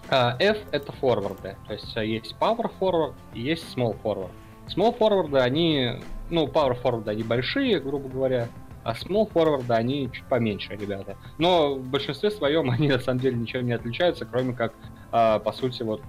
А, 0.09 0.35
F— 0.39 0.57
это 0.71 0.91
форварды, 0.91 1.55
то 1.67 1.73
есть 1.73 1.95
э, 1.95 2.05
есть 2.05 2.35
power 2.39 2.71
forward 2.79 3.13
и 3.33 3.41
есть 3.41 3.65
small 3.75 3.95
forward. 4.03 4.31
Small 4.67 4.97
forward, 4.97 5.37
они, 5.39 6.01
ну, 6.29 6.45
power 6.47 6.79
forward, 6.81 7.07
они 7.09 7.23
большие, 7.23 7.79
грубо 7.79 8.09
говоря, 8.09 8.47
А 8.83 8.93
small 8.93 9.31
forward, 9.31 9.71
они 9.71 10.09
чуть 10.11 10.25
поменьше, 10.25 10.75
ребята. 10.75 11.15
Но 11.37 11.75
в 11.75 11.87
большинстве 11.87 12.31
своем 12.31 12.69
они 12.69 12.89
на 12.89 12.99
самом 12.99 13.21
деле 13.21 13.37
ничем 13.37 13.65
не 13.65 13.71
отличаются, 13.71 14.25
кроме 14.25 14.53
как, 14.53 14.73
а, 15.11 15.39
по 15.39 15.53
сути, 15.53 15.83
вот 15.83 16.01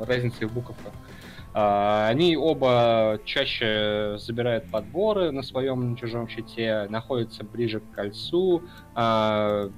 разницы 0.00 0.46
в 0.46 0.52
буковках. 0.52 0.92
А, 1.56 2.08
они 2.08 2.36
оба 2.36 3.20
чаще 3.24 4.16
забирают 4.18 4.68
подборы 4.70 5.30
на 5.30 5.42
своем 5.42 5.92
на 5.92 5.96
чужом 5.96 6.28
щите, 6.28 6.86
находятся 6.90 7.44
ближе 7.44 7.78
к 7.78 7.90
кольцу, 7.94 8.62
а, 8.96 9.70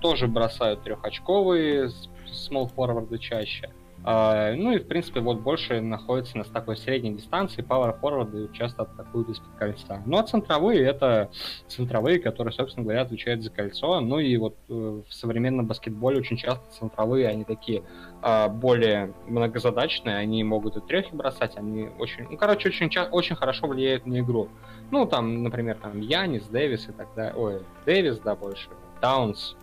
тоже 0.00 0.26
бросают 0.26 0.82
трехочковые 0.82 1.90
small 2.26 2.68
forward 2.74 3.16
чаще. 3.18 3.70
Uh, 4.02 4.54
ну 4.56 4.72
и, 4.72 4.78
в 4.78 4.86
принципе, 4.86 5.20
вот 5.20 5.40
больше 5.40 5.82
находится 5.82 6.38
на 6.38 6.44
такой 6.44 6.78
средней 6.78 7.12
дистанции, 7.12 7.62
power 7.62 7.98
форварды 8.00 8.48
часто 8.54 8.82
атакуют 8.82 9.28
из-под 9.28 9.54
кольца. 9.58 10.02
Ну 10.06 10.16
а 10.16 10.22
центровые— 10.22 10.82
это 10.86 11.30
центровые, 11.68 12.18
которые, 12.18 12.54
собственно 12.54 12.84
говоря, 12.84 13.02
отвечают 13.02 13.42
за 13.42 13.50
кольцо. 13.50 14.00
Ну 14.00 14.18
и 14.18 14.34
вот 14.38 14.56
uh, 14.68 15.04
в 15.06 15.12
современном 15.12 15.66
баскетболе 15.66 16.18
очень 16.18 16.38
часто 16.38 16.64
центровые, 16.70 17.28
они 17.28 17.44
такие 17.44 17.82
uh, 18.22 18.48
более 18.48 19.12
многозадачные, 19.26 20.16
они 20.16 20.42
могут 20.44 20.78
и 20.78 20.80
трехи 20.80 21.14
бросать, 21.14 21.58
они 21.58 21.90
очень, 21.98 22.26
ну, 22.30 22.38
короче, 22.38 22.70
очень, 22.70 22.90
очень 23.10 23.36
хорошо 23.36 23.66
влияют 23.66 24.06
на 24.06 24.20
игру. 24.20 24.48
Ну, 24.90 25.04
там, 25.04 25.42
например, 25.42 25.76
там 25.76 26.00
Янис, 26.00 26.44
Дэвис 26.44 26.88
и 26.88 26.92
так 26.92 27.08
далее. 27.14 27.34
Ой, 27.34 27.62
Дэвис, 27.84 28.18
да, 28.20 28.34
больше. 28.34 28.68
Таунс, 29.00 29.56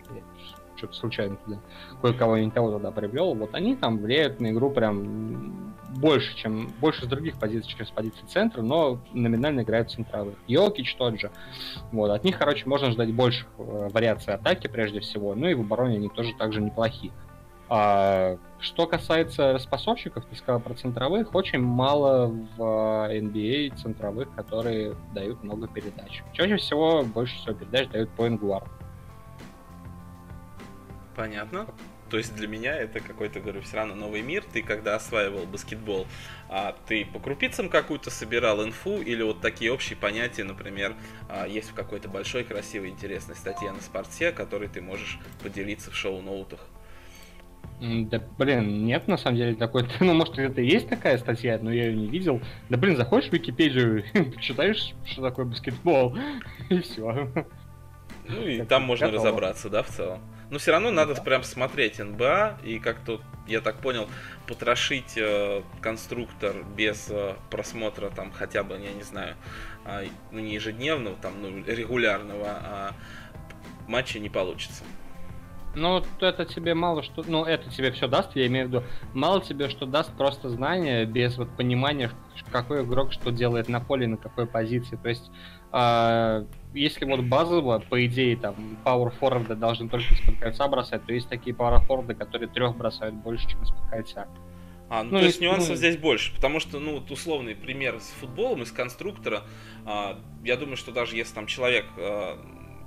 что-то 0.78 0.94
случайно 0.94 1.36
туда 1.36 1.58
кое-кого 2.00 2.38
не 2.38 2.50
того 2.50 2.70
туда 2.72 2.90
приобрел, 2.90 3.34
вот 3.34 3.54
они 3.54 3.76
там 3.76 3.98
влияют 3.98 4.40
на 4.40 4.50
игру 4.50 4.70
прям 4.70 5.74
больше, 5.96 6.36
чем 6.36 6.70
больше 6.80 7.04
с 7.04 7.08
других 7.08 7.38
позиций, 7.38 7.70
чем 7.76 7.86
с 7.86 7.90
позиции 7.90 8.24
центра, 8.26 8.62
но 8.62 8.98
номинально 9.12 9.62
играют 9.62 9.90
центровых. 9.90 10.34
Йокич 10.46 10.94
тот 10.96 11.18
же. 11.18 11.30
Вот, 11.92 12.10
от 12.10 12.24
них, 12.24 12.38
короче, 12.38 12.68
можно 12.68 12.90
ждать 12.90 13.12
больше 13.12 13.46
э, 13.58 13.88
вариаций 13.92 14.34
атаки 14.34 14.68
прежде 14.68 15.00
всего, 15.00 15.34
ну 15.34 15.48
и 15.48 15.54
в 15.54 15.60
обороне 15.60 15.96
они 15.96 16.08
тоже 16.08 16.34
также 16.34 16.60
неплохие. 16.60 17.12
А, 17.70 18.38
что 18.60 18.86
касается 18.86 19.52
распасовщиков, 19.52 20.24
ты 20.24 20.36
сказал 20.36 20.60
про 20.60 20.74
центровых, 20.74 21.34
очень 21.34 21.60
мало 21.60 22.28
в 22.56 22.60
NBA 22.60 23.76
центровых, 23.76 24.34
которые 24.34 24.94
дают 25.14 25.42
много 25.42 25.68
передач. 25.68 26.22
Чаще 26.32 26.56
всего 26.56 27.02
больше 27.02 27.36
всего 27.36 27.54
передач 27.54 27.88
дают 27.88 28.10
point 28.16 28.38
guard. 28.38 28.66
Понятно. 31.18 31.66
То 32.10 32.16
есть 32.16 32.36
для 32.36 32.46
меня 32.46 32.76
это 32.76 33.00
какой-то, 33.00 33.40
говорю, 33.40 33.60
все 33.62 33.78
равно 33.78 33.96
новый 33.96 34.22
мир. 34.22 34.44
Ты 34.52 34.62
когда 34.62 34.94
осваивал 34.94 35.46
баскетбол, 35.46 36.06
а 36.48 36.76
ты 36.86 37.04
по 37.04 37.18
крупицам 37.18 37.68
какую-то 37.68 38.08
собирал 38.08 38.64
инфу 38.64 39.02
или 39.02 39.24
вот 39.24 39.40
такие 39.40 39.72
общие 39.72 39.96
понятия, 39.96 40.44
например, 40.44 40.94
а, 41.28 41.48
есть 41.48 41.70
в 41.70 41.74
какой-то 41.74 42.08
большой, 42.08 42.44
красивой, 42.44 42.90
интересной 42.90 43.34
статье 43.34 43.72
на 43.72 43.80
спорте, 43.80 44.30
которой 44.30 44.68
ты 44.68 44.80
можешь 44.80 45.18
поделиться 45.42 45.90
в 45.90 45.96
шоу-ноутах? 45.96 46.60
Да, 47.80 48.22
блин, 48.38 48.84
нет, 48.84 49.08
на 49.08 49.16
самом 49.16 49.38
деле, 49.38 49.56
такой, 49.56 49.88
ну, 50.00 50.14
может, 50.14 50.38
это 50.38 50.60
и 50.60 50.66
есть 50.66 50.88
такая 50.88 51.18
статья, 51.18 51.58
но 51.60 51.72
я 51.72 51.86
ее 51.86 51.96
не 51.96 52.06
видел. 52.06 52.40
Да, 52.68 52.76
блин, 52.76 52.96
заходишь 52.96 53.28
в 53.28 53.32
Википедию, 53.32 54.04
читаешь, 54.40 54.94
что 55.04 55.22
такое 55.22 55.46
баскетбол, 55.46 56.16
и 56.70 56.78
все. 56.78 57.28
Ну, 58.28 58.46
и 58.46 58.62
там 58.62 58.82
можно 58.82 59.10
разобраться, 59.10 59.68
да, 59.70 59.82
в 59.82 59.88
целом. 59.88 60.20
Но 60.50 60.58
все 60.58 60.72
равно 60.72 60.90
надо 60.90 61.14
прям 61.20 61.42
смотреть 61.42 61.98
НБА 61.98 62.58
и 62.62 62.78
как-то, 62.78 63.20
я 63.46 63.60
так 63.60 63.80
понял, 63.80 64.08
потрошить 64.46 65.16
э, 65.16 65.62
конструктор 65.80 66.64
без 66.76 67.08
э, 67.10 67.34
просмотра 67.50 68.08
там 68.08 68.32
хотя 68.32 68.62
бы, 68.62 68.74
я 68.74 68.92
не 68.92 69.02
знаю, 69.02 69.34
э, 69.84 70.06
ну 70.30 70.38
не 70.40 70.54
ежедневного, 70.54 71.16
там, 71.16 71.34
ну 71.42 71.62
регулярного 71.66 72.46
а 72.48 72.92
матча 73.86 74.18
не 74.18 74.30
получится. 74.30 74.84
Ну, 75.74 76.02
это 76.20 76.44
тебе 76.44 76.74
мало 76.74 77.02
что... 77.02 77.22
Ну, 77.26 77.44
это 77.44 77.70
тебе 77.70 77.92
все 77.92 78.08
даст, 78.08 78.34
я 78.34 78.46
имею 78.46 78.66
в 78.66 78.68
виду. 78.68 78.82
Мало 79.12 79.40
тебе 79.40 79.68
что 79.68 79.86
даст 79.86 80.10
просто 80.16 80.48
знание 80.48 81.04
без 81.04 81.36
вот 81.36 81.54
понимания, 81.56 82.10
какой 82.50 82.82
игрок 82.84 83.12
что 83.12 83.30
делает 83.30 83.68
на 83.68 83.80
поле, 83.80 84.06
на 84.06 84.16
какой 84.16 84.46
позиции. 84.46 84.96
То 84.96 85.08
есть 85.08 85.30
а, 85.70 86.46
если 86.74 87.04
вот 87.04 87.20
базово, 87.20 87.78
по 87.78 88.04
идее, 88.06 88.36
там, 88.36 88.78
power 88.84 89.10
форварды 89.10 89.54
должны 89.54 89.88
только 89.88 90.12
из-под 90.14 90.38
кольца 90.38 90.68
бросать, 90.68 91.04
то 91.04 91.12
есть 91.12 91.28
такие 91.28 91.54
power 91.54 91.80
форварды, 91.80 92.14
которые 92.14 92.48
трех 92.48 92.76
бросают 92.76 93.14
больше, 93.14 93.48
чем 93.48 93.62
из-под 93.62 93.88
кольца. 93.90 94.28
А, 94.90 95.02
ну, 95.02 95.12
ну 95.12 95.18
то 95.20 95.26
есть 95.26 95.40
нюансов 95.40 95.70
ну... 95.70 95.76
здесь 95.76 95.96
больше, 95.96 96.34
потому 96.34 96.60
что, 96.60 96.78
ну, 96.78 96.94
вот 96.94 97.10
условный 97.10 97.54
пример 97.54 98.00
с 98.00 98.08
футболом, 98.20 98.62
из 98.62 98.72
конструктора, 98.72 99.42
а, 99.84 100.18
я 100.44 100.56
думаю, 100.56 100.76
что 100.76 100.92
даже 100.92 101.16
если 101.16 101.34
там 101.34 101.46
человек 101.46 101.86
а, 101.96 102.38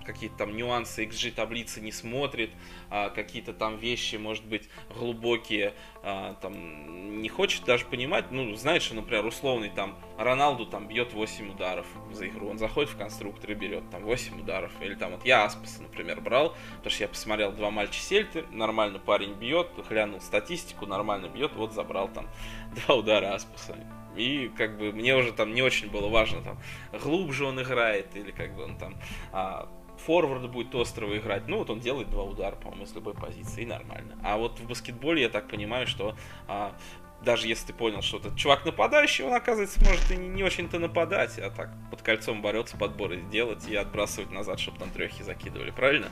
какие-то 0.05 0.37
там 0.37 0.55
нюансы 0.55 1.05
XG 1.05 1.31
таблицы 1.31 1.81
не 1.81 1.91
смотрит, 1.91 2.51
а, 2.89 3.09
какие-то 3.09 3.53
там 3.53 3.77
вещи, 3.77 4.15
может 4.15 4.45
быть, 4.45 4.69
глубокие, 4.95 5.73
а, 6.03 6.35
там, 6.35 7.21
не 7.21 7.29
хочет 7.29 7.63
даже 7.65 7.85
понимать, 7.85 8.31
ну, 8.31 8.55
знает, 8.55 8.81
что, 8.81 8.95
например, 8.95 9.25
условный 9.25 9.69
там 9.69 9.97
Роналду 10.17 10.65
там 10.65 10.87
бьет 10.87 11.13
8 11.13 11.51
ударов 11.51 11.85
за 12.11 12.27
игру, 12.27 12.49
он 12.49 12.57
заходит 12.57 12.91
в 12.91 12.97
конструктор 12.97 13.51
и 13.51 13.53
берет 13.55 13.89
там 13.89 14.03
8 14.03 14.41
ударов, 14.41 14.71
или 14.81 14.95
там 14.95 15.11
вот 15.11 15.25
я 15.25 15.45
Аспаса, 15.45 15.81
например, 15.81 16.21
брал, 16.21 16.55
потому 16.77 16.91
что 16.91 17.03
я 17.03 17.07
посмотрел 17.07 17.51
два 17.51 17.71
матча 17.71 17.99
Сельты, 17.99 18.45
нормально 18.51 18.99
парень 18.99 19.33
бьет, 19.33 19.69
глянул 19.89 20.21
статистику, 20.21 20.85
нормально 20.85 21.27
бьет, 21.27 21.53
вот 21.55 21.73
забрал 21.73 22.07
там 22.09 22.27
два 22.85 22.95
удара 22.95 23.33
Аспаса. 23.33 23.75
И 24.15 24.51
как 24.57 24.77
бы 24.77 24.91
мне 24.91 25.15
уже 25.15 25.31
там 25.31 25.53
не 25.53 25.61
очень 25.61 25.89
было 25.89 26.09
важно, 26.09 26.41
там, 26.41 26.59
глубже 27.01 27.45
он 27.45 27.61
играет, 27.61 28.15
или 28.15 28.31
как 28.31 28.55
бы 28.55 28.63
он 28.63 28.77
там 28.77 28.95
а, 29.31 29.69
форвард 30.05 30.49
будет 30.49 30.73
острова 30.75 31.17
играть. 31.17 31.47
Ну, 31.47 31.59
вот 31.59 31.69
он 31.69 31.79
делает 31.79 32.09
два 32.09 32.23
удара, 32.23 32.55
по-моему, 32.55 32.85
с 32.85 32.93
любой 32.95 33.13
позиции, 33.13 33.63
и 33.63 33.65
нормально. 33.65 34.17
А 34.23 34.37
вот 34.37 34.59
в 34.59 34.67
баскетболе 34.67 35.23
я 35.23 35.29
так 35.29 35.47
понимаю, 35.47 35.87
что 35.87 36.15
а, 36.47 36.75
даже 37.23 37.47
если 37.47 37.67
ты 37.67 37.73
понял, 37.73 38.01
что 38.01 38.17
этот 38.17 38.35
чувак 38.35 38.65
нападающий, 38.65 39.23
он, 39.23 39.33
оказывается, 39.33 39.79
может 39.83 40.11
и 40.11 40.15
не 40.15 40.43
очень-то 40.43 40.79
нападать, 40.79 41.37
а 41.39 41.49
так 41.51 41.71
под 41.89 42.01
кольцом 42.01 42.41
бороться, 42.41 42.77
подборы 42.77 43.21
делать 43.31 43.67
и 43.67 43.75
отбрасывать 43.75 44.31
назад, 44.31 44.59
чтобы 44.59 44.79
там 44.79 44.89
трехи 44.89 45.23
закидывали, 45.23 45.71
правильно? 45.71 46.07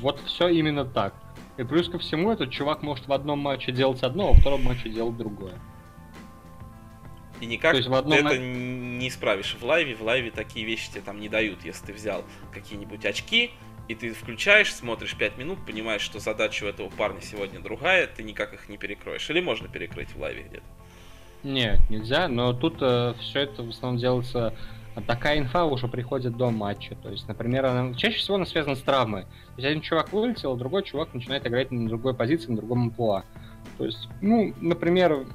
Вот 0.00 0.20
все 0.20 0.48
именно 0.48 0.84
так. 0.84 1.14
И 1.58 1.64
плюс 1.64 1.88
ко 1.88 1.98
всему, 1.98 2.32
этот 2.32 2.50
чувак 2.50 2.82
может 2.82 3.06
в 3.06 3.12
одном 3.12 3.38
матче 3.38 3.72
делать 3.72 4.02
одно, 4.02 4.28
а 4.28 4.32
во 4.32 4.34
втором 4.34 4.62
матче 4.62 4.88
делать 4.88 5.16
другое. 5.16 5.54
И 7.40 7.46
никак 7.46 7.72
То 7.72 7.76
есть 7.78 7.88
в 7.88 7.94
одном... 7.94 8.18
ты 8.18 8.24
это 8.24 8.38
не 8.38 9.08
исправишь 9.08 9.56
в 9.60 9.64
лайве. 9.64 9.94
В 9.94 10.02
лайве 10.02 10.30
такие 10.30 10.64
вещи 10.64 10.90
тебе 10.90 11.02
там 11.02 11.20
не 11.20 11.28
дают. 11.28 11.64
Если 11.64 11.86
ты 11.86 11.92
взял 11.92 12.24
какие-нибудь 12.52 13.04
очки, 13.04 13.50
и 13.88 13.94
ты 13.94 14.12
включаешь, 14.12 14.74
смотришь 14.74 15.14
5 15.16 15.38
минут, 15.38 15.58
понимаешь, 15.64 16.00
что 16.00 16.18
задача 16.18 16.64
у 16.64 16.66
этого 16.66 16.88
парня 16.88 17.20
сегодня 17.20 17.60
другая, 17.60 18.06
ты 18.06 18.22
никак 18.22 18.52
их 18.52 18.68
не 18.68 18.78
перекроешь. 18.78 19.28
Или 19.30 19.40
можно 19.40 19.68
перекрыть 19.68 20.10
в 20.10 20.20
лайве 20.20 20.44
где-то? 20.44 20.64
Нет, 21.42 21.78
нельзя, 21.90 22.26
но 22.26 22.52
тут 22.52 22.78
э, 22.80 23.14
все 23.20 23.40
это 23.40 23.62
в 23.62 23.68
основном 23.68 24.00
делается 24.00 24.54
такая 25.02 25.38
инфа 25.38 25.64
уже 25.64 25.88
приходит 25.88 26.36
до 26.36 26.50
матча. 26.50 26.94
То 27.02 27.10
есть, 27.10 27.28
например, 27.28 27.66
она, 27.66 27.94
чаще 27.94 28.18
всего 28.18 28.36
она 28.36 28.46
связана 28.46 28.76
с 28.76 28.80
травмой. 28.80 29.22
То 29.22 29.28
есть 29.58 29.68
один 29.68 29.82
чувак 29.82 30.12
вылетел, 30.12 30.52
а 30.52 30.56
другой 30.56 30.82
чувак 30.84 31.12
начинает 31.12 31.46
играть 31.46 31.70
на 31.70 31.88
другой 31.88 32.14
позиции, 32.14 32.50
на 32.50 32.56
другом 32.56 32.84
амплуа. 32.84 33.24
То 33.78 33.84
есть, 33.84 34.08
ну, 34.22 34.54
например, 34.60 35.26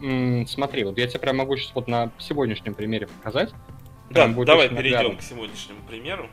смотри, 0.48 0.84
вот 0.84 0.98
я 0.98 1.08
тебе 1.08 1.20
прям 1.20 1.38
могу 1.38 1.58
сейчас 1.58 1.76
вот 1.76 1.88
на 1.88 2.12
сегодняшнем 2.18 2.74
примере 2.74 3.08
показать. 3.08 3.54
Да, 4.10 4.28
давай 4.28 4.70
перейдем 4.70 4.98
наглядно. 4.98 5.18
к 5.18 5.22
сегодняшнему 5.22 5.80
примеру. 5.88 6.28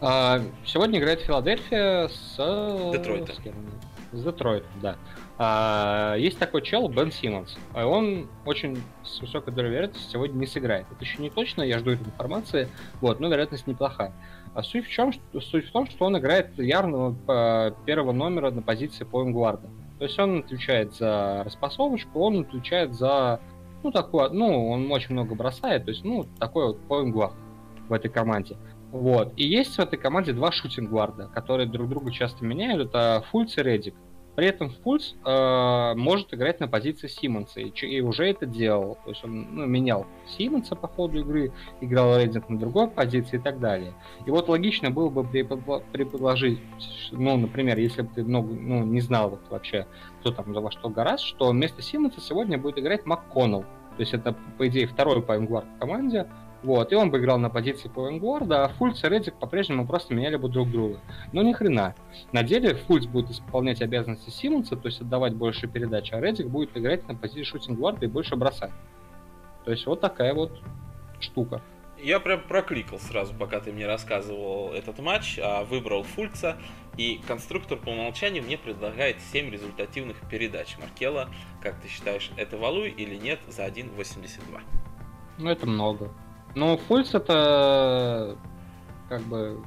А, 0.00 0.40
сегодня 0.64 0.98
играет 0.98 1.20
Филадельфия 1.20 2.08
с... 2.08 2.36
Детройтом. 2.92 3.34
С, 3.34 4.18
с 4.18 4.24
Детройтом, 4.24 4.70
да. 4.80 4.96
А, 5.38 6.14
есть 6.16 6.38
такой 6.38 6.62
чел, 6.62 6.88
Бен 6.88 7.10
Симмонс. 7.10 7.56
А 7.72 7.86
он 7.86 8.28
очень 8.44 8.82
с 9.04 9.20
высокой 9.20 9.54
долей 9.54 9.70
вероятности 9.70 10.12
сегодня 10.12 10.38
не 10.38 10.46
сыграет. 10.46 10.86
Это 10.90 11.02
еще 11.04 11.22
не 11.22 11.30
точно, 11.30 11.62
я 11.62 11.78
жду 11.78 11.92
этой 11.92 12.04
информации, 12.04 12.68
вот, 13.00 13.18
но 13.18 13.28
вероятность 13.28 13.66
неплохая. 13.66 14.12
А 14.54 14.62
суть 14.62 14.86
в 14.86 14.90
чем? 14.90 15.12
Суть 15.40 15.68
в 15.68 15.72
том, 15.72 15.88
что 15.88 16.04
он 16.04 16.18
играет 16.18 16.58
явно 16.58 17.16
а, 17.28 17.70
первого 17.86 18.12
номера 18.12 18.50
на 18.50 18.60
позиции 18.60 19.04
поингварда. 19.04 19.68
То 20.02 20.06
есть 20.06 20.18
он 20.18 20.40
отвечает 20.40 20.96
за 20.96 21.44
распасовочку, 21.44 22.18
он 22.22 22.40
отвечает 22.40 22.92
за, 22.92 23.38
ну, 23.84 23.92
такой, 23.92 24.32
ну, 24.32 24.68
он 24.68 24.90
очень 24.90 25.12
много 25.12 25.36
бросает, 25.36 25.84
то 25.84 25.92
есть, 25.92 26.02
ну, 26.02 26.26
такой 26.40 26.66
вот 26.66 26.80
поингвард 26.88 27.34
в 27.88 27.92
этой 27.92 28.10
команде. 28.10 28.56
Вот. 28.90 29.32
И 29.36 29.46
есть 29.46 29.76
в 29.76 29.78
этой 29.78 30.00
команде 30.00 30.32
два 30.32 30.50
шутингварда, 30.50 31.28
которые 31.32 31.68
друг 31.68 31.88
друга 31.88 32.10
часто 32.10 32.44
меняют. 32.44 32.88
Это 32.88 33.24
Фульц 33.30 33.56
и 33.58 33.62
Редик. 33.62 33.94
При 34.34 34.46
этом 34.46 34.70
Фульс 34.70 35.14
э, 35.24 35.94
может 35.94 36.32
играть 36.32 36.58
на 36.58 36.66
позиции 36.66 37.06
Симмонса, 37.06 37.60
и, 37.60 37.68
и 37.68 38.00
уже 38.00 38.26
это 38.30 38.46
делал. 38.46 38.96
То 39.04 39.10
есть 39.10 39.22
он 39.24 39.54
ну, 39.54 39.66
менял 39.66 40.06
Симмонса 40.26 40.74
по 40.74 40.88
ходу 40.88 41.20
игры, 41.20 41.52
играл 41.82 42.18
Реддинг 42.18 42.48
на 42.48 42.58
другой 42.58 42.88
позиции 42.88 43.36
и 43.36 43.40
так 43.40 43.60
далее. 43.60 43.92
И 44.24 44.30
вот 44.30 44.48
логично 44.48 44.90
было 44.90 45.10
бы 45.10 45.22
предположить, 45.22 46.60
ну, 47.10 47.36
например, 47.36 47.78
если 47.78 48.02
бы 48.02 48.10
ты 48.14 48.24
много, 48.24 48.54
ну, 48.54 48.84
не 48.84 49.00
знал 49.00 49.30
вот 49.30 49.42
вообще, 49.50 49.86
кто 50.20 50.32
там 50.32 50.54
за 50.54 50.60
во 50.60 50.70
что 50.70 50.88
гораздо, 50.88 51.26
что 51.26 51.50
вместо 51.50 51.82
Симмонса 51.82 52.20
сегодня 52.22 52.56
будет 52.56 52.78
играть 52.78 53.04
МакКоннелл. 53.04 53.64
То 53.96 54.00
есть 54.00 54.14
это, 54.14 54.34
по 54.56 54.66
идее, 54.68 54.86
второй 54.86 55.22
паймгвард 55.22 55.66
в 55.76 55.78
команде, 55.78 56.26
Вот, 56.62 56.92
и 56.92 56.94
он 56.94 57.10
бы 57.10 57.18
играл 57.18 57.38
на 57.38 57.50
позиции 57.50 57.88
поингорда, 57.88 58.64
а 58.64 58.68
Фульц 58.68 59.02
и 59.02 59.08
Редик 59.08 59.34
по-прежнему 59.34 59.84
просто 59.86 60.14
меняли 60.14 60.36
бы 60.36 60.48
друг 60.48 60.70
друга. 60.70 61.00
Но 61.32 61.42
ни 61.42 61.52
хрена. 61.52 61.94
На 62.30 62.44
деле 62.44 62.74
Фульц 62.74 63.06
будет 63.06 63.30
исполнять 63.30 63.82
обязанности 63.82 64.30
Симмонса, 64.30 64.76
то 64.76 64.86
есть 64.86 65.00
отдавать 65.00 65.34
больше 65.34 65.66
передач, 65.66 66.12
а 66.12 66.20
Редик 66.20 66.46
будет 66.46 66.76
играть 66.76 67.06
на 67.08 67.16
позиции 67.16 67.42
шутинг-гварда 67.42 68.06
и 68.06 68.08
больше 68.08 68.36
бросать. 68.36 68.70
То 69.64 69.72
есть 69.72 69.86
вот 69.86 70.00
такая 70.00 70.34
вот 70.34 70.60
штука. 71.18 71.60
Я 72.00 72.18
прям 72.18 72.42
прокликал 72.42 72.98
сразу, 72.98 73.32
пока 73.34 73.60
ты 73.60 73.72
мне 73.72 73.86
рассказывал 73.86 74.72
этот 74.72 74.98
матч, 74.98 75.38
а 75.40 75.64
выбрал 75.64 76.02
Фульца, 76.02 76.56
и 76.96 77.20
конструктор 77.28 77.78
по 77.78 77.90
умолчанию 77.90 78.42
мне 78.42 78.58
предлагает 78.58 79.20
7 79.32 79.50
результативных 79.50 80.16
передач. 80.28 80.76
Маркела, 80.78 81.28
как 81.60 81.80
ты 81.80 81.88
считаешь, 81.88 82.30
это 82.36 82.56
валуй 82.56 82.90
или 82.90 83.14
нет 83.16 83.40
за 83.48 83.66
1.82? 83.66 84.60
Ну, 85.38 85.48
это 85.48 85.66
много. 85.66 86.12
Ну, 86.54 86.76
Фульц 86.76 87.14
это 87.14 88.36
как 89.08 89.22
бы 89.22 89.62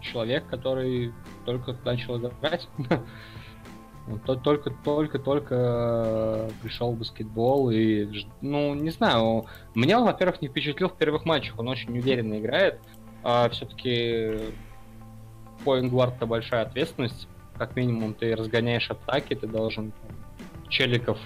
человек, 0.00 0.46
который 0.48 1.12
только 1.44 1.76
начал 1.84 2.18
играть. 2.18 2.68
только 4.34 4.70
только 4.70 5.18
только 5.18 6.50
пришел 6.62 6.92
в 6.92 6.98
баскетбол 6.98 7.70
и 7.70 8.08
ну 8.40 8.74
не 8.74 8.90
знаю 8.90 9.46
меня 9.74 9.98
он 9.98 10.06
во-первых 10.06 10.40
не 10.42 10.48
впечатлил 10.48 10.88
в 10.88 10.96
первых 10.96 11.24
матчах 11.24 11.58
он 11.58 11.68
очень 11.68 11.96
уверенно 11.96 12.38
играет 12.40 12.80
а 13.22 13.48
все-таки 13.50 14.52
поингвард 15.64 16.16
это 16.16 16.26
большая 16.26 16.62
ответственность 16.62 17.28
как 17.56 17.76
минимум 17.76 18.14
ты 18.14 18.34
разгоняешь 18.34 18.90
атаки 18.90 19.34
ты 19.34 19.46
должен 19.46 19.92
челиков 20.68 21.18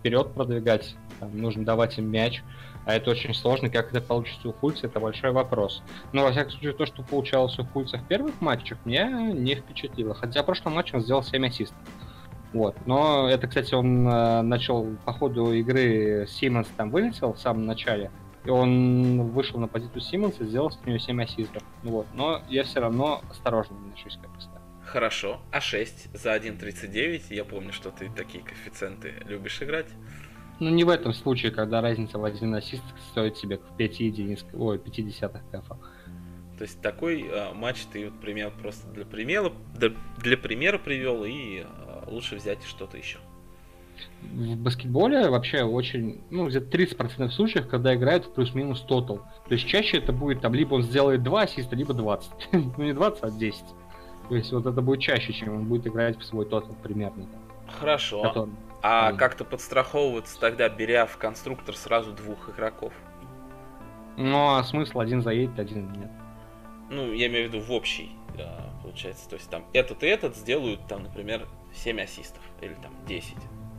вперед 0.00 0.32
продвигать 0.32 0.96
там, 1.20 1.36
нужно 1.36 1.64
давать 1.64 1.98
им 1.98 2.10
мяч 2.10 2.42
а 2.84 2.94
это 2.94 3.10
очень 3.10 3.34
сложно, 3.34 3.68
как 3.68 3.90
это 3.90 4.00
получится 4.00 4.48
у 4.48 4.52
Фульца, 4.52 4.86
это 4.86 5.00
большой 5.00 5.32
вопрос. 5.32 5.82
Но, 6.12 6.22
во 6.22 6.32
всяком 6.32 6.50
случае, 6.52 6.72
то, 6.72 6.86
что 6.86 7.02
получалось 7.02 7.58
у 7.58 7.64
Фульца 7.64 7.98
в 7.98 8.06
первых 8.06 8.40
матчах, 8.40 8.78
меня 8.84 9.08
не 9.32 9.54
впечатлило. 9.54 10.14
Хотя 10.14 10.42
в 10.42 10.46
прошлом 10.46 10.74
матче 10.74 10.96
он 10.96 11.02
сделал 11.02 11.22
7 11.22 11.46
ассистов. 11.46 11.78
Вот. 12.52 12.76
Но 12.86 13.28
это, 13.28 13.46
кстати, 13.46 13.74
он 13.74 14.06
э, 14.06 14.42
начал 14.42 14.86
по 15.04 15.12
ходу 15.12 15.52
игры 15.52 16.26
Симмонс 16.28 16.68
там 16.76 16.90
вылетел 16.90 17.32
в 17.32 17.38
самом 17.38 17.66
начале. 17.66 18.10
И 18.44 18.50
он 18.50 19.30
вышел 19.30 19.58
на 19.60 19.68
позицию 19.68 20.02
Симмонса, 20.02 20.44
сделал 20.44 20.70
с 20.70 20.78
нее 20.84 20.98
7 20.98 21.22
ассистов. 21.22 21.62
Вот. 21.82 22.06
Но 22.12 22.42
я 22.48 22.64
все 22.64 22.80
равно 22.80 23.22
осторожно 23.30 23.76
отношусь 23.76 24.16
к 24.16 24.18
этой 24.18 24.52
Хорошо. 24.84 25.40
А 25.50 25.60
6 25.60 26.14
за 26.14 26.36
1.39. 26.36 27.22
Я 27.30 27.44
помню, 27.44 27.72
что 27.72 27.90
ты 27.90 28.10
такие 28.10 28.44
коэффициенты 28.44 29.14
любишь 29.24 29.62
играть. 29.62 29.86
Ну, 30.62 30.70
не 30.70 30.84
в 30.84 30.90
этом 30.90 31.12
случае, 31.12 31.50
когда 31.50 31.80
разница 31.80 32.18
в 32.18 32.24
один 32.24 32.54
ассист 32.54 32.84
стоит 33.10 33.36
себе 33.36 33.58
5 33.78 33.98
единиц, 33.98 34.46
ой, 34.54 34.78
50 34.78 35.32
кэфа. 35.50 35.76
То 36.56 36.62
есть 36.62 36.80
такой 36.80 37.22
э, 37.22 37.52
матч 37.52 37.84
ты, 37.92 38.04
вот, 38.04 38.20
пример, 38.20 38.52
просто 38.62 38.86
для 38.92 39.04
примера, 39.04 39.50
для, 39.74 40.36
примера 40.36 40.78
привел 40.78 41.24
и 41.24 41.64
лучше 42.06 42.36
взять 42.36 42.62
что-то 42.62 42.96
еще. 42.96 43.18
В 44.22 44.54
баскетболе 44.54 45.30
вообще 45.30 45.64
очень, 45.64 46.20
ну, 46.30 46.46
где-то 46.46 46.78
30% 46.78 47.30
случаев, 47.30 47.66
когда 47.66 47.96
играют 47.96 48.26
в 48.26 48.32
плюс-минус 48.32 48.82
тотал. 48.82 49.16
То 49.48 49.54
есть 49.54 49.66
чаще 49.66 49.98
это 49.98 50.12
будет 50.12 50.42
там, 50.42 50.54
либо 50.54 50.74
он 50.74 50.84
сделает 50.84 51.24
2 51.24 51.42
ассиста, 51.42 51.74
либо 51.74 51.92
20. 51.92 52.30
ну, 52.52 52.84
не 52.84 52.92
20, 52.92 53.24
а 53.24 53.30
10. 53.32 53.64
То 54.28 54.36
есть 54.36 54.52
вот 54.52 54.64
это 54.64 54.80
будет 54.80 55.00
чаще, 55.00 55.32
чем 55.32 55.56
он 55.56 55.64
будет 55.64 55.88
играть 55.88 56.20
в 56.20 56.24
свой 56.24 56.44
тотал 56.44 56.76
примерно. 56.84 57.26
Хорошо. 57.80 58.22
Который... 58.22 58.50
А 58.82 59.12
mm. 59.12 59.16
как-то 59.16 59.44
подстраховываться 59.44 60.38
тогда, 60.40 60.68
беря 60.68 61.06
в 61.06 61.16
конструктор 61.16 61.76
сразу 61.76 62.12
двух 62.12 62.50
игроков? 62.50 62.92
Ну, 64.16 64.56
а 64.56 64.62
смысл 64.64 65.00
один 65.00 65.22
заедет, 65.22 65.58
один 65.58 65.92
нет. 65.92 66.10
Ну, 66.90 67.12
я 67.12 67.28
имею 67.28 67.48
в 67.48 67.54
виду 67.54 67.64
в 67.64 67.70
общий, 67.72 68.10
получается. 68.82 69.28
То 69.28 69.36
есть 69.36 69.48
там 69.48 69.64
этот 69.72 70.02
и 70.02 70.06
этот 70.06 70.36
сделают, 70.36 70.86
там, 70.88 71.04
например, 71.04 71.46
7 71.74 72.00
ассистов 72.00 72.42
или 72.60 72.74
там 72.74 72.92
10. 73.06 73.36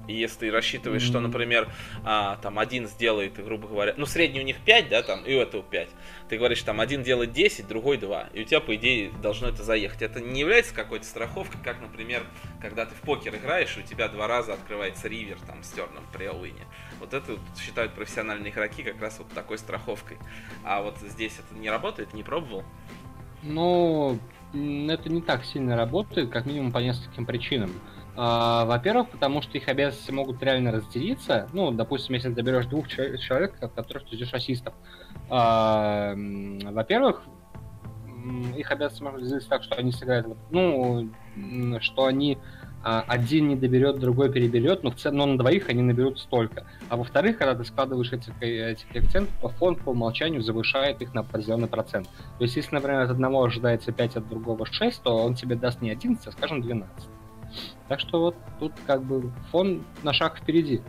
И 0.08 0.14
если 0.14 0.40
ты 0.40 0.52
рассчитываешь, 0.52 1.04
mm-hmm. 1.04 1.08
что, 1.08 1.20
например, 1.20 1.70
а, 2.04 2.38
там 2.42 2.60
один 2.60 2.88
сделает, 2.88 3.44
грубо 3.44 3.68
говоря, 3.68 3.94
ну, 3.98 4.06
средний 4.06 4.42
у 4.42 4.44
них 4.44 4.58
5, 4.58 4.90
да, 4.90 5.02
там, 5.02 5.24
и 5.24 5.34
у 5.34 5.40
этого 5.40 5.64
5. 5.64 5.90
Ты 6.30 6.38
говоришь, 6.38 6.62
там, 6.62 6.82
один 6.82 7.04
делает 7.04 7.32
10, 7.32 7.68
другой 7.68 7.98
2. 7.98 8.30
И 8.34 8.42
у 8.42 8.44
тебя, 8.44 8.60
по 8.60 8.76
идее, 8.76 9.12
должно 9.22 9.48
это 9.48 9.64
заехать. 9.64 10.02
Это 10.02 10.20
не 10.20 10.42
является 10.42 10.74
какой-то 10.74 11.06
страховкой, 11.06 11.60
как, 11.64 11.80
например, 11.82 12.24
когда 12.62 12.86
ты 12.86 12.96
в 12.96 13.02
покер 13.02 13.36
играешь, 13.36 13.78
у 13.78 13.82
тебя 13.82 14.08
два 14.10 14.28
раза 14.28 14.54
открывается 14.54 15.08
ривер, 15.08 15.38
там, 15.48 15.64
с 15.64 15.72
терном 15.72 16.04
при 16.12 16.26
Аллине. 16.26 16.66
Вот 17.00 17.14
это 17.14 17.34
вот, 17.34 17.42
считают 17.60 17.94
профессиональные 17.94 18.52
игроки 18.52 18.84
как 18.84 19.02
раз 19.02 19.20
вот 19.20 19.30
такой 19.30 19.58
страховкой. 19.58 20.18
А 20.64 20.82
вот 20.82 20.98
здесь 21.00 21.34
это 21.40 21.60
не 21.60 21.70
работает, 21.70 22.14
не 22.14 22.24
пробовал? 22.24 22.64
Ну, 23.42 24.20
это 24.54 25.10
не 25.10 25.22
так 25.22 25.44
сильно 25.46 25.76
работает, 25.76 26.30
как 26.30 26.46
минимум 26.46 26.72
по 26.72 26.80
нескольким 26.80 27.26
причинам. 27.26 27.72
А, 28.16 28.66
во-первых, 28.66 29.10
потому 29.10 29.42
что 29.42 29.58
их 29.58 29.68
обязанности 29.68 30.12
могут 30.12 30.42
реально 30.44 30.72
разделиться. 30.72 31.50
Ну, 31.54 31.72
допустим, 31.72 32.14
если 32.16 32.34
ты 32.34 32.42
берешь 32.42 32.68
двух 32.68 32.88
человек, 32.88 33.56
от 33.62 33.74
которых 33.74 34.08
ты 34.08 34.16
ждешь 34.16 34.34
ассистов. 34.34 34.74
А, 35.30 36.14
во-первых, 36.16 37.24
их 38.56 38.72
обязанности 38.72 39.04
могут 39.04 39.22
разделиться 39.22 39.50
так, 39.50 39.64
что 39.64 39.76
они 39.76 39.92
сыграют, 39.92 40.28
ну, 40.52 41.10
что 41.82 42.06
они 42.06 42.38
а, 42.84 43.04
один 43.08 43.48
не 43.48 43.56
доберет, 43.56 44.00
другой 44.00 44.32
переберет, 44.32 44.84
но, 44.84 44.92
в 44.92 44.96
целом, 44.96 45.18
но 45.18 45.26
на 45.26 45.38
двоих 45.38 45.70
они 45.70 45.82
наберут 45.82 46.20
столько. 46.20 46.68
А 46.90 46.98
во-вторых, 46.98 47.38
когда 47.38 47.56
ты 47.56 47.64
складываешь 47.64 48.12
эти, 48.12 48.32
эти 48.42 48.86
коэффициенты, 48.92 49.32
то 49.42 49.50
фонд 49.50 49.80
по 49.80 49.90
умолчанию 49.90 50.42
завышает 50.42 51.02
их 51.02 51.14
на 51.14 51.22
определенный 51.22 51.68
процент. 51.68 52.08
То 52.38 52.44
есть, 52.44 52.56
если, 52.58 52.76
например, 52.76 53.02
от 53.02 53.10
одного 53.10 53.44
ожидается 53.44 53.92
5, 53.92 54.18
от 54.18 54.28
другого 54.28 54.66
6, 54.66 55.02
то 55.02 55.16
он 55.16 55.36
тебе 55.36 55.56
даст 55.56 55.82
не 55.82 55.92
11, 55.92 56.28
а, 56.28 56.32
скажем, 56.32 56.62
12. 56.62 57.10
Так 57.88 58.00
что 58.00 58.20
вот 58.20 58.36
тут 58.60 58.74
как 58.86 59.04
бы 59.04 59.32
фон 59.52 59.84
на 60.04 60.14
шаг 60.14 60.40
впереди. 60.40 60.82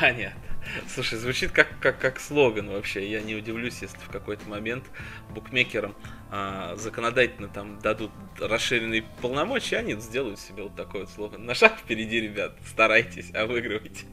Понятно. 0.00 0.48
Слушай, 0.86 1.18
звучит 1.18 1.50
как, 1.52 1.68
как, 1.80 1.98
как 1.98 2.20
слоган 2.20 2.68
вообще. 2.70 3.10
Я 3.10 3.22
не 3.22 3.34
удивлюсь, 3.34 3.80
если 3.80 3.96
в 3.96 4.08
какой-то 4.10 4.48
момент 4.48 4.84
букмекерам 5.30 5.94
а, 6.30 6.76
законодательно 6.76 7.48
там 7.48 7.78
дадут 7.78 8.10
расширенные 8.38 9.04
полномочия, 9.22 9.78
они 9.78 9.94
сделают 9.94 10.38
себе 10.38 10.64
вот 10.64 10.74
такой 10.74 11.02
вот 11.02 11.10
слоган. 11.10 11.44
На 11.44 11.54
шаг 11.54 11.78
впереди, 11.78 12.20
ребят, 12.20 12.56
старайтесь, 12.66 13.30
а 13.34 13.46
выигрывайте. 13.46 14.06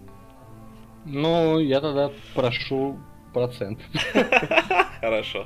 Ну, 1.06 1.60
я 1.60 1.82
тогда 1.82 2.12
прошу 2.34 3.00
процент. 3.36 3.80
Хорошо. 5.02 5.46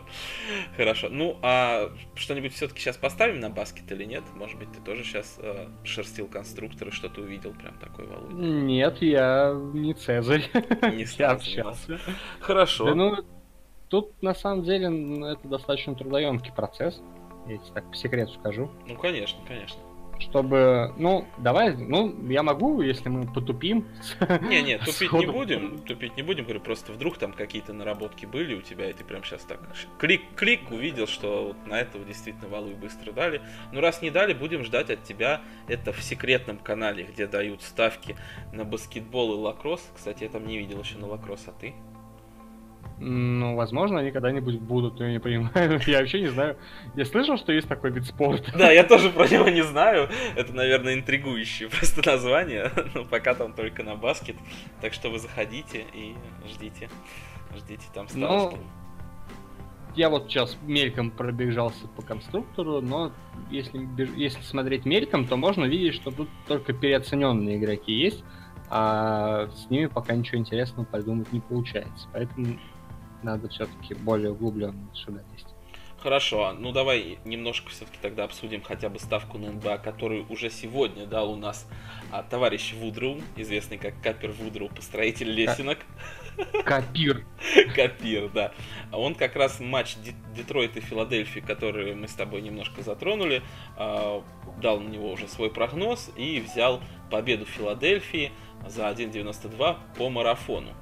Хорошо. 0.77 1.07
Ну, 1.09 1.37
а 1.41 1.89
что-нибудь 2.13 2.53
все-таки 2.53 2.79
сейчас 2.79 2.97
поставим 2.97 3.39
на 3.39 3.49
баскет 3.49 3.91
или 3.91 4.05
нет? 4.05 4.23
Может 4.35 4.59
быть, 4.59 4.71
ты 4.71 4.79
тоже 4.79 5.03
сейчас 5.03 5.39
э, 5.41 5.67
шерстил 5.83 6.27
конструкторы, 6.27 6.91
что-то 6.91 7.21
увидел 7.21 7.51
прям 7.53 7.79
такой 7.79 8.05
Володя? 8.05 8.35
Нет, 8.35 9.01
я 9.01 9.59
не 9.73 9.95
Цезарь. 9.95 10.43
Не 10.83 11.07
я 11.17 11.31
общался. 11.31 11.99
Хорошо. 12.39 12.85
Да, 12.85 12.95
ну, 12.95 13.15
тут 13.89 14.21
на 14.21 14.35
самом 14.35 14.63
деле 14.63 15.31
это 15.31 15.47
достаточно 15.47 15.95
трудоемкий 15.95 16.53
процесс. 16.53 17.01
Я 17.47 17.57
тебе 17.57 17.73
так 17.73 17.89
по 17.89 17.95
секрету 17.95 18.33
скажу. 18.33 18.69
Ну, 18.85 18.95
конечно, 18.97 19.39
конечно 19.47 19.81
чтобы, 20.19 20.93
ну, 20.97 21.27
давай, 21.37 21.75
ну, 21.75 22.13
я 22.29 22.43
могу, 22.43 22.81
если 22.81 23.09
мы 23.09 23.25
потупим. 23.25 23.87
Не, 24.41 24.61
не, 24.61 24.77
тупить 24.85 25.11
не 25.11 25.25
будем, 25.25 25.79
тупить 25.79 26.17
не 26.17 26.23
будем, 26.23 26.43
говорю, 26.43 26.59
просто 26.59 26.91
вдруг 26.91 27.17
там 27.17 27.33
какие-то 27.33 27.73
наработки 27.73 28.25
были 28.25 28.55
у 28.55 28.61
тебя, 28.61 28.89
и 28.89 28.93
ты 28.93 29.03
прям 29.03 29.23
сейчас 29.23 29.43
так 29.43 29.59
клик, 29.97 30.21
клик, 30.35 30.71
увидел, 30.71 31.07
что 31.07 31.47
вот 31.47 31.67
на 31.67 31.79
этого 31.79 32.05
действительно 32.05 32.49
валу 32.49 32.69
и 32.71 32.75
быстро 32.75 33.11
дали. 33.11 33.41
Ну, 33.71 33.81
раз 33.81 34.01
не 34.01 34.11
дали, 34.11 34.33
будем 34.33 34.63
ждать 34.63 34.89
от 34.89 35.03
тебя 35.03 35.41
это 35.67 35.93
в 35.93 36.01
секретном 36.01 36.57
канале, 36.57 37.03
где 37.03 37.27
дают 37.27 37.61
ставки 37.61 38.15
на 38.51 38.65
баскетбол 38.65 39.33
и 39.33 39.37
лакросс. 39.37 39.89
Кстати, 39.95 40.23
я 40.23 40.29
там 40.29 40.45
не 40.45 40.57
видел 40.57 40.81
еще 40.81 40.97
на 40.97 41.07
лакросс, 41.07 41.45
а 41.47 41.51
ты? 41.51 41.73
Ну, 43.01 43.55
возможно, 43.55 43.99
они 43.99 44.11
когда-нибудь 44.11 44.59
будут, 44.59 44.99
я 44.99 45.09
не 45.09 45.19
понимаю. 45.19 45.79
Я 45.87 45.99
вообще 45.99 46.19
не 46.19 46.27
знаю. 46.27 46.57
Я 46.95 47.05
слышал, 47.05 47.37
что 47.37 47.53
есть 47.53 47.67
такой 47.67 47.91
вид 47.91 48.05
спорта. 48.05 48.51
Да, 48.57 48.71
я 48.71 48.83
тоже 48.83 49.09
про 49.15 49.25
него 49.27 49.47
не 49.47 49.63
знаю. 49.63 50.09
Это, 50.35 50.53
наверное, 50.53 50.95
интригующее 50.95 51.69
просто 51.79 52.01
название. 52.05 52.71
Но 52.93 53.05
пока 53.05 53.35
там 53.35 53.53
только 53.53 53.83
на 53.83 53.95
баскет. 53.95 54.35
Так 54.81 54.93
что 54.93 55.09
вы 55.09 55.19
заходите 55.19 55.85
и 55.93 56.13
ждите. 56.51 56.89
Ждите 57.55 57.85
там 57.93 58.09
ставки. 58.09 58.19
Ну, 58.19 58.57
я 59.95 60.09
вот 60.09 60.29
сейчас 60.29 60.57
мельком 60.63 61.09
пробежался 61.09 61.87
по 61.95 62.01
конструктору, 62.01 62.81
но 62.81 63.11
если, 63.49 63.87
если 64.15 64.41
смотреть 64.43 64.85
мельком, 64.85 65.25
то 65.25 65.35
можно 65.35 65.65
видеть, 65.65 65.95
что 65.95 66.11
тут 66.11 66.29
только 66.47 66.73
переоцененные 66.73 67.57
игроки 67.57 67.93
есть, 67.93 68.23
а 68.69 69.47
с 69.47 69.69
ними 69.69 69.87
пока 69.87 70.15
ничего 70.15 70.37
интересного 70.37 70.85
придумать 70.85 71.31
не 71.33 71.39
получается. 71.39 72.07
Поэтому 72.13 72.59
надо 73.23 73.49
все-таки 73.49 73.93
более 73.93 74.31
углубленно 74.31 74.89
сюда 74.93 75.21
лезть. 75.31 75.47
Хорошо, 76.01 76.53
ну 76.57 76.71
давай 76.71 77.19
немножко 77.25 77.71
все-таки 77.71 77.97
тогда 78.01 78.23
обсудим 78.23 78.61
хотя 78.61 78.87
бы 78.87 78.99
ставку 78.99 79.37
на 79.37 79.51
НБА, 79.51 79.79
которую 79.79 80.25
уже 80.29 80.49
сегодня 80.49 81.05
дал 81.05 81.33
у 81.33 81.35
нас 81.35 81.67
а, 82.09 82.23
товарищ 82.23 82.73
Вудроу, 82.73 83.19
известный 83.35 83.77
как 83.77 84.01
Капер 84.01 84.31
Вудроу, 84.31 84.69
построитель 84.69 85.29
лесенок. 85.29 85.79
Капир. 86.63 87.25
Капир, 87.75 88.29
да. 88.29 88.53
Он 88.93 89.13
как 89.13 89.35
раз 89.35 89.59
матч 89.59 89.97
Детройт 90.33 90.77
и 90.77 90.79
Филадельфии, 90.79 91.41
который 91.41 91.93
мы 91.95 92.07
с 92.07 92.13
тобой 92.13 92.41
немножко 92.41 92.81
затронули, 92.81 93.41
а, 93.75 94.23
дал 94.61 94.79
на 94.79 94.87
него 94.87 95.11
уже 95.11 95.27
свой 95.27 95.51
прогноз 95.51 96.11
и 96.15 96.39
взял 96.39 96.81
победу 97.11 97.43
Филадельфии 97.43 98.31
за 98.65 98.83
1.92 98.83 99.77
по 99.97 100.09
марафону. 100.09 100.73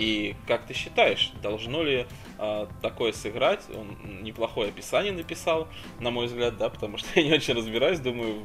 И 0.00 0.34
как 0.46 0.64
ты 0.64 0.72
считаешь, 0.72 1.30
должно 1.42 1.82
ли 1.82 2.06
э, 2.38 2.66
такое 2.80 3.12
сыграть? 3.12 3.60
Он 3.76 4.22
неплохое 4.22 4.70
описание 4.70 5.12
написал, 5.12 5.68
на 5.98 6.10
мой 6.10 6.24
взгляд, 6.24 6.56
да, 6.56 6.70
потому 6.70 6.96
что 6.96 7.08
я 7.20 7.26
не 7.26 7.34
очень 7.34 7.52
разбираюсь, 7.52 8.00
думаю, 8.00 8.40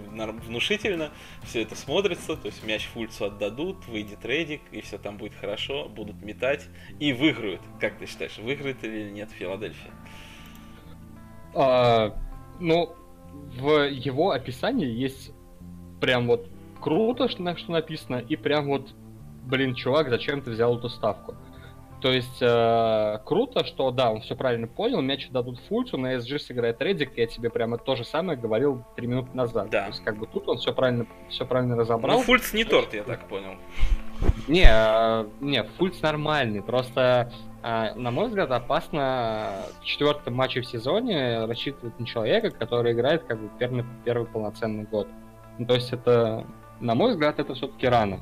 внушительно 0.45 1.11
все 1.43 1.61
это 1.61 1.77
смотрится, 1.77 2.35
то 2.35 2.47
есть 2.47 2.61
мяч 2.65 2.87
Фульцу 2.87 3.27
отдадут, 3.27 3.87
выйдет 3.87 4.25
Редик, 4.25 4.63
и 4.73 4.81
все 4.81 4.97
там 4.97 5.15
будет 5.15 5.33
хорошо, 5.33 5.87
будут 5.87 6.21
метать 6.21 6.65
и 6.99 7.13
выиграют. 7.13 7.61
Как 7.79 7.99
ты 7.99 8.05
считаешь, 8.05 8.37
выиграет 8.37 8.83
или 8.83 9.09
нет 9.09 9.29
Филадельфия? 9.31 9.93
А, 11.53 12.17
ну, 12.59 12.93
в 13.33 13.87
его 13.87 14.31
описании 14.31 14.89
есть 14.89 15.31
прям 16.01 16.27
вот 16.27 16.49
круто, 16.81 17.29
что, 17.29 17.55
что 17.55 17.71
написано, 17.71 18.17
и 18.17 18.35
прям 18.35 18.65
вот 18.65 18.93
блин, 19.45 19.75
чувак, 19.75 20.09
зачем 20.09 20.41
ты 20.41 20.51
взял 20.51 20.77
эту 20.77 20.89
ставку? 20.89 21.35
То 22.01 22.11
есть 22.11 22.41
э, 22.41 23.19
круто, 23.25 23.65
что 23.65 23.89
да, 23.91 24.11
он 24.11 24.21
все 24.21 24.35
правильно 24.35 24.67
понял, 24.67 25.01
мяч 25.01 25.29
дадут 25.29 25.59
Фульцу, 25.67 25.97
на 25.97 26.15
SG 26.15 26.39
сыграет 26.39 26.81
Редик, 26.81 27.17
я 27.17 27.25
тебе 27.25 27.49
прямо 27.49 27.77
то 27.77 27.95
же 27.95 28.03
самое 28.03 28.37
говорил 28.37 28.83
три 28.95 29.07
минуты 29.07 29.29
назад. 29.33 29.69
Да. 29.69 29.83
То 29.83 29.87
есть 29.89 30.03
как 30.03 30.17
бы 30.17 30.27
тут 30.27 30.47
он 30.47 30.57
все 30.57 30.73
правильно, 30.73 31.05
все 31.29 31.45
правильно 31.45 31.75
разобрал. 31.75 32.17
Ну 32.17 32.23
Фульц 32.23 32.53
не 32.53 32.65
торт, 32.65 32.93
я 32.93 33.03
так 33.03 33.27
понял. 33.27 33.55
Не, 34.47 34.67
э, 34.69 35.25
не, 35.39 35.63
Фульц 35.63 36.01
нормальный, 36.01 36.61
просто 36.61 37.31
э, 37.63 37.93
на 37.95 38.11
мой 38.11 38.27
взгляд, 38.27 38.51
опасно 38.51 39.63
в 39.81 39.85
четвертом 39.85 40.35
матче 40.35 40.61
в 40.61 40.65
сезоне 40.65 41.45
рассчитывать 41.45 41.97
на 41.99 42.05
человека, 42.05 42.51
который 42.51 42.91
играет 42.91 43.23
как 43.23 43.39
бы 43.39 43.49
первый, 43.57 43.85
первый 44.03 44.27
полноценный 44.27 44.83
год. 44.83 45.07
Ну, 45.57 45.65
то 45.65 45.75
есть 45.75 45.93
это, 45.93 46.45
на 46.81 46.93
мой 46.93 47.11
взгляд, 47.11 47.39
это 47.39 47.55
все-таки 47.55 47.87
рано 47.87 48.19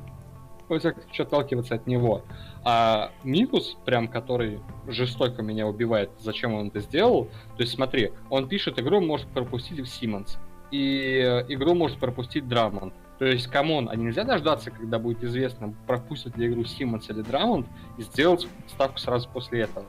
во 0.74 0.80
всяком 0.80 1.03
случае, 1.03 1.26
отталкиваться 1.26 1.76
от 1.76 1.88
него. 1.88 2.24
А 2.63 3.11
минус, 3.24 3.78
прям 3.86 4.07
который 4.07 4.59
жестоко 4.88 5.41
меня 5.41 5.67
убивает, 5.67 6.11
зачем 6.19 6.53
он 6.53 6.67
это 6.67 6.80
сделал, 6.80 7.26
то 7.55 7.63
есть 7.63 7.74
смотри, 7.74 8.11
он 8.30 8.47
пишет, 8.47 8.80
игру 8.80 9.01
может 9.01 9.28
пропустить 9.28 9.88
Симмонс, 9.88 10.38
и 10.71 11.21
игру 11.49 11.76
может 11.76 11.99
пропустить 11.99 12.47
Драмонт. 12.47 12.93
То 13.19 13.26
есть, 13.26 13.47
come 13.47 13.72
on, 13.72 13.89
а 13.89 13.95
нельзя 13.95 14.24
дождаться, 14.24 14.71
когда 14.71 14.97
будет 14.97 15.24
известно, 15.24 15.74
пропустит 15.86 16.36
ли 16.36 16.47
игру 16.47 16.65
Симмонс 16.65 17.09
или 17.09 17.21
Драмонт, 17.21 17.67
и 17.97 18.01
сделать 18.01 18.47
ставку 18.67 18.97
сразу 18.97 19.30
после 19.32 19.61
этого. 19.61 19.86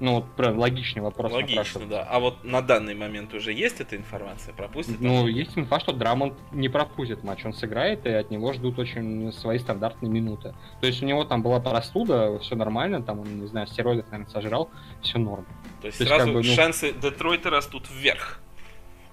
Ну, 0.00 0.14
вот 0.16 0.32
прям 0.32 0.58
логичный 0.58 1.02
вопрос. 1.02 1.30
Логично, 1.30 1.86
да. 1.86 2.02
А 2.08 2.18
вот 2.20 2.42
на 2.42 2.62
данный 2.62 2.94
момент 2.94 3.34
уже 3.34 3.52
есть 3.52 3.80
эта 3.80 3.96
информация? 3.96 4.54
Пропустит? 4.54 4.98
Ну, 4.98 5.26
есть 5.26 5.56
инфа, 5.56 5.78
что 5.78 5.92
Драмонт 5.92 6.34
не 6.52 6.70
пропустит 6.70 7.22
матч. 7.22 7.44
Он 7.44 7.52
сыграет, 7.52 8.06
и 8.06 8.10
от 8.10 8.30
него 8.30 8.54
ждут 8.54 8.78
очень 8.78 9.30
свои 9.32 9.58
стандартные 9.58 10.10
минуты. 10.10 10.54
То 10.80 10.86
есть 10.86 11.02
у 11.02 11.06
него 11.06 11.24
там 11.24 11.42
была 11.42 11.60
простуда, 11.60 12.38
все 12.38 12.56
нормально, 12.56 13.02
там 13.02 13.20
он, 13.20 13.40
не 13.40 13.46
знаю, 13.46 13.66
стероидов, 13.66 14.06
наверное, 14.10 14.30
сожрал, 14.32 14.70
все 15.02 15.18
норм. 15.18 15.44
То 15.82 15.86
есть, 15.88 15.98
То 15.98 16.04
есть 16.04 16.14
сразу 16.14 16.32
как 16.32 16.34
бы, 16.34 16.48
ну... 16.48 16.54
шансы 16.54 16.92
Детройта 16.92 17.50
растут 17.50 17.90
вверх. 17.90 18.40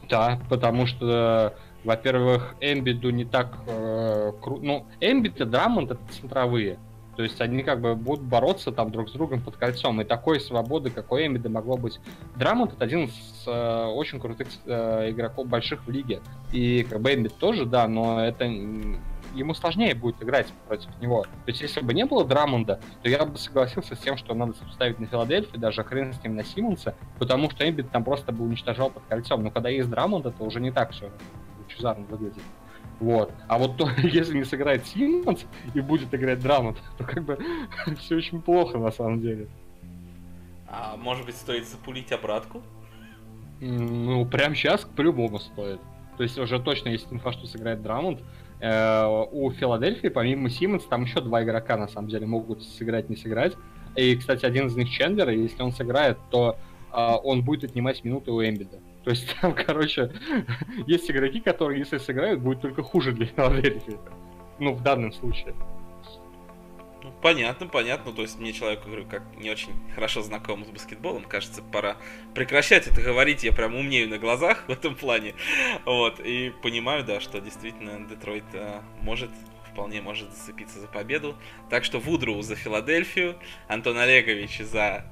Да, 0.07 0.39
потому 0.49 0.85
что, 0.85 1.53
во-первых, 1.83 2.55
Эмбиду 2.61 3.09
не 3.09 3.25
так 3.25 3.57
э, 3.67 4.31
круто. 4.41 4.63
Ну, 4.63 4.87
Эмбит 5.01 5.41
и 5.41 5.43
Драмонт 5.43 5.91
это 5.91 6.01
центровые. 6.13 6.79
То 7.17 7.23
есть 7.23 7.41
они 7.41 7.63
как 7.63 7.81
бы 7.81 7.95
будут 7.95 8.23
бороться 8.23 8.71
там 8.71 8.91
друг 8.91 9.09
с 9.09 9.11
другом 9.11 9.41
под 9.41 9.57
кольцом. 9.57 9.99
И 9.99 10.03
такой 10.03 10.39
свободы, 10.39 10.91
какой 10.91 11.25
Эмида 11.25 11.49
могло 11.49 11.75
быть. 11.75 11.99
Драмонт 12.35 12.73
это 12.73 12.85
один 12.85 13.05
из 13.05 13.43
э, 13.47 13.85
очень 13.85 14.19
крутых 14.19 14.47
э, 14.65 15.09
игроков 15.09 15.47
больших 15.47 15.85
в 15.87 15.89
лиге. 15.89 16.21
И 16.51 16.85
как 16.87 17.01
бы 17.01 17.11
Эмбид 17.11 17.35
тоже, 17.39 17.65
да, 17.65 17.87
но 17.87 18.23
это 18.23 18.45
ему 18.45 19.55
сложнее 19.55 19.95
будет 19.95 20.21
играть 20.21 20.47
против 20.67 20.89
него. 21.01 21.23
То 21.23 21.47
есть, 21.47 21.61
если 21.61 21.81
бы 21.81 21.95
не 21.95 22.05
было 22.05 22.23
Драмонда, 22.23 22.79
то 23.01 23.09
я 23.09 23.25
бы 23.25 23.35
согласился 23.39 23.95
с 23.95 23.99
тем, 23.99 24.15
что 24.15 24.35
надо 24.35 24.53
ставить 24.71 24.99
на 24.99 25.07
Филадельфию, 25.07 25.59
даже 25.59 25.83
хрен 25.83 26.13
с 26.13 26.23
ним 26.23 26.35
на 26.35 26.43
Симмонса, 26.43 26.95
потому 27.17 27.49
что 27.49 27.67
Эмбит 27.67 27.89
там 27.89 28.03
просто 28.03 28.31
бы 28.31 28.45
уничтожал 28.45 28.91
под 28.91 29.03
кольцом. 29.09 29.43
Но 29.43 29.49
когда 29.49 29.69
есть 29.69 29.89
Драмонд, 29.89 30.27
это 30.27 30.43
уже 30.43 30.59
не 30.59 30.71
так 30.71 30.91
все 30.91 31.09
чузарно 31.67 32.05
выглядит. 32.05 32.43
Вот. 32.99 33.31
А 33.47 33.57
вот 33.57 33.77
то, 33.77 33.89
если 34.03 34.37
не 34.37 34.43
сыграет 34.43 34.85
Симмонс 34.87 35.45
и 35.73 35.81
будет 35.81 36.13
играть 36.13 36.39
Драмонт, 36.39 36.77
то 36.97 37.03
как 37.03 37.23
бы 37.23 37.37
все 37.99 38.15
очень 38.15 38.41
плохо 38.41 38.77
на 38.77 38.91
самом 38.91 39.21
деле. 39.21 39.47
А 40.67 40.97
может 40.97 41.25
быть 41.25 41.35
стоит 41.35 41.67
запулить 41.67 42.11
обратку? 42.11 42.61
Ну, 43.59 44.25
прям 44.25 44.53
сейчас 44.53 44.83
по-любому 44.83 45.39
стоит. 45.39 45.79
То 46.17 46.23
есть 46.23 46.37
уже 46.37 46.59
точно 46.59 46.89
есть 46.89 47.07
инфа, 47.11 47.31
что 47.31 47.47
сыграет 47.47 47.81
Драмонт. 47.81 48.21
Э, 48.59 49.05
у 49.31 49.51
Филадельфии, 49.51 50.07
помимо 50.07 50.49
Симмонс, 50.49 50.83
там 50.85 51.03
еще 51.03 51.21
два 51.21 51.43
игрока, 51.43 51.77
на 51.77 51.87
самом 51.87 52.09
деле, 52.09 52.25
могут 52.25 52.63
сыграть, 52.63 53.09
не 53.09 53.15
сыграть. 53.15 53.53
И, 53.95 54.15
кстати, 54.15 54.45
один 54.45 54.67
из 54.67 54.75
них 54.75 54.89
Чендлер, 54.89 55.29
и 55.29 55.41
если 55.41 55.61
он 55.61 55.71
сыграет, 55.71 56.17
то 56.29 56.57
э, 56.91 57.15
он 57.23 57.43
будет 57.43 57.63
отнимать 57.63 58.03
минуты 58.03 58.31
у 58.31 58.41
Эмбида. 58.41 58.79
То 59.07 59.11
есть 59.11 59.37
там, 59.39 59.55
короче, 59.65 60.11
есть 60.85 61.09
игроки, 61.09 61.39
которые, 61.39 61.79
если 61.79 61.97
сыграют, 61.97 62.41
будет 62.41 62.59
только 62.59 62.83
хуже 62.83 63.13
для 63.13 63.25
Филадельфии. 63.27 63.97
Ну, 64.59 64.73
в 64.73 64.83
данном 64.83 65.13
случае. 65.13 65.55
Ну, 67.01 67.13
понятно, 67.21 67.67
понятно. 67.67 68.11
То 68.11 68.23
есть 68.23 68.37
мне 68.37 68.51
человек, 68.51 68.83
говорю, 68.83 69.05
как 69.05 69.23
не 69.37 69.49
очень 69.49 69.71
хорошо 69.95 70.23
знаком 70.23 70.65
с 70.65 70.67
баскетболом, 70.67 71.23
кажется, 71.23 71.61
пора 71.63 71.95
прекращать 72.35 72.87
это 72.87 73.01
говорить. 73.01 73.45
Я 73.45 73.53
прям 73.53 73.75
умнею 73.75 74.09
на 74.09 74.17
глазах 74.17 74.65
в 74.67 74.71
этом 74.71 74.93
плане. 74.93 75.35
Вот. 75.85 76.19
И 76.19 76.51
понимаю, 76.61 77.05
да, 77.05 77.21
что 77.21 77.39
действительно 77.39 78.05
Детройт 78.09 78.43
а, 78.55 78.83
может 78.99 79.31
вполне 79.71 80.01
может 80.01 80.33
зацепиться 80.33 80.81
за 80.81 80.87
победу. 80.87 81.37
Так 81.69 81.85
что 81.85 81.99
Вудроу 81.99 82.41
за 82.41 82.55
Филадельфию, 82.55 83.37
Антон 83.69 83.99
Олегович 83.99 84.59
за 84.59 85.05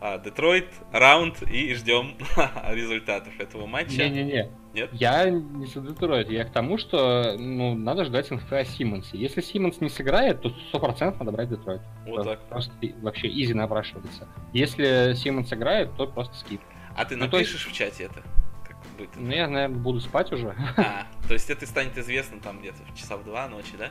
Детройт, 0.00 0.68
раунд 0.92 1.42
и 1.42 1.74
ждем 1.74 2.16
результатов 2.70 3.38
этого 3.38 3.66
матча. 3.66 3.96
Не-не-не. 3.96 4.50
Нет? 4.74 4.90
Я 4.92 5.30
не 5.30 5.64
за 5.66 5.80
Детройт, 5.80 6.30
я 6.30 6.44
к 6.44 6.52
тому, 6.52 6.76
что 6.76 7.34
ну, 7.38 7.74
надо 7.74 8.04
ждать 8.04 8.30
инфы 8.30 8.56
о 8.56 8.64
Симмонсе. 8.64 9.16
Если 9.16 9.40
Симмонс 9.40 9.80
не 9.80 9.88
сыграет, 9.88 10.42
то 10.42 10.52
100% 10.72 11.16
надо 11.18 11.32
брать 11.32 11.48
Детройт. 11.48 11.80
Вот 12.06 12.24
так. 12.24 12.40
Просто 12.48 12.72
вообще 13.00 13.28
изи 13.28 13.54
напрашивается. 13.54 14.28
Если 14.52 15.14
Симмонс 15.14 15.50
играет, 15.52 15.96
то 15.96 16.06
просто 16.06 16.34
скип. 16.36 16.60
А 16.94 17.06
ты 17.06 17.16
ну, 17.16 17.24
напишешь 17.24 17.64
есть... 17.64 17.66
в 17.66 17.72
чате 17.72 18.04
это? 18.04 18.22
Как 18.66 18.76
будет? 18.98 19.10
Ну, 19.16 19.30
я, 19.30 19.48
наверное, 19.48 19.78
буду 19.78 20.00
спать 20.00 20.30
уже. 20.30 20.54
А, 20.76 21.06
то 21.26 21.32
есть 21.32 21.48
это 21.48 21.66
станет 21.66 21.96
известно 21.96 22.38
там 22.40 22.60
где-то 22.60 22.82
в 22.84 22.94
часа 22.94 23.16
в 23.16 23.24
два 23.24 23.48
ночи, 23.48 23.72
да? 23.78 23.88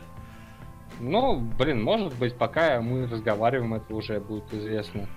Ну, 0.99 1.39
блин, 1.39 1.81
может 1.81 2.15
быть, 2.15 2.37
пока 2.37 2.79
мы 2.79 3.07
разговариваем, 3.07 3.73
это 3.73 3.93
уже 3.93 4.19
будет 4.19 4.53
известно. 4.53 5.07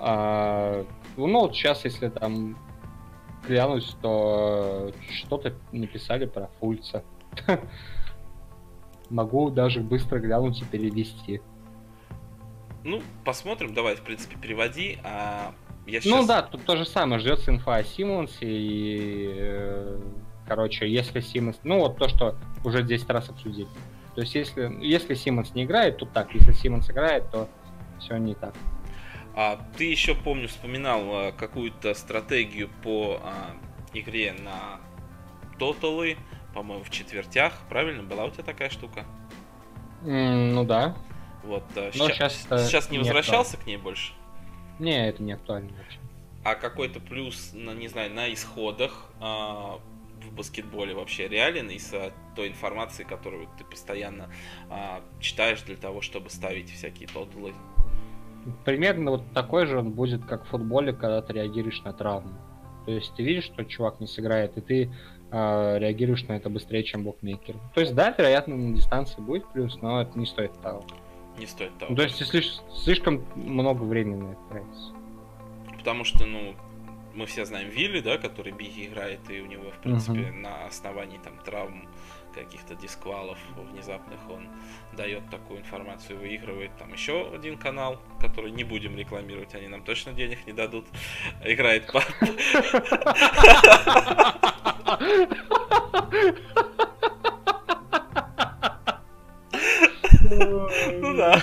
А, 0.00 0.84
ну, 1.16 1.40
вот 1.40 1.54
сейчас, 1.54 1.84
если 1.84 2.08
там 2.08 2.56
глянуть, 3.46 3.96
то 4.00 4.92
что-то 5.10 5.54
написали 5.72 6.26
про 6.26 6.48
Фульца. 6.58 7.04
Могу 9.10 9.50
даже 9.50 9.80
быстро 9.80 10.18
глянуть 10.18 10.62
и 10.62 10.64
перевести. 10.64 11.42
Ну, 12.82 13.02
посмотрим, 13.24 13.74
давай, 13.74 13.96
в 13.96 14.02
принципе, 14.02 14.36
переводи. 14.36 14.98
А 15.04 15.52
я 15.86 16.00
сейчас... 16.00 16.12
Ну 16.12 16.26
да, 16.26 16.42
тут 16.42 16.64
то 16.64 16.76
же 16.76 16.86
самое, 16.86 17.20
ждется 17.20 17.50
инфа 17.50 17.76
о 17.76 17.84
Симмонсе 17.84 18.46
и... 18.46 19.30
Э, 19.34 20.00
короче, 20.46 20.90
если 20.90 21.20
Симмонс... 21.20 21.58
Ну 21.62 21.80
вот 21.80 21.98
то, 21.98 22.08
что 22.08 22.36
уже 22.64 22.82
10 22.82 23.10
раз 23.10 23.28
обсудили. 23.28 23.68
То 24.14 24.22
есть 24.22 24.34
если, 24.34 24.78
если 24.80 25.14
Симмонс 25.14 25.54
не 25.54 25.64
играет, 25.64 25.98
то 25.98 26.06
так. 26.06 26.32
Если 26.34 26.52
Симмонс 26.52 26.90
играет, 26.90 27.30
то 27.30 27.48
все 27.98 28.16
не 28.16 28.34
так. 28.34 28.54
А 29.34 29.60
ты 29.76 29.84
еще, 29.84 30.14
помню, 30.14 30.48
вспоминал 30.48 31.02
а, 31.06 31.32
какую-то 31.32 31.94
стратегию 31.94 32.68
по 32.82 33.20
а, 33.22 33.56
игре 33.94 34.32
на 34.32 34.80
тоталы, 35.58 36.16
по-моему, 36.54 36.84
в 36.84 36.90
четвертях. 36.90 37.60
Правильно? 37.68 38.02
Была 38.02 38.24
у 38.24 38.30
тебя 38.30 38.44
такая 38.44 38.70
штука? 38.70 39.04
Mm, 40.02 40.52
ну 40.52 40.64
да. 40.64 40.96
Вот. 41.42 41.64
А, 41.76 41.90
сейчас, 41.92 42.34
сейчас, 42.34 42.66
сейчас 42.66 42.90
не, 42.90 42.98
не 42.98 43.04
возвращался 43.04 43.56
актуально. 43.56 43.64
к 43.64 43.66
ней 43.66 43.76
больше? 43.76 44.12
Не, 44.78 45.08
это 45.08 45.22
не 45.22 45.32
актуально 45.32 45.70
вообще. 45.76 45.98
А 46.42 46.54
какой-то 46.54 47.00
плюс, 47.00 47.50
на, 47.52 47.72
не 47.72 47.88
знаю, 47.88 48.10
на 48.12 48.32
исходах 48.32 49.10
а, 49.20 49.78
в 50.22 50.32
баскетболе 50.32 50.94
вообще 50.94 51.28
реален 51.28 51.68
из 51.68 51.92
а, 51.92 52.12
той 52.34 52.48
информации, 52.48 53.04
которую 53.04 53.48
ты 53.58 53.64
постоянно 53.64 54.30
а, 54.70 55.02
читаешь 55.20 55.62
для 55.62 55.76
того, 55.76 56.00
чтобы 56.00 56.30
ставить 56.30 56.70
всякие 56.70 57.08
тоталы? 57.08 57.52
Примерно 58.64 59.12
вот 59.12 59.32
такой 59.32 59.66
же 59.66 59.78
он 59.78 59.92
будет, 59.92 60.24
как 60.24 60.44
в 60.44 60.48
футболе, 60.48 60.92
когда 60.92 61.22
ты 61.22 61.32
реагируешь 61.32 61.82
на 61.82 61.92
травму. 61.92 62.32
То 62.86 62.92
есть 62.92 63.14
ты 63.14 63.22
видишь, 63.22 63.44
что 63.44 63.64
чувак 63.64 64.00
не 64.00 64.06
сыграет, 64.06 64.56
и 64.56 64.60
ты 64.60 64.90
э, 65.30 65.78
реагируешь 65.78 66.24
на 66.24 66.32
это 66.32 66.48
быстрее, 66.48 66.82
чем 66.82 67.04
букмекер. 67.04 67.56
То 67.74 67.80
есть, 67.80 67.94
да, 67.94 68.14
вероятно, 68.16 68.56
на 68.56 68.74
дистанции 68.74 69.20
будет 69.20 69.46
плюс, 69.52 69.80
но 69.82 70.02
это 70.02 70.18
не 70.18 70.26
стоит 70.26 70.52
того. 70.60 70.84
Не 71.38 71.46
стоит 71.46 71.76
того. 71.78 71.90
Ну, 71.90 71.96
то 71.96 72.02
есть, 72.02 72.24
слишком, 72.26 72.70
слишком 72.74 73.24
много 73.34 73.82
времени 73.82 74.22
на 74.22 74.32
это 74.32 74.40
тратится. 74.50 74.92
Потому 75.78 76.04
что, 76.04 76.26
ну, 76.26 76.54
мы 77.14 77.26
все 77.26 77.44
знаем 77.44 77.68
Вилли, 77.68 78.00
да, 78.00 78.18
который 78.18 78.52
Биги 78.52 78.86
играет, 78.86 79.20
и 79.30 79.40
у 79.40 79.46
него, 79.46 79.70
в 79.70 79.82
принципе, 79.82 80.20
uh-huh. 80.20 80.40
на 80.40 80.66
основании 80.66 81.18
там 81.22 81.34
травм 81.44 81.88
каких-то 82.32 82.74
дисквалов 82.74 83.38
внезапных 83.56 84.18
он 84.30 84.48
дает 84.92 85.28
такую 85.30 85.60
информацию, 85.60 86.18
выигрывает 86.18 86.70
там 86.78 86.92
еще 86.92 87.30
один 87.34 87.58
канал, 87.58 88.00
который 88.20 88.50
не 88.50 88.64
будем 88.64 88.96
рекламировать, 88.96 89.54
они 89.54 89.68
нам 89.68 89.82
точно 89.82 90.12
денег 90.12 90.46
не 90.46 90.52
дадут. 90.52 90.86
Играет 91.44 91.90
по... 91.92 92.00
Ну 100.30 101.16
да. 101.16 101.42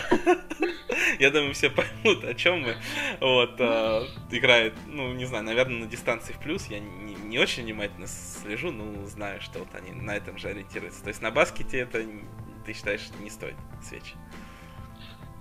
Я 1.20 1.32
думаю, 1.32 1.54
все 1.54 1.70
поймут, 1.70 2.24
о 2.24 2.34
чем 2.34 2.62
мы. 2.62 2.76
Вот, 3.20 3.56
э, 3.60 4.06
играет, 4.32 4.74
ну, 4.88 5.14
не 5.14 5.26
знаю, 5.26 5.44
наверное, 5.44 5.80
на 5.80 5.86
дистанции 5.86 6.34
в 6.34 6.40
плюс. 6.40 6.68
Я 6.68 6.80
не, 6.80 7.16
не 7.16 7.40
очень 7.40 7.64
внимательно 7.64 8.08
слежу, 8.08 8.72
но 8.72 9.06
знаю, 9.06 9.42
что 9.42 9.60
вот 9.60 9.70
они 9.74 9.92
на 9.92 10.16
этом 10.16 10.38
же 10.38 10.50
ориентируются. 10.50 11.04
То 11.04 11.10
есть 11.10 11.22
на 11.22 11.32
баскете 11.32 11.80
это, 11.80 12.04
ты 12.66 12.74
считаешь, 12.74 13.08
не 13.22 13.30
стоит 13.30 13.56
свечи? 13.82 14.16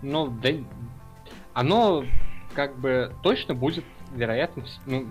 Ну, 0.02 0.28
да, 0.28 0.50
оно 1.54 2.04
как 2.54 2.78
бы 2.78 3.14
точно 3.22 3.54
будет 3.54 3.84
вероятно, 4.12 4.64
ну, 4.86 5.10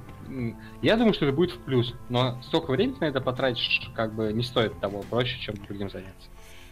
я 0.81 0.95
думаю, 0.95 1.13
что 1.13 1.25
это 1.25 1.35
будет 1.35 1.51
в 1.51 1.59
плюс, 1.59 1.93
но 2.09 2.41
столько 2.43 2.71
времени 2.71 2.97
на 2.99 3.05
это 3.05 3.21
потратишь, 3.21 3.91
как 3.93 4.13
бы 4.13 4.31
не 4.33 4.43
стоит 4.43 4.79
того, 4.79 5.03
проще, 5.03 5.39
чем 5.39 5.55
другим 5.55 5.89
заняться. 5.89 6.29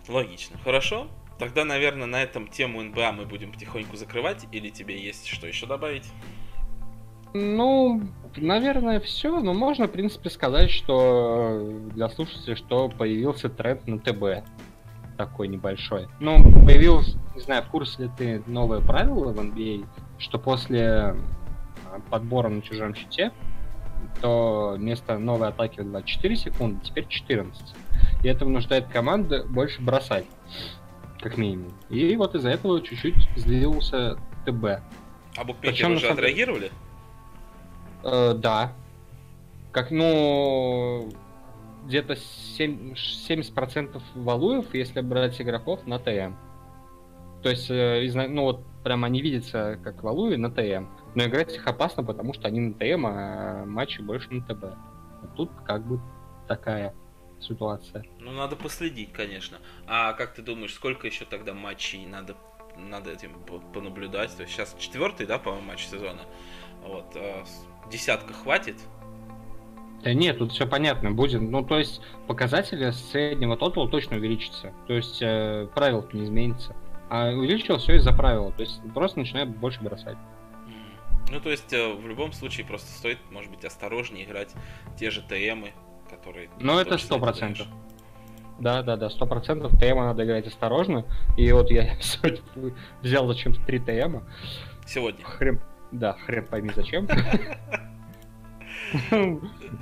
Логично. 0.08 0.58
Хорошо. 0.64 1.08
Тогда, 1.40 1.66
наверное, 1.66 2.08
на 2.08 2.22
этом 2.22 2.48
тему 2.48 2.82
НБА 2.82 3.12
мы 3.12 3.26
будем 3.26 3.52
потихоньку 3.52 3.96
закрывать, 3.96 4.48
или 4.52 4.70
тебе 4.70 5.02
есть 5.02 5.28
что 5.28 5.48
еще 5.48 5.66
добавить? 5.66 6.12
Ну, 7.34 8.02
наверное, 8.36 9.00
все. 9.00 9.40
Но 9.40 9.54
можно, 9.54 9.88
в 9.88 9.92
принципе, 9.92 10.30
сказать, 10.30 10.70
что 10.70 11.80
для 11.94 12.10
слушателей, 12.10 12.56
что 12.56 12.90
появился 12.90 13.50
тренд 13.50 13.88
на 13.88 14.00
ТБ. 14.00 14.46
Такой 15.18 15.48
небольшой. 15.48 16.08
Ну, 16.20 16.38
появилось, 16.66 17.16
не 17.36 17.42
знаю, 17.42 17.64
в 17.64 17.68
курсе 17.68 18.04
ли 18.04 18.10
ты 18.18 18.44
новое 18.46 18.82
правило 18.82 19.32
в 19.32 19.40
NBA, 19.40 19.86
что 20.18 20.40
после 20.40 20.86
а, 20.90 21.16
подбора 22.10 22.50
на 22.50 22.62
чужом 22.62 22.96
щите, 22.96 23.32
то 24.22 24.74
вместо 24.78 25.18
новой 25.18 25.50
атаки 25.50 25.82
в 25.82 25.90
24 25.90 26.36
секунды 26.36 26.80
теперь 26.84 27.08
14. 27.08 27.76
И 28.24 28.28
это 28.28 28.46
вынуждает 28.46 28.88
команды 28.88 29.44
больше 29.44 29.82
бросать 29.82 30.26
как 31.24 31.38
минимум. 31.38 31.72
И 31.90 32.16
вот 32.18 32.36
из-за 32.36 32.50
этого 32.50 32.82
чуть-чуть 32.82 33.16
сдвинулся 33.38 34.18
ТБ. 34.46 34.82
А 35.38 35.44
букмекеры 35.46 35.96
уже 35.96 36.10
отреагировали? 36.10 36.72
Э, 38.04 38.34
да. 38.36 38.74
Как, 39.72 39.90
ну, 39.90 41.10
где-то 41.86 42.18
7, 42.18 42.94
70% 42.94 44.02
валуев, 44.16 44.74
если 44.74 45.00
брать 45.00 45.42
игроков, 45.42 45.88
на 45.88 45.98
ТМ. 45.98 46.34
То 47.42 47.50
есть, 47.50 47.72
э, 47.72 48.28
ну 48.28 48.44
вот, 48.44 48.62
прямо 48.84 49.08
они 49.08 49.22
видятся 49.22 49.80
как 49.82 50.04
валуи 50.04 50.36
на 50.36 50.52
ТМ. 50.52 50.88
Но 51.16 51.24
играть 51.24 51.56
их 51.56 51.66
опасно, 51.66 52.04
потому 52.04 52.34
что 52.34 52.48
они 52.50 52.60
на 52.60 52.74
ТМ, 52.74 53.06
а 53.06 53.64
матчи 53.66 54.02
больше 54.02 54.30
на 54.32 54.42
ТБ. 54.42 54.64
А 54.64 55.28
тут 55.36 55.50
как 55.66 55.86
бы 55.86 56.00
такая 56.48 56.94
ситуация. 57.44 58.06
Ну, 58.20 58.32
надо 58.32 58.56
последить, 58.56 59.12
конечно. 59.12 59.58
А 59.88 60.14
как 60.14 60.34
ты 60.34 60.42
думаешь, 60.42 60.74
сколько 60.74 61.08
еще 61.08 61.26
тогда 61.26 61.54
матчей 61.54 62.06
надо, 62.06 62.36
надо 62.78 63.12
этим 63.12 63.32
понаблюдать? 63.74 64.36
То 64.36 64.44
есть 64.44 64.54
сейчас 64.54 64.76
четвертый, 64.80 65.26
да, 65.26 65.38
по-моему, 65.38 65.68
матч 65.68 65.86
сезона. 65.86 66.22
Вот, 66.84 67.06
а 67.16 67.44
десятка 67.92 68.34
хватит? 68.34 68.78
Да 70.04 70.14
нет, 70.14 70.38
тут 70.38 70.52
все 70.52 70.68
понятно 70.68 71.12
будет. 71.12 71.42
Ну, 71.42 71.64
то 71.64 71.78
есть 71.80 72.02
показатели 72.28 72.92
среднего 72.92 73.56
тотала 73.56 73.90
точно 73.90 74.18
увеличатся. 74.18 74.74
То 74.88 74.94
есть 74.94 75.22
э, 75.22 75.70
правил 75.74 76.06
не 76.12 76.26
изменится. 76.26 76.76
А 77.10 77.30
увеличилось 77.30 77.84
все 77.84 77.96
из-за 77.96 78.12
правила. 78.12 78.52
То 78.52 78.64
есть 78.64 78.82
просто 78.94 79.20
начинает 79.20 79.50
больше 79.56 79.82
бросать. 79.82 80.18
Ну, 81.32 81.40
то 81.40 81.50
есть, 81.50 81.72
э, 81.72 81.94
в 81.94 82.06
любом 82.08 82.34
случае, 82.34 82.66
просто 82.66 82.92
стоит, 82.92 83.18
может 83.32 83.50
быть, 83.50 83.64
осторожнее 83.64 84.26
играть 84.26 84.54
те 85.00 85.10
же 85.10 85.22
ТМы, 85.22 85.72
который... 86.16 86.50
Ну, 86.60 86.80
это 86.80 86.98
сто 86.98 87.20
процентов. 87.20 87.68
Да, 88.60 88.84
да, 88.84 88.96
да, 88.96 89.10
сто 89.10 89.26
процентов. 89.26 89.72
ТМа 89.80 90.06
надо 90.06 90.24
играть 90.24 90.48
осторожно. 90.48 91.06
И 91.38 91.52
вот 91.52 91.72
я 91.72 91.96
сегодня 92.02 92.42
взял 93.02 93.28
зачем-то 93.28 93.62
три 93.66 93.80
ТМа. 93.80 94.24
Сегодня? 94.86 95.24
Хрен... 95.26 95.60
Да, 95.92 96.14
хрен 96.26 96.46
пойми 96.46 96.72
зачем. 96.76 97.08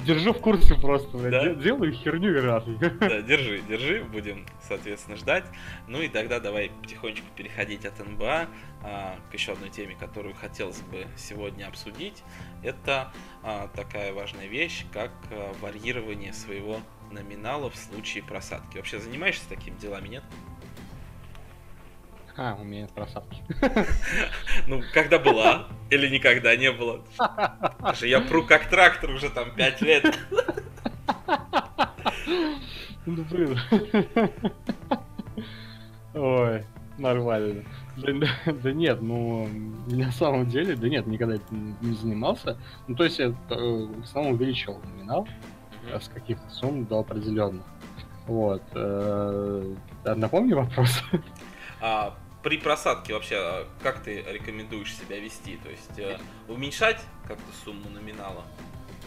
Держу 0.06 0.34
в 0.34 0.40
курсе 0.40 0.76
просто, 0.76 1.18
да? 1.18 1.54
делаю 1.54 1.92
херню 1.92 2.38
и 2.38 2.40
рад. 2.40 2.66
Да, 3.00 3.22
держи, 3.22 3.62
держи, 3.68 4.04
будем, 4.04 4.46
соответственно, 4.68 5.18
ждать. 5.18 5.46
Ну 5.88 6.02
и 6.02 6.08
тогда 6.08 6.40
давай 6.40 6.72
потихонечку 6.82 7.28
переходить 7.36 7.86
от 7.86 8.00
НБА 8.00 8.48
а, 8.84 9.16
к 9.30 9.34
еще 9.34 9.54
одной 9.54 9.70
теме, 9.70 9.96
которую 10.00 10.34
хотелось 10.34 10.82
бы 10.82 11.08
сегодня 11.18 11.68
обсудить. 11.68 12.24
Это 12.64 13.12
а, 13.44 13.68
такая 13.76 14.14
важная 14.14 14.48
вещь, 14.48 14.86
как 14.94 15.12
а, 15.30 15.54
варьирование 15.62 16.34
своего 16.34 16.80
номинала 17.12 17.70
в 17.70 17.76
случае 17.76 18.24
просадки. 18.24 18.78
Вообще 18.78 19.00
занимаешься 19.00 19.48
такими 19.50 19.78
делами, 19.78 20.08
нет? 20.08 20.24
А, 22.38 22.58
у 22.60 22.64
меня 22.64 22.88
просадки. 22.88 23.42
Ну, 24.68 24.82
когда 24.94 25.20
была 25.20 25.68
или 25.90 26.08
никогда 26.08 26.56
не 26.56 26.72
было? 26.72 27.02
Даже 27.80 28.08
я 28.08 28.22
пру 28.22 28.46
как 28.46 28.70
трактор 28.70 29.12
уже 29.12 29.30
там 29.30 29.54
5 29.56 29.82
лет. 29.82 30.20
Ну, 33.06 33.24
блин. 33.24 33.60
Ой, 36.14 36.66
нормально. 36.98 37.64
Да, 37.98 38.28
да 38.52 38.72
нет, 38.72 39.02
ну, 39.02 39.48
на 39.88 40.12
самом 40.12 40.48
деле, 40.48 40.76
да 40.76 40.88
нет, 40.88 41.08
никогда 41.08 41.36
этим 41.36 41.76
не 41.82 41.96
занимался. 41.96 42.58
Ну, 42.88 42.96
то 42.96 43.04
есть 43.04 43.20
я 43.20 43.28
э, 43.28 43.34
в 43.50 44.04
основном 44.04 44.34
увеличил 44.34 44.80
номинал 44.84 45.28
mm-hmm. 45.84 46.02
с 46.02 46.08
каких-то 46.10 46.50
сумм 46.50 46.86
до 46.86 47.00
определенных. 47.00 47.66
Вот. 48.28 48.64
Э, 48.76 49.76
напомни 50.06 50.54
вопрос. 50.54 51.04
А, 51.82 52.16
при 52.44 52.58
просадке 52.58 53.14
вообще, 53.14 53.36
а, 53.38 53.68
как 53.82 54.04
ты 54.04 54.22
рекомендуешь 54.22 54.96
себя 54.96 55.20
вести? 55.20 55.58
То 55.58 55.70
есть 55.70 56.00
э, 56.00 56.20
уменьшать 56.48 57.02
как-то 57.28 57.46
сумму 57.64 57.90
номинала? 57.90 58.44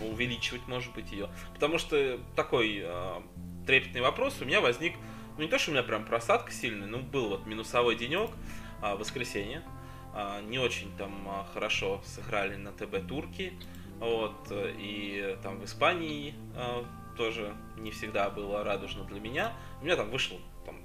Увеличивать, 0.00 0.66
может 0.66 0.92
быть, 0.94 1.10
ее? 1.12 1.28
Потому 1.52 1.78
что 1.78 2.18
такой 2.36 2.80
э, 2.82 3.20
трепетный 3.66 4.00
вопрос 4.00 4.40
у 4.40 4.44
меня 4.44 4.60
возник, 4.60 4.94
ну 5.36 5.44
не 5.44 5.48
то, 5.48 5.58
что 5.58 5.70
у 5.70 5.74
меня 5.74 5.82
прям 5.82 6.04
просадка 6.04 6.52
сильная, 6.52 6.86
но 6.86 6.98
был 6.98 7.28
вот 7.28 7.46
минусовой 7.46 7.96
денек, 7.96 8.30
э, 8.82 8.94
воскресенье, 8.94 9.62
э, 10.14 10.42
не 10.44 10.58
очень 10.58 10.96
там 10.96 11.46
хорошо 11.52 12.02
сыграли 12.04 12.56
на 12.56 12.72
ТБ 12.72 13.06
турки, 13.08 13.52
вот, 13.98 14.48
и 14.50 15.38
там 15.42 15.58
в 15.60 15.64
Испании 15.64 16.34
тоже 17.16 17.54
не 17.78 17.92
всегда 17.92 18.28
было 18.28 18.64
радужно 18.64 19.04
для 19.04 19.20
меня. 19.20 19.52
У 19.80 19.84
меня 19.84 19.94
там 19.96 20.10
вышло 20.10 20.36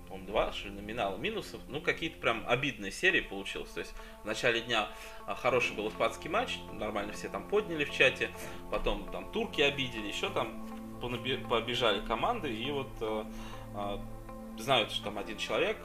по-моему, 0.10 0.28
два 0.28 0.52
номинала 0.66 1.16
минусов. 1.18 1.62
Ну, 1.68 1.82
какие-то 1.82 2.20
прям 2.20 2.44
обидные 2.48 2.92
серии 2.92 3.22
получилось. 3.22 3.70
То 3.70 3.80
есть 3.80 3.94
в 4.24 4.26
начале 4.26 4.62
дня 4.62 4.90
а, 5.26 5.36
хороший 5.36 5.76
был 5.76 5.88
испанский 5.90 6.30
матч, 6.30 6.58
нормально 6.74 7.14
все 7.14 7.30
там 7.30 7.48
подняли 7.48 7.86
в 7.86 7.92
чате, 7.92 8.32
потом 8.72 9.10
там 9.12 9.32
турки 9.32 9.62
обидели, 9.62 10.08
еще 10.08 10.30
там 10.30 10.68
побежали 11.50 12.06
команды, 12.06 12.54
и 12.54 12.72
вот 12.72 12.90
э, 13.00 13.24
э, 13.76 14.00
знают, 14.58 14.92
что 14.92 15.06
там 15.06 15.18
один 15.18 15.38
человек, 15.38 15.78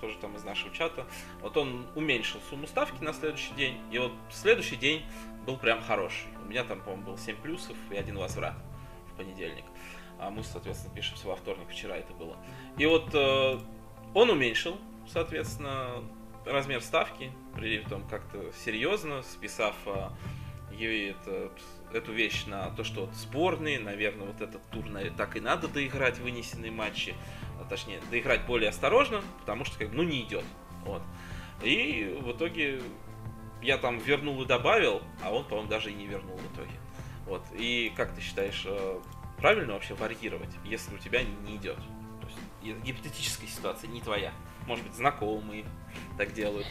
тоже 0.00 0.16
там 0.18 0.34
из 0.34 0.42
нашего 0.42 0.74
чата, 0.74 1.06
вот 1.40 1.56
он 1.56 1.86
уменьшил 1.94 2.40
сумму 2.50 2.66
ставки 2.66 3.00
на 3.02 3.12
следующий 3.12 3.54
день, 3.54 3.78
и 3.92 3.98
вот 3.98 4.12
следующий 4.30 4.76
день 4.76 5.04
был 5.46 5.56
прям 5.56 5.80
хороший. 5.82 6.26
У 6.44 6.48
меня 6.48 6.64
там, 6.64 6.80
по-моему, 6.80 7.04
был 7.04 7.18
7 7.18 7.36
плюсов 7.36 7.76
и 7.90 7.96
один 7.96 8.18
возврат 8.18 8.56
в 9.12 9.16
понедельник 9.16 9.64
а 10.18 10.30
мы, 10.30 10.42
соответственно, 10.42 10.94
пишемся 10.94 11.26
во 11.28 11.36
вторник, 11.36 11.68
вчера 11.68 11.96
это 11.96 12.12
было. 12.14 12.36
И 12.78 12.86
вот 12.86 13.14
э, 13.14 13.58
он 14.14 14.30
уменьшил, 14.30 14.78
соответственно, 15.08 16.02
размер 16.44 16.80
ставки, 16.80 17.32
при 17.54 17.76
этом 17.76 18.06
как-то 18.08 18.52
серьезно, 18.64 19.22
списав 19.22 19.74
э, 19.86 20.08
это, 20.80 21.50
эту 21.92 22.12
вещь 22.12 22.44
на 22.46 22.70
то, 22.70 22.84
что 22.84 23.02
вот 23.02 23.14
сборные, 23.14 23.78
наверное, 23.78 24.26
вот 24.26 24.40
этот 24.40 24.62
тур 24.70 24.84
так 25.16 25.36
и 25.36 25.40
надо 25.40 25.68
доиграть 25.68 26.18
вынесенные 26.18 26.70
матчи, 26.70 27.14
а, 27.60 27.64
точнее, 27.64 28.00
доиграть 28.10 28.46
более 28.46 28.70
осторожно, 28.70 29.22
потому 29.40 29.64
что, 29.64 29.78
как, 29.78 29.92
ну, 29.92 30.02
не 30.02 30.22
идет. 30.22 30.44
Вот. 30.84 31.02
И 31.62 32.18
в 32.20 32.32
итоге 32.32 32.82
я 33.62 33.78
там 33.78 33.98
вернул 33.98 34.42
и 34.42 34.46
добавил, 34.46 35.02
а 35.22 35.32
он, 35.32 35.44
по-моему, 35.44 35.68
даже 35.68 35.90
и 35.90 35.94
не 35.94 36.06
вернул 36.06 36.36
в 36.36 36.54
итоге. 36.54 36.78
Вот. 37.26 37.42
И 37.54 37.92
как 37.96 38.14
ты 38.14 38.20
считаешь, 38.20 38.64
э, 38.66 39.00
правильно 39.38 39.74
вообще 39.74 39.94
варьировать, 39.94 40.50
если 40.64 40.94
у 40.94 40.98
тебя 40.98 41.20
не 41.46 41.56
идет? 41.56 41.76
То 41.76 42.26
есть 42.64 42.82
гипотетическая 42.84 43.48
ситуация, 43.48 43.88
не 43.88 44.00
твоя. 44.00 44.32
Может 44.66 44.84
быть, 44.84 44.94
знакомые 44.94 45.64
так 46.18 46.32
делают. 46.32 46.66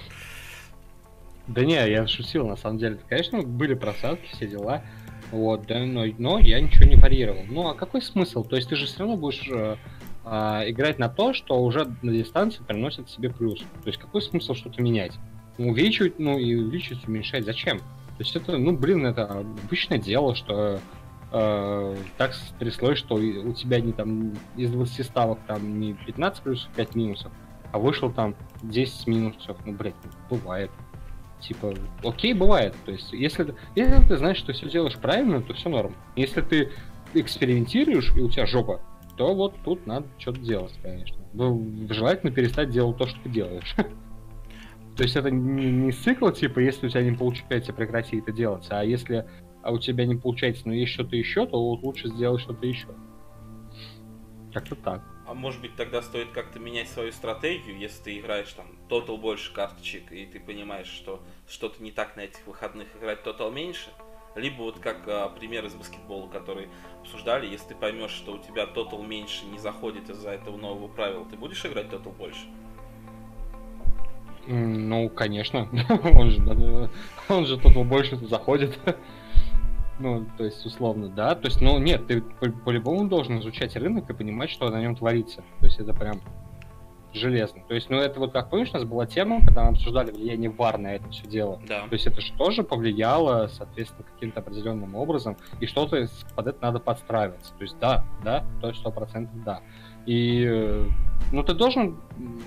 Да 1.47 1.63
не, 1.63 1.74
я 1.74 2.07
шутил, 2.07 2.47
на 2.47 2.55
самом 2.55 2.80
деле. 2.80 2.99
Конечно, 3.07 3.43
были 3.43 3.76
просадки, 3.76 4.28
все 4.34 4.47
дела. 4.47 4.84
Вот, 5.32 5.66
да, 5.68 5.80
но, 5.80 6.05
но 6.18 6.39
я 6.39 6.59
ничего 6.59 6.86
не 6.86 6.97
парировал. 6.97 7.43
Ну, 7.47 7.68
а 7.68 7.76
какой 7.76 8.01
смысл? 8.01 8.43
То 8.43 8.55
есть 8.55 8.70
ты 8.70 8.76
же 8.76 8.86
все 8.86 8.99
равно 8.99 9.18
будешь 9.18 9.47
э, 9.49 9.76
э, 10.26 10.30
играть 10.70 10.99
на 10.99 11.09
то, 11.09 11.34
что 11.34 11.63
уже 11.63 11.86
на 12.01 12.11
дистанции 12.11 12.63
приносит 12.63 13.09
себе 13.09 13.30
плюс. 13.30 13.59
То 13.59 13.88
есть 13.88 13.99
какой 13.99 14.22
смысл 14.22 14.53
что-то 14.53 14.82
менять? 14.82 15.13
Ну, 15.57 15.70
увеличивать, 15.70 16.20
ну 16.20 16.38
и 16.38 16.55
увеличивать, 16.55 17.07
уменьшать. 17.07 17.45
Зачем? 17.45 17.80
То 17.80 18.20
есть 18.20 18.36
это, 18.36 18.57
ну, 18.57 18.78
блин, 18.78 19.05
это 19.05 19.26
обычное 19.26 19.97
дело, 19.97 20.36
что 20.36 20.80
э, 21.36 21.96
так 22.18 22.34
стряслось, 22.34 22.98
что 22.98 23.16
у 23.16 23.54
тебя 23.54 23.82
не 23.82 23.92
там 23.92 24.34
из 24.56 24.72
20 24.72 25.06
ставок 25.06 25.40
там 25.48 25.80
не 25.80 25.94
15 25.94 26.44
плюсов, 26.44 26.72
5 26.76 26.96
минусов, 26.96 27.32
а 27.72 27.80
вышло 27.80 28.12
там 28.12 28.36
10 28.64 29.08
минусов. 29.08 29.58
Ну, 29.66 29.74
блядь, 29.74 29.96
бывает. 30.30 30.72
Типа, 31.42 31.74
окей, 32.04 32.34
бывает. 32.34 32.74
То 32.86 32.94
есть, 32.94 33.12
если, 33.12 33.54
если 33.76 34.08
ты 34.08 34.18
знаешь, 34.18 34.38
что 34.38 34.54
все 34.54 34.70
делаешь 34.70 34.96
правильно, 34.96 35.42
то 35.42 35.54
все 35.54 35.70
норм. 35.70 35.94
Если 36.16 36.42
ты 36.42 36.72
экспериментируешь, 37.14 38.14
и 38.16 38.22
у 38.22 38.30
тебя 38.30 38.46
жопа, 38.46 38.82
то 39.18 39.36
вот 39.36 39.56
тут 39.64 39.86
надо 39.86 40.08
что-то 40.18 40.40
делать, 40.40 40.74
конечно. 40.82 41.18
Ну, 41.34 41.70
желательно 41.90 42.32
перестать 42.32 42.70
делать 42.70 42.98
то, 42.98 43.08
что 43.08 43.20
ты 43.22 43.30
делаешь. 43.30 43.76
То 44.96 45.04
есть 45.04 45.18
это 45.18 45.30
не, 45.30 45.72
не 45.72 45.92
цикл, 45.92 46.30
типа, 46.30 46.60
если 46.60 46.88
у 46.88 46.90
тебя 46.90 47.04
не 47.04 47.12
получается, 47.12 47.74
прекрати 47.74 48.20
это 48.20 48.32
делать, 48.32 48.66
а 48.70 48.84
если 48.84 49.26
а 49.66 49.72
у 49.72 49.80
тебя 49.80 50.05
не 50.05 50.16
получается, 50.16 50.61
но 50.68 50.76
есть 50.76 50.93
что-то 50.93 51.16
еще, 51.16 51.47
то 51.47 51.59
вот 51.59 51.82
лучше 51.82 52.07
сделать 52.09 52.39
что-то 52.39 52.68
еще. 52.68 52.88
Как-то 54.53 54.76
так. 54.76 55.03
А 55.26 55.34
может 55.34 55.59
быть 55.59 55.76
тогда 55.76 56.03
стоит 56.03 56.30
как-то 56.30 56.59
менять 56.59 56.88
свою 56.88 57.11
стратегию, 57.11 57.76
если 57.76 58.03
ты 58.03 58.20
играешь 58.20 58.53
там 58.53 58.68
тотал 58.88 59.18
больше 59.18 59.51
карточек, 59.51 60.11
и 60.11 60.28
ты 60.28 60.39
понимаешь, 60.39 60.86
что 60.86 61.20
что-то 61.49 61.82
не 61.82 61.91
так 61.91 62.16
на 62.16 62.22
этих 62.22 62.45
выходных 62.45 62.95
играть 62.95 63.24
тотал 63.24 63.51
меньше? 63.51 63.89
Либо 64.36 64.61
вот 64.61 64.78
как 64.78 65.07
а, 65.07 65.30
пример 65.30 65.66
из 65.66 65.74
баскетбола, 65.74 66.30
который 66.30 66.68
обсуждали, 67.01 67.47
если 67.47 67.70
ты 67.70 67.76
поймешь, 67.76 68.11
что 68.11 68.34
у 68.34 68.38
тебя 68.38 68.68
тотал 68.68 69.01
меньше 69.01 69.45
не 69.45 69.57
заходит 69.57 70.11
из-за 70.11 70.30
этого 70.30 70.57
нового 70.57 70.89
правила, 70.89 71.26
ты 71.26 71.38
будешь 71.38 71.66
играть 71.66 71.89
тотал 71.89 72.11
больше? 72.11 72.45
Ну, 74.45 75.09
конечно. 75.09 75.68
он 76.03 76.30
же, 76.30 76.89
он 77.30 77.45
же 77.47 77.57
тотал 77.57 77.84
больше 77.84 78.18
заходит. 78.18 78.78
Ну, 80.00 80.26
то 80.38 80.43
есть, 80.43 80.66
условно, 80.66 81.10
да. 81.10 81.36
То 81.36 81.48
есть, 81.48 81.62
ну, 81.62 81.78
нет, 81.80 82.08
ты 82.08 82.22
по-любому 82.22 83.08
должен 83.08 83.39
изучать 83.39 83.76
рынок 83.76 84.10
и 84.10 84.14
понимать, 84.14 84.50
что 84.50 84.70
на 84.70 84.82
нем 84.82 84.96
творится. 84.96 85.43
То 85.60 85.66
есть, 85.66 85.80
это 85.80 85.93
прям 85.93 86.22
железно. 87.14 87.62
То 87.68 87.74
есть, 87.74 87.89
ну, 87.89 87.98
это 87.98 88.20
вот, 88.20 88.34
как 88.34 88.50
помнишь, 88.50 88.72
у 88.72 88.74
нас 88.74 88.84
была 88.84 89.06
тема, 89.06 89.39
когда 89.46 89.64
мы 89.64 89.70
обсуждали 89.70 90.12
влияние 90.12 90.50
ВАР 90.50 90.78
на 90.78 90.96
это 90.96 91.10
все 91.10 91.26
дело. 91.28 91.62
Да. 91.68 91.88
То 91.88 91.93
есть, 91.93 92.06
это 92.08 92.20
же 92.20 92.34
тоже 92.34 92.64
повлияло, 92.64 93.48
соответственно, 93.48 94.06
каким-то 94.14 94.41
определенным 94.41 94.96
образом, 94.96 95.38
и 95.62 95.66
что-то 95.66 96.08
под 96.36 96.48
это 96.48 96.62
надо 96.62 96.80
подстраиваться. 96.80 97.54
То 97.54 97.62
есть, 97.62 97.80
да, 97.80 98.04
да, 98.24 98.43
то 98.60 98.68
есть, 98.68 98.82
сто 98.82 98.91
процентов 98.91 99.43
да. 99.43 99.62
И, 100.06 100.86
ну, 101.32 101.41
ты 101.41 101.54
должен, 101.54 101.98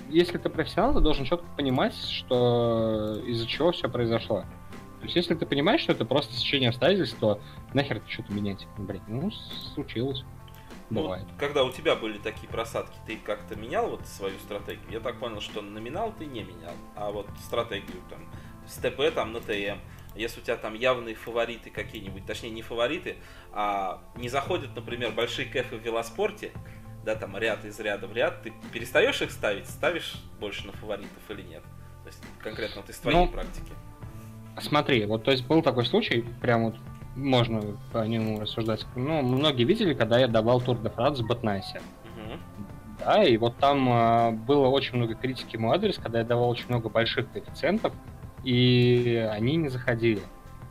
если 0.09 0.37
ты 0.37 0.49
профессионал, 0.49 0.93
ты 0.93 1.01
должен 1.01 1.25
четко 1.25 1.47
понимать, 1.57 1.95
что 1.95 3.15
из-за 3.25 3.47
чего 3.47 3.71
все 3.71 3.89
произошло. 3.89 4.45
То 4.99 5.05
есть, 5.05 5.15
если 5.15 5.35
ты 5.35 5.45
понимаешь, 5.45 5.81
что 5.81 5.93
это 5.93 6.05
просто 6.05 6.33
сечение 6.33 6.69
обстоятельств, 6.69 7.17
то 7.19 7.41
нахер 7.73 8.01
ты 8.01 8.11
что-то 8.11 8.33
менять? 8.33 8.67
Ну, 8.77 8.83
блин, 8.85 9.01
ну, 9.07 9.31
случилось. 9.73 10.25
Ну, 10.89 11.03
Бывает. 11.03 11.25
Вот, 11.29 11.39
когда 11.39 11.63
у 11.63 11.71
тебя 11.71 11.95
были 11.95 12.17
такие 12.17 12.49
просадки, 12.49 12.97
ты 13.05 13.17
как-то 13.17 13.55
менял 13.55 13.89
вот 13.89 14.05
свою 14.07 14.37
стратегию? 14.39 14.85
Я 14.89 14.99
так 14.99 15.19
понял, 15.19 15.39
что 15.39 15.61
номинал 15.61 16.13
ты 16.17 16.25
не 16.25 16.43
менял, 16.43 16.73
а 16.95 17.11
вот 17.11 17.27
стратегию 17.45 18.01
там 18.09 18.27
с 18.67 18.75
ТП 18.75 19.13
там 19.13 19.31
на 19.31 19.39
ТМ, 19.39 19.79
если 20.15 20.41
у 20.41 20.43
тебя 20.43 20.57
там 20.57 20.73
явные 20.73 21.15
фавориты 21.15 21.69
какие-нибудь, 21.69 22.25
точнее 22.25 22.49
не 22.49 22.61
фавориты, 22.61 23.17
а 23.51 24.01
не 24.15 24.29
заходят, 24.29 24.75
например, 24.75 25.11
большие 25.11 25.47
кэфы 25.47 25.77
в 25.77 25.81
велоспорте, 25.81 26.51
да, 27.05 27.15
там 27.15 27.37
ряд 27.37 27.63
из 27.65 27.79
ряда 27.79 28.07
в 28.07 28.13
ряд, 28.13 28.41
ты 28.41 28.53
перестаешь 28.73 29.21
их 29.21 29.31
ставить, 29.31 29.69
ставишь 29.69 30.15
больше 30.39 30.65
на 30.67 30.73
фаворитов 30.73 31.29
или 31.29 31.43
нет? 31.43 31.63
То 32.03 32.07
есть 32.07 32.21
конкретно 32.41 32.81
вот 32.81 32.89
из 32.89 32.97
твоей 32.97 33.17
ну, 33.17 33.27
практики. 33.31 33.71
Смотри, 34.61 35.05
вот 35.05 35.23
то 35.23 35.31
есть 35.31 35.45
был 35.47 35.61
такой 35.61 35.85
случай, 35.85 36.25
прям 36.41 36.65
вот 36.65 36.75
можно 37.15 37.61
по 37.91 38.05
нему 38.05 38.39
рассуждать. 38.39 38.85
Ну, 38.95 39.21
многие 39.21 39.63
видели, 39.63 39.93
когда 39.93 40.19
я 40.19 40.27
давал 40.27 40.61
тур 40.61 40.77
де 40.77 40.89
Франс 40.89 41.19
в 41.19 41.27
Батнайсе. 41.27 41.81
Да, 42.99 43.23
и 43.23 43.37
вот 43.37 43.55
там 43.57 43.89
э, 43.89 44.31
было 44.31 44.67
очень 44.67 44.97
много 44.97 45.15
критики 45.15 45.55
мой 45.55 45.77
адрес, 45.77 45.97
когда 45.97 46.19
я 46.19 46.25
давал 46.25 46.49
очень 46.49 46.65
много 46.67 46.89
больших 46.89 47.31
коэффициентов, 47.31 47.93
и 48.43 49.25
они 49.31 49.55
не 49.55 49.69
заходили. 49.69 50.21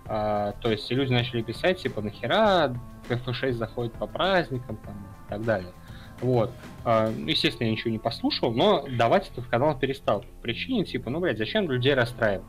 А, 0.07 0.53
то 0.61 0.71
есть 0.71 0.91
люди 0.91 1.13
начали 1.13 1.43
писать, 1.43 1.79
типа, 1.83 2.03
нахера 2.03 2.75
КФ6 3.09 3.53
заходит 3.53 3.93
по 3.95 4.07
праздникам 4.07 4.77
там, 4.85 4.95
и 4.95 5.31
так 5.31 5.43
далее. 5.43 5.73
Вот. 6.21 6.51
А, 6.85 7.11
естественно, 7.11 7.67
я 7.67 7.73
ничего 7.73 7.91
не 7.91 7.99
послушал, 7.99 8.53
но 8.53 8.87
давать 8.89 9.31
это 9.31 9.41
в 9.41 9.49
канал 9.49 9.79
перестал. 9.79 10.21
По 10.21 10.43
причине, 10.43 10.85
типа, 10.85 11.11
ну, 11.11 11.21
блядь, 11.21 11.39
зачем 11.39 11.71
людей 11.71 11.95
расстраивать? 11.95 12.45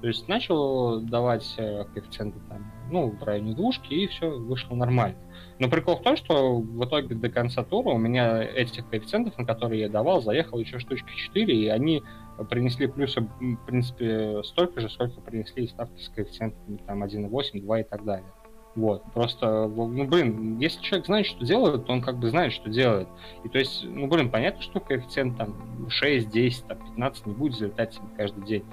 То 0.00 0.08
есть 0.08 0.28
начал 0.28 1.00
давать 1.00 1.54
э, 1.58 1.84
коэффициенты 1.92 2.38
там, 2.48 2.72
ну, 2.90 3.10
в 3.10 3.22
районе 3.22 3.54
двушки, 3.54 3.92
и 3.92 4.06
все 4.06 4.30
вышло 4.30 4.74
нормально. 4.74 5.18
Но 5.58 5.68
прикол 5.68 5.96
в 5.96 6.02
том, 6.02 6.16
что 6.16 6.56
в 6.56 6.84
итоге 6.84 7.14
до 7.14 7.28
конца 7.28 7.62
тура 7.62 7.90
у 7.90 7.98
меня 7.98 8.42
этих 8.42 8.88
коэффициентов, 8.88 9.36
на 9.36 9.44
которые 9.44 9.82
я 9.82 9.88
давал, 9.90 10.22
заехал 10.22 10.58
еще 10.58 10.78
штучки 10.78 11.10
4, 11.14 11.54
и 11.54 11.68
они 11.68 12.02
принесли 12.48 12.86
плюсы, 12.86 13.20
в 13.20 13.66
принципе, 13.66 14.42
столько 14.44 14.80
же, 14.80 14.88
сколько 14.88 15.20
принесли 15.20 15.66
ставки 15.68 16.00
с 16.00 16.08
коэффициентами 16.08 16.78
там 16.86 17.04
1,8, 17.04 17.60
2 17.60 17.80
и 17.80 17.84
так 17.84 18.04
далее. 18.04 18.32
Вот, 18.76 19.02
просто, 19.12 19.66
ну, 19.66 20.06
блин, 20.06 20.58
если 20.58 20.80
человек 20.80 21.06
знает, 21.06 21.26
что 21.26 21.44
делает, 21.44 21.86
то 21.86 21.92
он 21.92 22.00
как 22.00 22.18
бы 22.18 22.30
знает, 22.30 22.52
что 22.52 22.70
делает. 22.70 23.08
И 23.44 23.48
то 23.48 23.58
есть, 23.58 23.84
ну, 23.84 24.06
блин, 24.06 24.30
понятно, 24.30 24.62
что 24.62 24.78
коэффициент 24.78 25.36
там 25.36 25.90
6, 25.90 26.30
10, 26.30 26.66
там, 26.66 26.78
15 26.78 27.26
не 27.26 27.34
будет 27.34 27.58
залетать 27.58 27.98
каждый 28.16 28.46
день. 28.46 28.64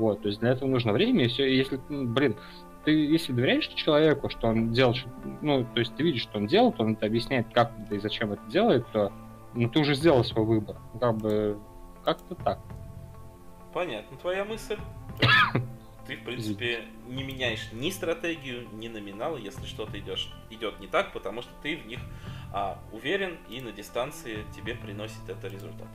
Вот, 0.00 0.22
то 0.22 0.28
есть 0.28 0.40
для 0.40 0.52
этого 0.52 0.66
нужно 0.66 0.92
время, 0.92 1.26
и 1.26 1.28
все, 1.28 1.54
если, 1.54 1.78
ну, 1.90 2.06
блин, 2.06 2.34
ты 2.86 2.92
если 2.92 3.34
доверяешь 3.34 3.66
человеку, 3.66 4.30
что 4.30 4.48
он 4.48 4.72
делает, 4.72 5.04
ну, 5.42 5.66
то 5.74 5.80
есть 5.80 5.94
ты 5.94 6.02
видишь, 6.02 6.22
что 6.22 6.38
он 6.38 6.46
делает, 6.46 6.80
он 6.80 6.94
это 6.94 7.04
объясняет, 7.04 7.48
как 7.52 7.70
и 7.90 7.98
зачем 7.98 8.32
это 8.32 8.42
делает, 8.48 8.86
то 8.92 9.12
ну, 9.52 9.68
ты 9.68 9.78
уже 9.78 9.94
сделал 9.94 10.24
свой 10.24 10.46
выбор. 10.46 10.78
Ну, 10.94 11.00
как 11.00 11.16
бы, 11.18 11.58
как-то 12.02 12.34
так. 12.34 12.60
Понятно, 13.74 14.16
твоя 14.16 14.46
мысль. 14.46 14.78
Ты, 16.06 16.16
в 16.16 16.24
принципе, 16.24 16.84
не 17.06 17.22
меняешь 17.22 17.68
ни 17.72 17.90
стратегию, 17.90 18.66
ни 18.72 18.88
номинал, 18.88 19.36
если 19.36 19.66
что-то 19.66 20.00
идешь, 20.00 20.32
идет 20.48 20.80
не 20.80 20.88
так, 20.88 21.12
потому 21.12 21.42
что 21.42 21.52
ты 21.62 21.76
в 21.76 21.86
них 21.86 22.00
а, 22.52 22.78
уверен 22.90 23.36
и 23.48 23.60
на 23.60 23.70
дистанции 23.70 24.38
тебе 24.56 24.74
приносит 24.74 25.28
это 25.28 25.46
результат. 25.46 25.86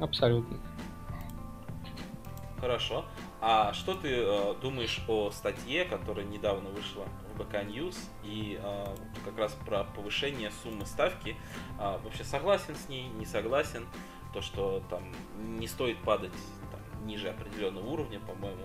Абсолютно. 0.00 0.58
Хорошо. 2.64 3.04
А 3.42 3.74
что 3.74 3.92
ты 3.92 4.08
э, 4.10 4.54
думаешь 4.62 5.04
о 5.06 5.30
статье, 5.30 5.84
которая 5.84 6.24
недавно 6.24 6.70
вышла 6.70 7.04
в 7.34 7.38
БК 7.38 7.60
News 7.60 7.94
и 8.22 8.58
э, 8.58 8.96
как 9.22 9.36
раз 9.36 9.52
про 9.66 9.84
повышение 9.84 10.50
суммы 10.62 10.86
ставки? 10.86 11.36
Э, 11.78 11.98
вообще 12.02 12.24
согласен 12.24 12.74
с 12.74 12.88
ней, 12.88 13.08
не 13.08 13.26
согласен? 13.26 13.86
То, 14.32 14.40
что 14.40 14.82
там 14.88 15.12
не 15.58 15.68
стоит 15.68 15.98
падать 16.04 16.32
там, 16.72 17.06
ниже 17.06 17.28
определенного 17.28 17.86
уровня, 17.86 18.18
по-моему, 18.20 18.64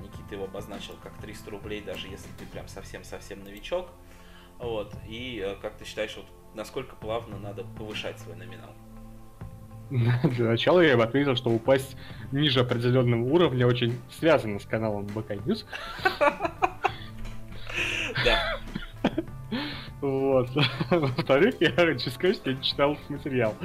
Никита 0.00 0.34
его 0.34 0.46
обозначил 0.46 0.94
как 1.00 1.16
300 1.18 1.48
рублей, 1.52 1.82
даже 1.82 2.08
если 2.08 2.32
ты 2.40 2.46
прям 2.46 2.66
совсем-совсем 2.66 3.44
новичок. 3.44 3.90
Вот. 4.58 4.92
И 5.06 5.40
э, 5.40 5.54
как 5.62 5.76
ты 5.76 5.84
считаешь, 5.84 6.16
вот 6.16 6.26
насколько 6.54 6.96
плавно 6.96 7.38
надо 7.38 7.62
повышать 7.62 8.18
свой 8.18 8.34
номинал? 8.34 8.74
Для 9.90 10.44
начала 10.46 10.80
я 10.80 10.96
бы 10.96 11.04
отметил, 11.04 11.36
что 11.36 11.50
упасть 11.50 11.96
ниже 12.32 12.60
определенного 12.60 13.22
уровня 13.22 13.66
очень 13.66 13.98
связано 14.10 14.58
с 14.58 14.64
каналом 14.64 15.06
БК 15.06 15.34
News. 15.34 15.64
Да. 18.24 18.58
Вот. 20.02 20.50
Во-вторых, 20.90 21.54
я 21.60 21.72
хочу 21.72 22.10
сказать, 22.10 22.36
что 22.36 22.50
я 22.50 22.56
читал 22.60 22.98
материал. 23.08 23.56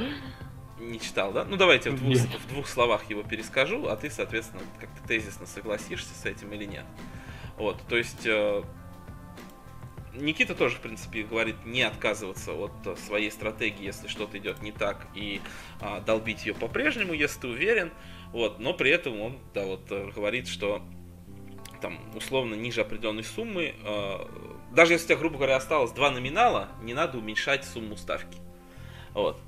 Не 0.79 0.99
читал, 0.99 1.33
да? 1.33 1.45
Ну 1.45 1.57
давайте 1.57 1.91
в 1.91 1.99
двух, 1.99 2.17
в 2.17 2.47
двух 2.47 2.67
словах 2.67 3.09
его 3.09 3.21
перескажу, 3.21 3.87
а 3.87 3.95
ты, 3.97 4.09
соответственно, 4.09 4.63
как-то 4.79 5.07
тезисно 5.07 5.45
согласишься 5.45 6.13
с 6.15 6.25
этим 6.25 6.51
или 6.53 6.65
нет. 6.65 6.85
Вот, 7.57 7.81
то 7.87 7.97
есть 7.97 8.25
э, 8.25 8.63
Никита 10.13 10.55
тоже, 10.55 10.75
в 10.75 10.79
принципе, 10.79 11.23
говорит 11.23 11.55
не 11.65 11.83
отказываться 11.83 12.53
от 12.53 12.71
э, 12.85 12.95
своей 12.97 13.31
стратегии, 13.31 13.85
если 13.85 14.07
что-то 14.07 14.37
идет 14.37 14.61
не 14.61 14.71
так, 14.71 15.07
и 15.15 15.41
а, 15.79 16.01
долбить 16.01 16.45
ее 16.45 16.53
по-прежнему, 16.53 17.13
если 17.13 17.41
ты 17.41 17.47
уверен. 17.47 17.91
Вот, 18.33 18.59
но 18.59 18.73
при 18.73 18.91
этом 18.91 19.19
он, 19.19 19.39
да, 19.53 19.65
вот 19.65 19.89
э, 19.89 20.09
говорит, 20.13 20.47
что 20.47 20.81
там 21.81 21.99
условно 22.15 22.55
ниже 22.55 22.81
определенной 22.81 23.23
суммы, 23.23 23.73
э, 23.83 24.17
даже 24.71 24.93
если 24.93 25.05
у 25.05 25.07
тебя, 25.07 25.17
грубо 25.17 25.37
говоря, 25.37 25.55
осталось 25.55 25.91
два 25.91 26.11
номинала, 26.11 26.69
не 26.81 26.93
надо 26.93 27.17
уменьшать 27.17 27.65
сумму 27.65 27.97
ставки. 27.97 28.37
Вот. 29.13 29.39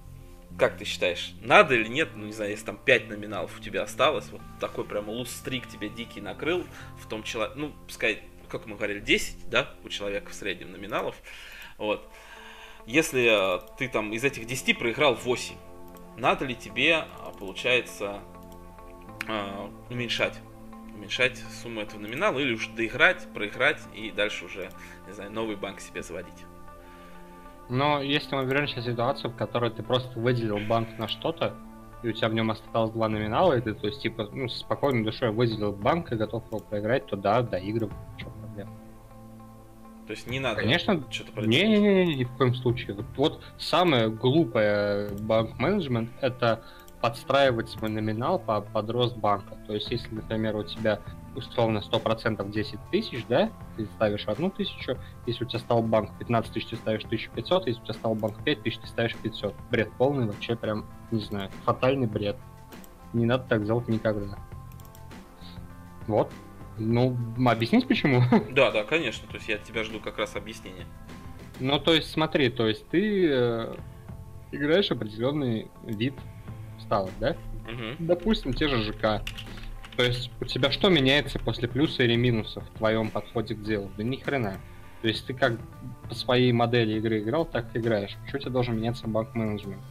Как 0.58 0.78
ты 0.78 0.86
считаешь, 0.86 1.34
надо 1.42 1.74
или 1.74 1.88
нет? 1.88 2.10
Ну, 2.16 2.26
не 2.26 2.32
знаю, 2.32 2.52
если 2.52 2.66
там 2.66 2.78
5 2.78 3.10
номиналов 3.10 3.58
у 3.58 3.62
тебя 3.62 3.84
осталось, 3.84 4.30
вот 4.30 4.42
такой 4.60 4.86
прям 4.86 5.10
луз-стрик 5.10 5.68
тебе 5.68 5.90
дикий 5.90 6.22
накрыл, 6.22 6.66
в 7.02 7.08
том 7.08 7.24
человеке, 7.24 7.60
ну, 7.60 7.74
пускай, 7.88 8.22
как 8.54 8.68
мы 8.68 8.76
говорили, 8.76 9.00
10, 9.00 9.50
да, 9.50 9.70
у 9.84 9.90
человека 9.90 10.32
в 10.32 10.34
среднем 10.34 10.72
номиналов, 10.72 11.16
вот. 11.78 12.08
Если 12.86 13.28
э, 13.30 13.60
ты 13.78 13.88
там 13.88 14.14
из 14.14 14.24
этих 14.24 14.46
10 14.46 14.78
проиграл 14.78 15.16
8, 15.16 15.56
надо 16.18 16.46
ли 16.46 16.56
тебе, 16.56 17.06
получается, 17.40 18.22
э, 19.28 19.70
уменьшать 19.90 20.40
уменьшать 20.96 21.38
сумму 21.62 21.82
этого 21.82 22.00
номинала 22.00 22.40
или 22.40 22.54
уж 22.54 22.68
доиграть, 22.68 23.28
проиграть 23.34 23.82
и 23.96 24.12
дальше 24.12 24.46
уже, 24.46 24.70
не 25.08 25.14
знаю, 25.14 25.32
новый 25.32 25.56
банк 25.56 25.80
себе 25.80 26.04
заводить. 26.04 26.46
Но 27.68 28.02
если 28.02 28.36
мы 28.36 28.46
берем 28.46 28.68
сейчас 28.68 28.86
ситуацию, 28.86 29.32
в 29.32 29.36
которой 29.36 29.72
ты 29.72 29.84
просто 29.84 30.20
выделил 30.20 30.60
банк 30.60 30.88
на 30.98 31.08
что-то, 31.08 31.56
и 32.04 32.10
у 32.10 32.12
тебя 32.12 32.28
в 32.28 32.34
нем 32.34 32.52
осталось 32.52 32.92
два 32.92 33.08
номинала, 33.08 33.58
и 33.58 33.62
ты, 33.62 33.74
то 33.74 33.88
есть, 33.88 34.02
типа, 34.02 34.30
ну, 34.34 34.50
спокойной 34.50 35.04
душой 35.04 35.32
выделил 35.32 35.72
банк 35.72 36.12
и 36.12 36.16
готов 36.16 36.46
его 36.48 36.60
проиграть, 36.60 37.06
то 37.06 37.16
да, 37.16 37.42
доигрывай. 37.42 37.96
То 40.08 40.12
есть 40.12 40.28
не 40.28 40.40
надо 40.40 40.62
Конечно, 40.62 41.02
что-то 41.10 41.42
Не-не-не, 41.42 42.16
ни 42.16 42.24
в 42.26 42.32
коем 42.36 42.54
случае. 42.56 42.96
Вот, 42.96 43.06
вот 43.16 43.44
самое 43.58 44.10
глупое 44.10 45.10
банк-менеджмент 45.20 46.10
это 46.22 46.64
подстраивать 47.02 47.70
свой 47.70 47.90
номинал 47.90 48.40
по, 48.40 48.62
под 48.62 48.90
рост 48.90 49.18
банка. 49.18 49.58
То 49.68 49.74
есть, 49.74 49.92
если, 49.92 50.14
например, 50.16 50.56
у 50.56 50.64
тебя 50.64 51.00
условно 51.36 51.80
100% 51.80 52.50
10 52.50 52.80
тысяч, 52.92 53.26
да, 53.28 53.50
ты 53.76 53.86
ставишь 53.86 54.26
одну 54.28 54.50
тысячу, 54.50 54.98
если 55.26 55.44
у 55.44 55.48
тебя 55.48 55.60
стал 55.60 55.84
банк 55.84 56.12
15 56.20 56.54
тысяч, 56.54 56.68
ты 56.68 56.76
ставишь 56.76 57.04
1500, 57.06 57.68
если 57.68 57.82
у 57.82 57.84
тебя 57.84 57.94
стал 57.94 58.16
банк 58.16 58.44
5 58.44 58.64
тысяч, 58.64 58.78
ты 58.78 58.88
ставишь 58.88 59.16
500. 59.16 59.54
Бред 59.70 59.92
полный, 59.98 60.28
вообще 60.28 60.56
прям, 60.56 60.86
не 61.12 61.20
знаю, 61.22 61.50
фатальный 61.66 62.08
бред. 62.08 62.38
Не 63.14 63.26
надо 63.26 63.46
так 63.50 63.66
делать 63.66 63.88
никогда. 63.88 64.38
Вот. 66.08 66.32
Ну, 66.78 67.18
объяснить 67.46 67.88
почему? 67.88 68.22
Да, 68.52 68.72
да, 68.72 68.84
конечно. 68.84 69.28
То 69.28 69.36
есть 69.36 69.50
я 69.50 69.56
от 69.56 69.64
тебя 69.64 69.84
жду 69.84 70.00
как 70.00 70.18
раз 70.18 70.36
объяснения. 70.36 70.86
Ну, 71.60 71.80
то 71.80 71.94
есть 71.94 72.12
смотри, 72.12 72.50
то 72.50 72.68
есть 72.68 72.88
ты 72.90 73.28
э, 73.30 73.76
играешь 74.52 74.92
определенный 74.92 75.68
вид 75.84 76.14
ставок, 76.80 77.12
да? 77.20 77.36
Угу. 77.68 77.96
Допустим, 78.00 78.54
те 78.54 78.68
же 78.68 78.82
ЖК. 78.84 79.22
То 79.96 80.04
есть 80.04 80.32
у 80.42 80.46
тебя 80.46 80.72
что 80.72 80.90
меняется 80.90 81.40
после 81.40 81.68
плюса 81.68 82.04
или 82.04 82.16
минуса 82.16 82.62
в 82.62 82.78
твоем 82.78 83.10
подходе 83.10 83.54
к 83.56 83.62
делу? 83.62 83.92
Да 83.96 84.04
ни 84.04 84.18
хрена. 84.18 84.56
То 85.02 85.08
есть 85.08 85.28
ты 85.28 85.34
как 85.34 85.60
по 86.08 86.16
своей 86.16 86.52
модели 86.52 86.98
игры 86.98 87.20
играл, 87.20 87.46
так 87.46 87.76
и 87.76 87.80
играешь. 87.80 88.16
Почему 88.24 88.38
у 88.38 88.42
тебя 88.42 88.52
должен 88.52 88.78
меняться 88.78 89.08
банк-менеджмент? 89.08 89.82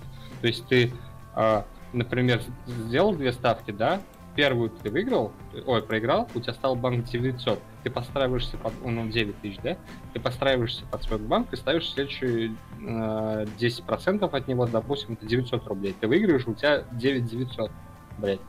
То 0.40 0.46
есть 0.46 0.66
ты, 0.66 0.90
э, 1.36 1.62
например, 1.92 2.40
сделал 2.66 3.14
две 3.14 3.32
ставки, 3.32 3.70
да? 3.70 4.00
Первую 4.34 4.70
ты 4.70 4.90
выиграл, 4.90 5.32
ой, 5.66 5.82
проиграл, 5.82 6.28
у 6.34 6.40
тебя 6.40 6.54
стал 6.54 6.74
банк 6.74 7.04
900. 7.04 7.60
Ты 7.82 7.90
подстраиваешься 7.90 8.56
под, 8.56 8.72
ну, 8.82 9.06
9 9.06 9.40
тысяч, 9.40 9.58
да? 9.62 9.76
Ты 10.14 10.20
подстраиваешься 10.20 10.84
под 10.86 11.02
свой 11.02 11.18
банк 11.18 11.52
и 11.52 11.56
ставишь 11.56 11.90
следующие 11.90 12.56
э, 12.80 13.44
10% 13.58 14.24
от 14.24 14.48
него, 14.48 14.66
допустим, 14.66 15.14
это 15.14 15.26
900 15.26 15.66
рублей. 15.66 15.94
Ты 16.00 16.08
выигрываешь, 16.08 16.46
у 16.46 16.54
тебя 16.54 16.84
9 16.92 17.26
900, 17.26 17.70
блядь. 18.18 18.40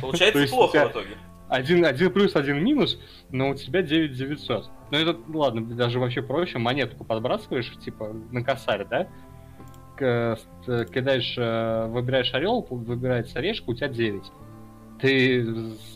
Получается 0.00 0.46
плохо 0.50 0.88
в 0.88 0.92
итоге. 0.92 1.16
Один, 1.48 1.84
один 1.84 2.10
плюс, 2.10 2.34
один 2.34 2.64
минус, 2.64 2.98
но 3.30 3.50
у 3.50 3.54
тебя 3.54 3.82
9 3.82 4.16
900. 4.16 4.70
Ну 4.90 4.98
это, 4.98 5.18
ладно, 5.28 5.62
даже 5.74 5.98
вообще 5.98 6.22
проще, 6.22 6.56
монетку 6.56 7.04
подбрасываешь, 7.04 7.70
типа, 7.84 8.14
на 8.30 8.42
косарь, 8.42 8.86
да? 8.88 9.08
Кидаешь, 9.96 11.34
э, 11.36 11.86
выбираешь 11.88 12.32
орел, 12.34 12.66
выбирается 12.68 13.38
орешка, 13.38 13.70
у 13.70 13.74
тебя 13.74 13.88
9. 13.88 14.22
Ты 15.00 15.10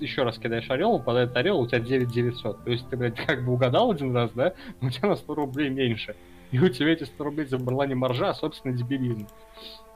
еще 0.01 0.25
раз 0.25 0.39
кидаешь 0.39 0.69
орел, 0.71 0.95
упадает 0.95 1.37
орел, 1.37 1.61
у 1.61 1.67
тебя 1.67 1.81
9 1.81 2.11
900. 2.11 2.65
То 2.65 2.71
есть 2.71 2.89
ты, 2.89 2.97
блядь, 2.97 3.17
как 3.27 3.45
бы 3.45 3.53
угадал 3.53 3.91
один 3.91 4.15
раз, 4.15 4.31
да? 4.33 4.55
У 4.81 4.91
тебя 4.91 5.11
на 5.11 5.17
100 5.17 5.35
рублей 5.35 5.69
меньше. 5.69 6.17
И 6.51 6.59
у 6.59 6.69
тебя 6.69 6.93
эти 6.93 7.05
100 7.05 7.25
рублей 7.25 7.47
забрала 7.47 7.87
не 7.87 7.95
маржа, 7.95 8.31
а, 8.31 8.35
собственно, 8.35 8.77
дебилизм. 8.77 9.27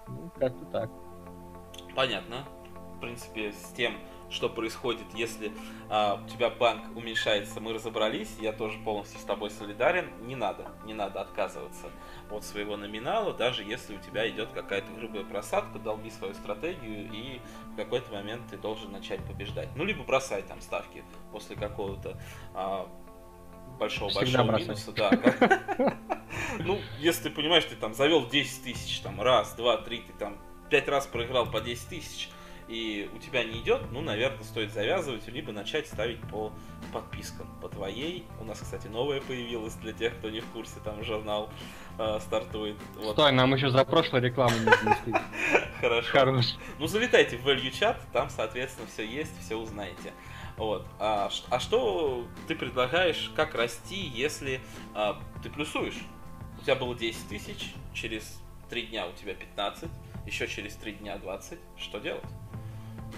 Ну, 0.09 0.30
как-то 0.38 0.64
так. 0.66 0.90
Понятно 1.94 2.44
в 3.01 3.03
принципе, 3.03 3.51
с 3.51 3.72
тем, 3.74 3.94
что 4.31 4.49
происходит, 4.49 5.07
если 5.14 5.53
а, 5.89 6.22
у 6.24 6.28
тебя 6.28 6.51
банк 6.51 6.97
уменьшается, 6.97 7.61
мы 7.61 7.72
разобрались, 7.72 8.37
я 8.41 8.53
тоже 8.53 8.78
полностью 8.78 9.18
с 9.20 9.24
тобой 9.24 9.51
солидарен, 9.51 10.09
не 10.22 10.37
надо, 10.37 10.68
не 10.85 10.95
надо 10.95 11.20
отказываться 11.20 11.87
от 12.31 12.45
своего 12.45 12.76
номинала, 12.76 13.35
даже 13.35 13.64
если 13.64 13.97
у 13.97 14.01
тебя 14.01 14.28
идет 14.28 14.51
какая-то 14.53 14.91
грубая 14.93 15.24
просадка, 15.24 15.78
долби 15.78 16.11
свою 16.11 16.35
стратегию, 16.35 17.11
и 17.12 17.41
в 17.72 17.76
какой-то 17.76 18.12
момент 18.12 18.43
ты 18.51 18.57
должен 18.57 18.93
начать 18.93 19.24
побеждать. 19.26 19.68
Ну, 19.74 19.85
либо 19.85 20.05
бросай 20.05 20.43
там 20.43 20.61
ставки 20.61 21.03
после 21.33 21.57
какого-то 21.57 22.20
а, 22.55 22.89
большого-большого 23.78 24.59
минуса, 24.59 24.93
да. 24.93 25.11
Ну, 26.61 26.78
если 26.99 27.24
ты 27.24 27.31
понимаешь, 27.31 27.64
ты 27.64 27.74
там 27.74 27.95
завел 27.95 28.28
10 28.28 28.62
тысяч, 28.62 29.01
там, 29.01 29.20
раз, 29.20 29.55
два, 29.55 29.78
три, 29.78 29.99
ты 29.99 30.12
там 30.12 30.39
пять 30.68 30.89
раз 30.89 31.07
проиграл 31.07 31.47
по 31.51 31.61
10 31.61 31.89
тысяч, 31.89 32.28
и 32.70 33.10
у 33.12 33.18
тебя 33.18 33.42
не 33.42 33.58
идет, 33.58 33.82
ну, 33.90 34.00
наверное, 34.00 34.44
стоит 34.44 34.72
завязывать, 34.72 35.26
либо 35.26 35.50
начать 35.50 35.88
ставить 35.88 36.20
по 36.30 36.52
подпискам, 36.92 37.48
по 37.60 37.68
твоей. 37.68 38.24
У 38.40 38.44
нас, 38.44 38.60
кстати, 38.60 38.86
новая 38.86 39.20
появилась 39.20 39.74
для 39.74 39.92
тех, 39.92 40.16
кто 40.18 40.30
не 40.30 40.38
в 40.38 40.46
курсе, 40.46 40.74
там 40.84 41.02
журнал 41.02 41.50
э, 41.98 42.20
стартует. 42.20 42.76
Вот. 42.94 43.14
Стой, 43.14 43.32
нам 43.32 43.52
еще 43.54 43.70
за 43.70 43.84
прошлую 43.84 44.22
рекламу 44.22 44.56
не 44.56 44.66
занесли. 44.66 45.14
Хорошо. 45.80 46.12
Хорош. 46.12 46.54
Ну, 46.78 46.86
залетайте 46.86 47.38
в 47.38 47.46
Value 47.46 47.72
Chat, 47.72 47.96
там, 48.12 48.30
соответственно, 48.30 48.86
все 48.86 49.04
есть, 49.04 49.32
все 49.44 49.56
узнаете. 49.56 50.12
Вот. 50.56 50.86
А, 51.00 51.28
а 51.50 51.58
что 51.58 52.24
ты 52.46 52.54
предлагаешь, 52.54 53.32
как 53.34 53.56
расти, 53.56 53.96
если 53.96 54.60
а, 54.94 55.20
ты 55.42 55.50
плюсуешь? 55.50 55.98
У 56.60 56.62
тебя 56.62 56.76
было 56.76 56.94
10 56.94 57.28
тысяч, 57.28 57.74
через 57.94 58.40
3 58.68 58.86
дня 58.86 59.08
у 59.08 59.12
тебя 59.12 59.34
15, 59.34 59.90
еще 60.24 60.46
через 60.46 60.76
3 60.76 60.92
дня 60.92 61.18
20. 61.18 61.58
Что 61.76 61.98
делать? 61.98 62.22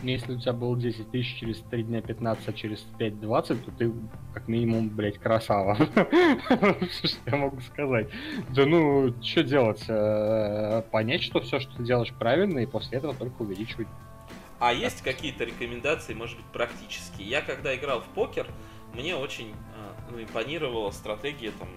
Если 0.03 0.35
у 0.35 0.39
тебя 0.39 0.53
было 0.53 0.77
10 0.77 1.11
тысяч 1.11 1.39
через 1.39 1.61
3 1.71 1.85
дня 1.85 2.03
15, 2.03 2.49
а 2.49 2.53
через 2.53 2.81
5 2.99 3.21
20, 3.21 3.65
то 3.65 3.71
ты 3.71 3.93
как 4.35 4.49
минимум, 4.49 4.89
блядь, 4.89 5.19
красава. 5.19 5.77
Что 5.77 7.19
я 7.27 7.37
могу 7.37 7.61
сказать? 7.61 8.09
Да 8.51 8.67
ну, 8.67 9.15
что 9.23 9.43
делать? 9.43 9.85
Э, 9.89 10.83
понять, 10.91 11.23
что 11.23 11.41
все, 11.41 11.61
что 11.61 11.77
ты 11.77 11.85
делаешь 11.85 12.13
правильно, 12.19 12.59
и 12.59 12.67
после 12.67 12.99
этого 12.99 13.15
только 13.15 13.43
увеличивать. 13.43 13.89
А 14.59 14.73
есть 14.73 15.03
какие-то 15.03 15.45
рекомендации, 15.45 16.15
может 16.15 16.37
быть, 16.37 16.47
практические? 16.47 17.29
Я 17.29 17.41
когда 17.41 17.75
играл 17.75 18.01
в 18.01 18.07
покер, 18.15 18.47
мне 18.95 19.17
очень 19.17 19.51
э, 19.51 20.11
ну, 20.11 20.23
импонировала 20.23 20.91
стратегия 20.91 21.53
там 21.59 21.69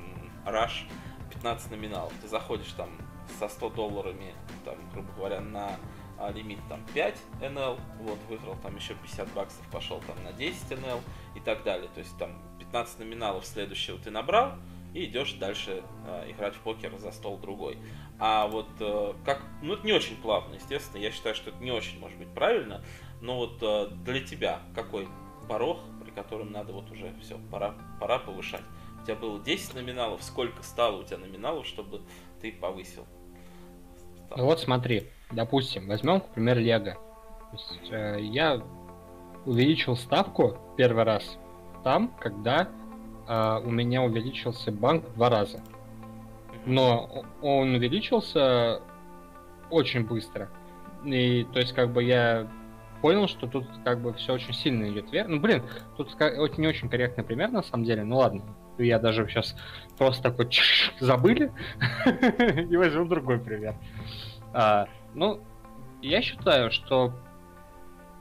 Rush 0.46 0.88
15 1.32 1.72
номиналов. 1.72 2.14
Ты 2.22 2.28
заходишь 2.28 2.72
там 2.78 2.90
со 3.40 3.48
100 3.48 3.70
долларами, 3.72 4.34
там, 4.64 4.76
грубо 4.94 5.12
говоря, 5.14 5.42
на 5.42 5.72
а 6.18 6.32
лимит 6.32 6.60
там 6.70 6.82
5 6.94 7.16
NL, 7.42 7.80
вот, 8.02 8.20
выиграл 8.30 8.56
там 8.62 8.76
еще 8.76 8.96
50 8.96 9.34
баксов, 9.34 9.66
пошел 9.72 10.02
там 10.08 10.24
на 10.24 10.32
10 10.34 10.72
NL 10.72 11.00
и 11.36 11.40
так 11.40 11.64
далее. 11.64 11.90
То 11.94 12.00
есть 12.00 12.18
там 12.18 12.42
15 12.60 13.00
номиналов 13.00 13.46
следующего 13.46 13.98
ты 13.98 14.12
набрал, 14.12 14.54
и 14.96 15.06
идешь 15.06 15.34
дальше 15.34 15.84
э, 16.08 16.32
играть 16.32 16.56
в 16.56 16.60
покер 16.62 16.98
за 16.98 17.12
стол 17.12 17.38
другой. 17.38 17.78
А 18.18 18.48
вот 18.48 18.70
э, 18.80 19.14
как, 19.26 19.44
ну 19.62 19.74
это 19.74 19.86
не 19.86 19.92
очень 19.92 20.16
плавно, 20.16 20.56
естественно, 20.56 21.02
я 21.02 21.12
считаю, 21.12 21.36
что 21.36 21.50
это 21.50 21.62
не 21.62 21.72
очень 21.72 22.00
может 22.00 22.18
быть 22.18 22.30
правильно, 22.34 22.82
но 23.22 23.36
вот 23.36 23.58
э, 23.62 23.90
для 24.06 24.22
тебя 24.22 24.62
какой 24.74 25.10
порог, 25.50 25.80
при 26.02 26.12
котором 26.12 26.54
надо 26.54 26.72
вот 26.72 26.90
уже 26.92 27.14
все, 27.22 27.38
пора, 27.52 27.76
пора 28.00 28.20
повышать. 28.20 28.64
У 29.02 29.06
тебя 29.06 29.16
было 29.16 29.38
10 29.40 29.76
номиналов, 29.76 30.24
сколько 30.24 30.64
стало 30.64 31.02
у 31.02 31.04
тебя 31.04 31.18
номиналов, 31.18 31.68
чтобы 31.68 32.02
ты 32.42 32.54
повысил? 32.54 33.06
Ну 34.36 34.46
вот 34.46 34.62
смотри, 34.62 35.10
допустим, 35.32 35.88
возьмем, 35.88 36.22
к 36.22 36.30
примеру, 36.30 36.60
Лего. 36.60 36.98
э, 37.92 38.20
я 38.22 38.62
увеличил 39.46 39.96
ставку 39.96 40.58
первый 40.78 41.04
раз 41.04 41.38
там, 41.84 42.12
когда 42.20 42.68
э, 43.28 43.60
у 43.64 43.70
меня 43.70 44.02
увеличился 44.02 44.72
банк 44.72 45.06
в 45.06 45.14
два 45.14 45.30
раза. 45.30 45.62
Но 46.66 47.24
он 47.42 47.76
увеличился 47.76 48.82
очень 49.70 50.06
быстро. 50.06 50.50
И 51.04 51.44
то 51.54 51.60
есть 51.60 51.74
как 51.74 51.92
бы 51.92 52.04
я 52.04 52.48
понял, 53.02 53.28
что 53.28 53.46
тут 53.46 53.68
как 53.84 54.02
бы 54.02 54.14
все 54.14 54.34
очень 54.34 54.54
сильно 54.54 54.90
идет 54.90 55.12
вверх. 55.12 55.28
Ну, 55.28 55.40
блин, 55.40 55.64
тут 55.96 56.18
не 56.58 56.68
очень 56.68 56.90
корректный 56.90 57.24
пример 57.24 57.52
на 57.52 57.62
самом 57.62 57.84
деле. 57.84 58.04
Ну 58.04 58.18
ладно, 58.18 58.42
я 58.80 58.98
даже 58.98 59.28
сейчас 59.28 59.56
просто 59.98 60.24
такой 60.24 60.50
забыли 61.00 61.52
и 62.70 62.76
возьмем 62.76 63.08
другой 63.08 63.40
пример. 63.40 63.76
А, 64.54 64.88
ну, 65.16 65.42
я 66.02 66.22
считаю, 66.22 66.72
что 66.72 67.14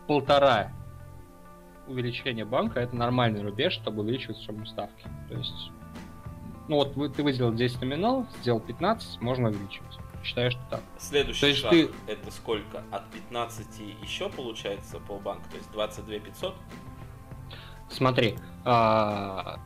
полтора 0.07 0.73
увеличение 1.87 2.45
банка 2.45 2.81
это 2.81 2.97
нормальный 2.97 3.43
рубеж, 3.43 3.75
чтобы 3.75 4.03
увеличивать 4.03 4.39
сумму 4.39 4.65
ставки. 4.67 5.07
То 5.29 5.35
есть, 5.35 5.71
ну 6.69 6.77
вот 6.77 6.97
вы, 6.97 7.09
ты 7.11 7.23
выделил 7.23 7.53
10 7.53 7.81
номиналов, 7.83 8.27
сделал 8.41 8.61
15, 8.61 9.21
можно 9.21 9.49
увеличивать. 9.49 9.99
Считаю, 10.23 10.51
что 10.51 10.61
так. 10.71 10.81
Следующий 10.99 11.41
то 11.41 11.47
есть 11.49 11.61
шаг 11.61 11.71
ты... 11.71 11.91
это 12.07 12.31
сколько? 12.31 12.83
От 12.91 13.11
15 13.11 13.67
еще 14.03 14.31
получается 14.31 14.99
полбанка, 15.01 15.51
то 15.51 15.57
есть 15.57 15.71
22 15.73 16.19
500? 16.21 16.55
Смотри, 17.91 18.37
а, 18.65 19.59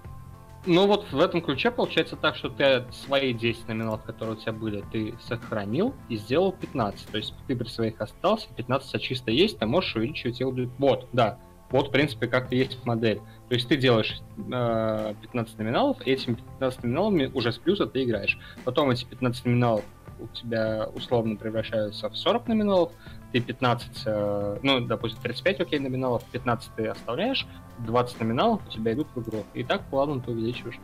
ну 0.67 0.87
вот 0.87 1.11
в 1.13 1.21
этом 1.21 1.41
ключе 1.41 1.71
получается 1.71 2.17
так, 2.17 2.37
что 2.37 2.49
ты 2.49 2.85
свои 2.93 3.33
10 3.33 3.69
номиналов, 3.69 4.03
которые 4.03 4.37
у 4.37 4.41
тебя 4.41 4.53
были, 4.53 4.85
ты 4.93 5.15
сохранил 5.27 5.95
и 6.09 6.17
сделал 6.17 6.53
15. 6.53 7.07
То 7.09 7.17
есть 7.17 7.35
ты 7.47 7.57
при 7.57 7.69
своих 7.69 8.01
остался, 8.01 8.49
15 8.57 8.95
а 8.95 8.99
чисто 8.99 9.31
есть, 9.31 9.59
ты 9.59 9.67
можешь 9.67 9.97
увеличивать 9.97 10.41
его. 10.41 10.55
Вот, 10.79 11.09
да. 11.13 11.39
Вот, 11.71 11.89
в 11.89 11.91
принципе, 11.91 12.27
как 12.29 12.53
и 12.53 12.57
есть 12.57 12.85
модель. 12.87 13.21
То 13.49 13.55
есть 13.55 13.69
ты 13.69 13.77
делаешь 13.77 14.21
э, 14.39 15.15
15 15.21 15.59
номиналов, 15.59 16.07
и 16.07 16.13
этими 16.13 16.35
15 16.35 16.83
номиналами 16.83 17.31
уже 17.35 17.53
с 17.53 17.59
плюса 17.59 17.87
ты 17.87 18.05
играешь. 18.05 18.39
Потом 18.65 18.91
эти 18.91 19.05
15 19.05 19.45
номиналов 19.45 19.85
у 20.19 20.27
тебя 20.29 20.89
условно 20.95 21.37
превращаются 21.37 22.09
в 22.09 22.17
40 22.17 22.49
номиналов, 22.49 22.93
ты 23.33 23.41
15, 23.41 24.03
э, 24.07 24.59
ну, 24.62 24.81
допустим, 24.81 25.20
35, 25.20 25.61
окей, 25.61 25.79
номиналов, 25.79 26.24
15 26.33 26.70
ты 26.76 26.87
оставляешь, 26.87 27.47
20 27.79 28.20
номиналов 28.20 28.66
у 28.66 28.70
тебя 28.70 28.93
идут 28.93 29.09
в 29.14 29.20
игру. 29.20 29.45
И 29.55 29.64
так 29.64 29.83
плавно 29.91 30.20
ты 30.20 30.31
увеличиваешь. 30.31 30.79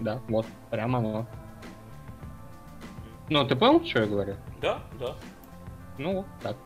Да, 0.00 0.20
вот, 0.28 0.46
прямо 0.70 0.98
оно. 0.98 1.26
Ну, 3.28 3.46
ты 3.46 3.56
понял, 3.56 3.84
что 3.84 4.00
я 4.00 4.06
говорю? 4.06 4.36
Да, 4.60 4.80
да. 4.98 5.16
Ну, 5.98 6.24
так. 6.42 6.56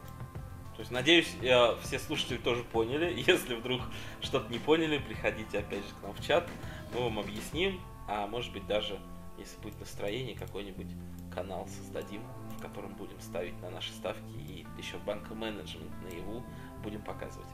То 0.76 0.80
есть, 0.80 0.90
надеюсь, 0.90 1.34
я, 1.40 1.74
все 1.82 1.98
слушатели 1.98 2.36
тоже 2.36 2.62
поняли. 2.64 3.12
Если 3.26 3.54
вдруг 3.54 3.80
что-то 4.20 4.52
не 4.52 4.58
поняли, 4.58 4.98
приходите 4.98 5.58
опять 5.58 5.80
же 5.80 5.94
к 5.98 6.02
нам 6.02 6.12
в 6.12 6.20
чат, 6.24 6.48
мы 6.94 7.04
вам 7.04 7.18
объясним, 7.18 7.80
а 8.08 8.26
может 8.26 8.52
быть 8.52 8.66
даже, 8.66 8.98
если 9.38 9.60
будет 9.60 9.80
настроение, 9.80 10.36
какой-нибудь 10.36 10.88
канал 11.34 11.66
создадим, 11.68 12.22
в 12.62 12.68
котором 12.68 12.94
будем 12.94 13.20
ставить 13.20 13.60
на 13.60 13.70
наши 13.70 13.92
ставки 13.92 14.30
и 14.30 14.64
еще 14.78 14.96
банк-менеджмент 15.04 15.90
наяву 16.02 16.44
будем 16.82 17.02
показывать. 17.02 17.48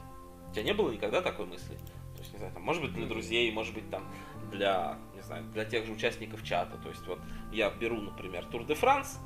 У 0.49 0.53
тебя 0.53 0.63
не 0.63 0.73
было 0.73 0.91
никогда 0.91 1.21
такой 1.21 1.45
мысли? 1.45 1.75
То 2.15 2.19
есть, 2.19 2.33
не 2.33 2.37
знаю, 2.37 2.53
там, 2.53 2.63
может 2.63 2.81
быть, 2.81 2.93
для 2.93 3.07
друзей, 3.07 3.51
может 3.51 3.73
быть, 3.73 3.89
там, 3.89 4.03
для, 4.51 4.97
не 5.15 5.21
знаю, 5.21 5.43
для 5.53 5.65
тех 5.65 5.85
же 5.85 5.93
участников 5.93 6.43
чата. 6.43 6.77
То 6.77 6.89
есть, 6.89 7.05
вот 7.07 7.19
я 7.51 7.69
беру, 7.69 7.97
например, 7.97 8.45
Тур 8.45 8.65
де 8.65 8.75
Франс 8.75 9.19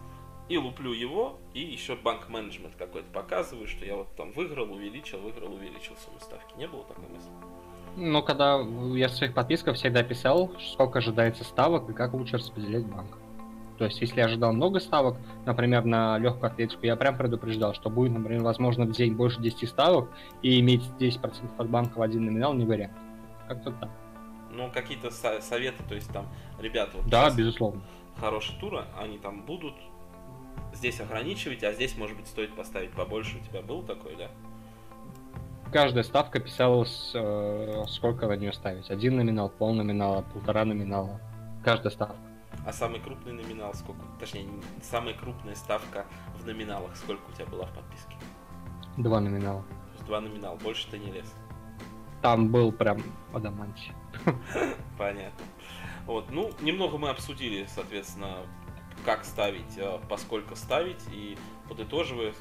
и 0.48 0.58
луплю 0.58 0.94
его, 0.94 1.40
и 1.54 1.62
еще 1.62 1.96
банк-менеджмент 1.96 2.76
какой-то 2.76 3.10
показываю, 3.12 3.68
что 3.68 3.86
я 3.86 3.96
вот 3.96 4.16
там 4.16 4.32
выиграл, 4.32 4.72
увеличил, 4.72 5.20
выиграл, 5.20 5.54
увеличил 5.54 5.96
сумму 5.98 6.20
ставки. 6.20 6.56
Не 6.58 6.68
было 6.68 6.84
такой 6.84 7.08
мысли? 7.10 7.32
Ну, 7.96 8.24
когда 8.24 8.60
я 8.96 9.08
в 9.08 9.14
своих 9.14 9.34
подписках 9.34 9.76
всегда 9.76 10.04
писал, 10.04 10.52
сколько 10.74 11.00
ожидается 11.00 11.44
ставок 11.44 11.90
и 11.90 11.94
как 11.94 12.14
лучше 12.14 12.38
распределять 12.38 12.86
банк. 12.86 13.18
То 13.78 13.86
есть, 13.86 14.00
если 14.02 14.20
я 14.20 14.26
ожидал 14.26 14.54
много 14.54 14.80
ставок, 14.80 15.18
например, 15.46 15.84
на 15.86 16.18
легкую 16.20 16.52
атлетику, 16.52 16.86
я 16.86 16.96
прям 16.96 17.18
предупреждал, 17.18 17.74
что 17.74 17.90
будет, 17.90 18.12
например, 18.14 18.44
возможно, 18.44 18.86
в 18.86 18.92
день 18.92 19.16
больше 19.16 19.42
10 19.42 19.68
ставок, 19.68 20.10
и 20.42 20.60
иметь 20.60 20.84
10% 21.00 21.50
от 21.58 21.70
банка 21.70 21.98
в 21.98 22.02
один 22.02 22.26
номинал 22.26 22.54
не 22.54 22.66
вариант. 22.66 22.94
Как-то 23.48 23.72
так. 23.72 23.90
Ну, 24.52 24.70
какие-то 24.72 25.10
со- 25.10 25.42
советы, 25.42 25.84
то 25.90 25.96
есть 25.96 26.12
там, 26.12 26.28
ребята, 26.60 26.98
вот 26.98 27.08
да, 27.10 27.32
безусловно. 27.32 27.82
Хорошие 28.20 28.60
туры, 28.60 28.84
они 29.02 29.18
там 29.18 29.44
будут 29.44 29.74
здесь 30.74 31.02
ограничивать, 31.02 31.64
а 31.64 31.74
здесь, 31.74 31.98
может 31.98 32.16
быть, 32.16 32.28
стоит 32.28 32.56
поставить 32.56 32.92
побольше. 32.92 33.38
У 33.38 33.40
тебя 33.50 33.62
был 33.62 33.82
такой, 33.82 34.16
да? 34.16 34.28
Каждая 35.72 36.04
ставка 36.04 36.40
писалась, 36.40 37.12
э, 37.16 37.84
сколько 37.88 38.28
на 38.28 38.34
нее 38.34 38.54
ставить. 38.54 38.92
Один 38.92 39.16
номинал, 39.16 39.50
пол 39.50 39.74
номинала, 39.74 40.22
полтора 40.22 40.66
номинала. 40.66 41.20
Каждая 41.64 41.92
ставка. 41.92 42.16
А 42.66 42.72
самый 42.72 43.00
крупный 43.00 43.34
номинал 43.34 43.74
сколько? 43.74 44.02
Точнее, 44.20 44.48
самая 44.82 45.14
крупная 45.14 45.56
ставка 45.56 46.06
в 46.40 46.46
номиналах 46.46 46.96
сколько 46.96 47.22
у 47.30 47.34
тебя 47.34 47.46
была 47.46 47.66
в 47.66 47.74
подписке? 47.74 48.16
Два 48.98 49.20
номинала. 49.20 49.64
То 49.64 49.94
есть 49.94 50.06
два 50.06 50.22
номинала, 50.22 50.56
больше 50.56 50.90
ты 50.90 50.98
не 50.98 51.12
лез? 51.12 51.34
Там 52.22 52.50
был 52.50 52.72
прям 52.72 53.04
адамантий. 53.34 53.92
Понятно. 54.98 55.46
Вот, 56.06 56.30
ну, 56.30 56.52
немного 56.62 56.98
мы 56.98 57.10
обсудили, 57.10 57.66
соответственно, 57.68 58.38
как 59.06 59.26
ставить, 59.26 59.78
э, 59.78 60.00
поскольку 60.10 60.56
ставить, 60.56 61.02
и 61.12 61.38
подытоживая, 61.68 62.34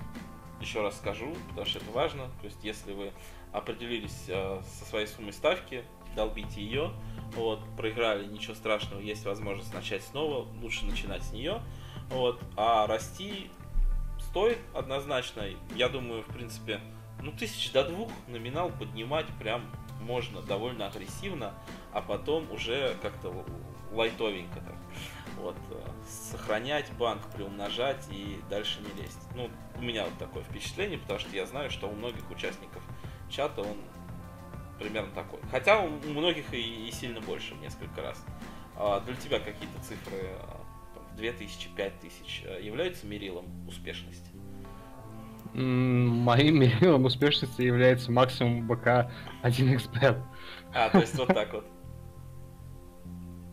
еще 0.60 0.82
раз 0.82 0.96
скажу, 0.96 1.34
потому 1.48 1.66
что 1.66 1.78
это 1.78 1.90
важно, 1.90 2.26
то 2.40 2.46
есть 2.46 2.62
если 2.62 2.92
вы 2.92 3.12
определились 3.52 4.26
э, 4.28 4.62
со 4.64 4.84
своей 4.84 5.06
суммой 5.06 5.32
ставки, 5.32 5.84
долбите 6.14 6.62
ее, 6.62 6.92
вот, 7.34 7.60
проиграли, 7.76 8.26
ничего 8.26 8.54
страшного, 8.54 9.00
есть 9.00 9.24
возможность 9.24 9.72
начать 9.74 10.02
снова, 10.02 10.46
лучше 10.60 10.84
начинать 10.86 11.22
с 11.22 11.32
нее, 11.32 11.62
вот, 12.10 12.40
а 12.56 12.86
расти 12.86 13.50
стоит 14.18 14.58
однозначно, 14.74 15.44
я 15.74 15.88
думаю, 15.88 16.22
в 16.22 16.32
принципе, 16.32 16.80
ну, 17.20 17.32
тысяч 17.32 17.70
до 17.72 17.84
двух 17.84 18.10
номинал 18.28 18.70
поднимать 18.70 19.26
прям 19.38 19.62
можно 20.00 20.42
довольно 20.42 20.86
агрессивно, 20.86 21.54
а 21.92 22.02
потом 22.02 22.50
уже 22.50 22.96
как-то 23.00 23.44
лайтовенько 23.92 24.60
так. 24.60 24.76
Вот, 25.38 25.56
э, 25.70 25.80
сохранять 26.30 26.92
банк, 26.98 27.22
приумножать 27.34 28.04
и 28.10 28.40
дальше 28.50 28.80
не 28.80 29.02
лезть. 29.02 29.20
Ну, 29.34 29.50
у 29.76 29.82
меня 29.82 30.04
вот 30.04 30.16
такое 30.18 30.42
впечатление, 30.42 30.98
потому 30.98 31.20
что 31.20 31.34
я 31.34 31.46
знаю, 31.46 31.70
что 31.70 31.88
у 31.88 31.94
многих 31.94 32.28
участников 32.30 32.82
чата 33.30 33.62
он 33.62 33.76
примерно 34.82 35.10
такой. 35.14 35.40
Хотя 35.50 35.80
у 35.80 35.88
многих 35.88 36.52
и, 36.52 36.88
и 36.88 36.90
сильно 36.92 37.20
больше, 37.20 37.54
несколько 37.62 38.02
раз. 38.02 38.24
А 38.76 39.00
для 39.00 39.14
тебя 39.14 39.38
какие-то 39.38 39.80
цифры 39.82 40.18
а, 40.40 40.60
там, 40.94 41.16
2000, 41.16 41.68
5000 41.76 42.44
а, 42.46 42.60
являются 42.60 43.06
мерилом 43.06 43.46
успешности? 43.68 44.30
Моим 45.54 46.56
мерилом 46.60 47.04
успешности 47.04 47.62
является 47.62 48.10
максимум 48.10 48.66
БК 48.66 49.10
1 49.42 49.76
эксперт. 49.76 50.18
А, 50.74 50.88
то 50.88 51.00
есть 51.00 51.14
вот 51.16 51.28
так 51.28 51.52
вот. 51.52 51.66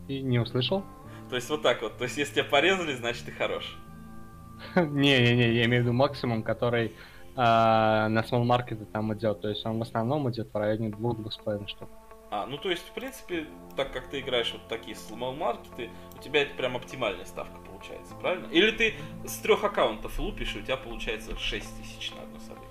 И 0.08 0.20
не 0.22 0.38
услышал? 0.38 0.84
То 1.28 1.36
есть 1.36 1.48
вот 1.48 1.62
так 1.62 1.82
вот. 1.82 1.96
То 1.98 2.04
есть 2.04 2.16
если 2.16 2.34
тебя 2.34 2.44
порезали, 2.44 2.94
значит 2.94 3.24
ты 3.26 3.32
хорош. 3.32 3.76
Не-не-не, 4.74 5.52
я 5.52 5.64
имею 5.66 5.82
в 5.82 5.86
виду 5.86 5.92
максимум, 5.92 6.42
который 6.42 6.94
а, 7.36 8.08
на 8.08 8.20
small 8.20 8.44
market 8.44 8.84
там 8.86 9.12
идет. 9.14 9.40
То 9.40 9.48
есть 9.48 9.64
он 9.64 9.78
в 9.78 9.82
основном 9.82 10.30
идет 10.30 10.52
в 10.52 10.56
районе 10.56 10.90
двух-двух 10.90 11.32
с 11.32 11.36
половиной 11.36 11.68
штук. 11.68 11.88
А, 12.30 12.46
ну 12.46 12.58
то 12.58 12.70
есть, 12.70 12.86
в 12.86 12.92
принципе, 12.92 13.46
так 13.76 13.92
как 13.92 14.08
ты 14.08 14.20
играешь 14.20 14.52
вот 14.52 14.68
такие 14.68 14.96
small 14.96 15.36
маркеты, 15.36 15.90
у 16.16 16.22
тебя 16.22 16.42
это 16.42 16.54
прям 16.54 16.76
оптимальная 16.76 17.24
ставка 17.24 17.58
получается, 17.80 18.14
правильно? 18.20 18.46
Или 18.46 18.70
ты 18.70 18.94
с 19.24 19.38
трех 19.38 19.64
аккаунтов 19.64 20.18
лупишь, 20.18 20.54
и 20.54 20.60
у 20.60 20.62
тебя 20.62 20.76
получается 20.76 21.36
6 21.36 21.78
тысяч 21.78 22.12
на 22.14 22.22
одно 22.22 22.38
событие? 22.38 22.70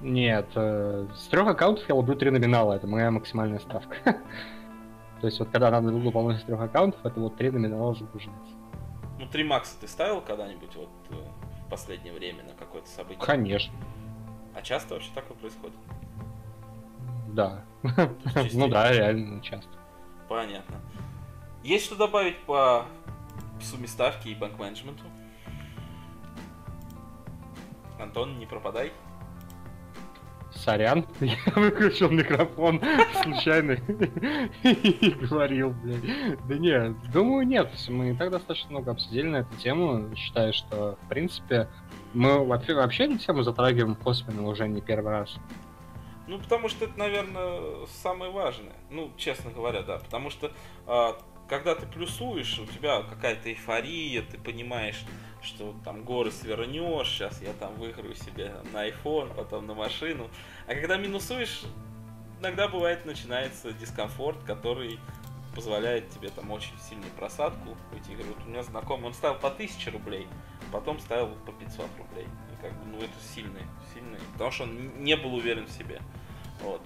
Нет, 0.00 0.46
э, 0.54 1.06
с 1.14 1.26
трех 1.26 1.48
аккаунтов 1.48 1.88
я 1.88 1.94
луплю 1.94 2.14
три 2.14 2.30
номинала, 2.30 2.74
это 2.74 2.86
моя 2.86 3.10
максимальная 3.10 3.58
ставка. 3.58 3.96
То 5.20 5.26
есть 5.26 5.38
вот 5.40 5.48
когда 5.50 5.70
надо 5.70 5.90
было 5.90 6.10
полностью 6.12 6.46
трех 6.46 6.60
аккаунтов, 6.60 7.04
это 7.04 7.18
вот 7.18 7.36
три 7.36 7.50
номинала 7.50 7.94
загружается. 7.94 8.54
Ну, 9.18 9.26
три 9.26 9.42
макса 9.42 9.74
ты 9.80 9.88
ставил 9.88 10.20
когда-нибудь 10.20 10.76
вот 10.76 10.88
последнее 11.68 12.12
время 12.12 12.44
на 12.44 12.54
какое-то 12.54 12.88
событие? 12.88 13.24
Конечно. 13.24 13.72
А 14.54 14.62
часто 14.62 14.94
вообще 14.94 15.10
такое 15.14 15.36
происходит? 15.36 15.76
Да. 17.28 17.64
Ну 18.52 18.68
да, 18.68 18.90
реально 18.92 19.40
часто. 19.42 19.70
Понятно. 20.28 20.80
Есть 21.62 21.86
что 21.86 21.96
добавить 21.96 22.38
по 22.44 22.86
сумме 23.60 23.88
ставки 23.88 24.28
и 24.28 24.34
банк-менеджменту? 24.34 25.04
Антон, 27.98 28.38
не 28.38 28.46
пропадай. 28.46 28.92
Сорян, 30.54 31.06
я 31.20 31.36
выключил 31.54 32.10
микрофон 32.10 32.80
случайно 33.22 33.72
и 34.62 35.10
говорил, 35.10 35.70
блядь. 35.70 36.46
Да 36.48 36.58
нет, 36.58 36.96
думаю, 37.12 37.46
нет. 37.46 37.70
Мы 37.88 38.10
и 38.10 38.14
так 38.14 38.30
достаточно 38.30 38.70
много 38.70 38.92
обсудили 38.92 39.26
на 39.26 39.36
эту 39.38 39.54
тему. 39.56 40.14
Считаю, 40.16 40.52
что, 40.52 40.98
в 41.02 41.08
принципе, 41.08 41.68
мы 42.14 42.44
вообще, 42.44 42.74
вообще 42.74 43.04
эту 43.04 43.18
тему 43.18 43.42
затрагиваем 43.42 43.94
косвенно 43.94 44.46
уже 44.46 44.66
не 44.68 44.80
первый 44.80 45.12
раз. 45.12 45.36
Ну, 46.26 46.38
потому 46.38 46.68
что 46.68 46.84
это, 46.84 46.98
наверное, 46.98 47.86
самое 48.02 48.30
важное. 48.30 48.76
Ну, 48.90 49.10
честно 49.16 49.50
говоря, 49.50 49.82
да. 49.82 49.98
Потому 49.98 50.28
что 50.28 50.52
а, 50.86 51.18
когда 51.48 51.74
ты 51.74 51.86
плюсуешь, 51.86 52.58
у 52.58 52.66
тебя 52.66 53.02
какая-то 53.02 53.50
эйфория, 53.50 54.22
ты 54.22 54.38
понимаешь, 54.38 55.02
что 55.42 55.74
там 55.84 56.04
горы 56.04 56.30
свернешь, 56.30 57.08
сейчас 57.08 57.40
я 57.40 57.52
там 57.54 57.74
выиграю 57.76 58.14
себе 58.14 58.52
на 58.72 58.86
iPhone, 58.88 59.34
потом 59.34 59.66
на 59.66 59.74
машину. 59.74 60.28
А 60.66 60.74
когда 60.74 60.96
минусуешь, 60.96 61.62
иногда 62.40 62.68
бывает 62.68 63.06
начинается 63.06 63.72
дискомфорт, 63.72 64.42
который 64.44 64.98
позволяет 65.54 66.10
тебе 66.10 66.28
там 66.28 66.50
очень 66.50 66.78
сильную 66.78 67.10
просадку 67.12 67.76
уйти. 67.92 68.14
Вот 68.16 68.44
у 68.46 68.50
меня 68.50 68.62
знакомый, 68.62 69.06
он 69.06 69.14
ставил 69.14 69.38
по 69.38 69.48
1000 69.48 69.90
рублей, 69.90 70.28
потом 70.70 71.00
ставил 71.00 71.34
по 71.46 71.52
500 71.52 71.86
рублей. 71.98 72.26
И 72.52 72.62
как 72.62 72.72
бы, 72.72 72.86
ну 72.92 72.98
это 72.98 73.18
сильный, 73.34 73.64
сильный, 73.94 74.18
потому 74.34 74.50
что 74.50 74.64
он 74.64 75.02
не 75.02 75.16
был 75.16 75.34
уверен 75.34 75.64
в 75.66 75.70
себе. 75.70 76.00
Вот. 76.62 76.82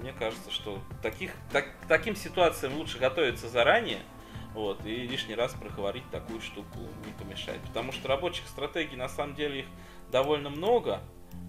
Мне 0.00 0.12
кажется, 0.12 0.50
что 0.50 0.78
таких, 1.02 1.32
так, 1.52 1.78
к 1.82 1.86
таким 1.86 2.16
ситуациям 2.16 2.74
лучше 2.76 2.98
готовиться 2.98 3.48
заранее, 3.48 4.00
вот, 4.54 4.84
и 4.84 5.06
лишний 5.06 5.34
раз 5.34 5.52
проговорить 5.54 6.08
такую 6.10 6.40
штуку 6.40 6.78
не 7.06 7.12
помешает. 7.22 7.60
Потому 7.62 7.92
что 7.92 8.08
рабочих 8.08 8.46
стратегий, 8.48 8.96
на 8.96 9.08
самом 9.08 9.34
деле, 9.34 9.60
их 9.60 9.66
довольно 10.10 10.50
много, 10.50 11.00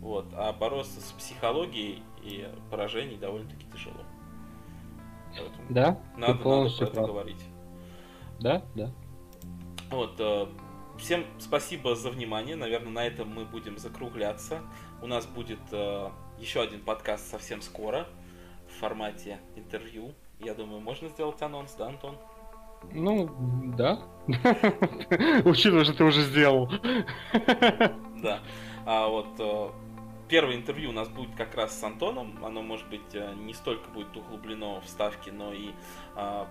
вот, 0.02 0.26
а 0.34 0.52
бороться 0.54 1.00
с 1.00 1.12
психологией 1.14 2.04
и 2.22 2.48
поражений 2.70 3.18
довольно-таки 3.18 3.66
тяжело. 3.72 4.04
Поэтому 5.32 5.66
да, 5.70 5.98
надо, 6.18 6.34
надо 6.34 6.44
про 6.44 6.66
это 6.68 6.86
прав. 6.88 7.08
говорить. 7.08 7.44
Да, 8.40 8.62
да. 8.76 8.92
Вот, 9.90 10.16
э, 10.20 10.48
всем 11.00 11.26
спасибо 11.40 11.96
за 11.96 12.10
внимание. 12.10 12.56
Наверное, 12.56 12.92
на 12.92 13.08
этом 13.08 13.30
мы 13.30 13.46
будем 13.46 13.78
закругляться. 13.78 14.62
У 15.02 15.08
нас 15.08 15.26
будет 15.26 15.60
э, 15.72 16.10
еще 16.40 16.62
один 16.62 16.82
подкаст 16.82 17.30
совсем 17.30 17.62
скоро 17.62 18.08
формате 18.82 19.40
интервью. 19.56 20.14
Я 20.40 20.56
думаю, 20.56 20.82
можно 20.82 21.08
сделать 21.10 21.42
анонс, 21.42 21.74
да, 21.78 21.88
Антон? 21.88 22.18
Ну, 22.92 23.30
да. 23.78 24.02
Учитывая, 25.46 25.84
что 25.84 25.94
ты 25.94 26.04
уже 26.04 26.24
сделал. 26.24 26.70
Да. 28.22 28.40
А 28.86 29.08
вот 29.08 29.40
э, 29.40 29.70
первое 30.28 30.56
интервью 30.56 30.90
у 30.90 30.94
нас 30.94 31.08
будет 31.10 31.36
как 31.36 31.54
раз 31.56 31.80
с 31.80 31.84
Антоном. 31.84 32.44
Оно, 32.44 32.64
может 32.64 32.90
быть, 32.90 33.14
э, 33.14 33.34
не 33.36 33.54
столько 33.54 33.90
будет 33.90 34.16
углублено 34.18 34.82
в 34.82 34.88
ставки, 34.88 35.30
но 35.30 35.54
и 35.54 35.72
а, 36.16 36.48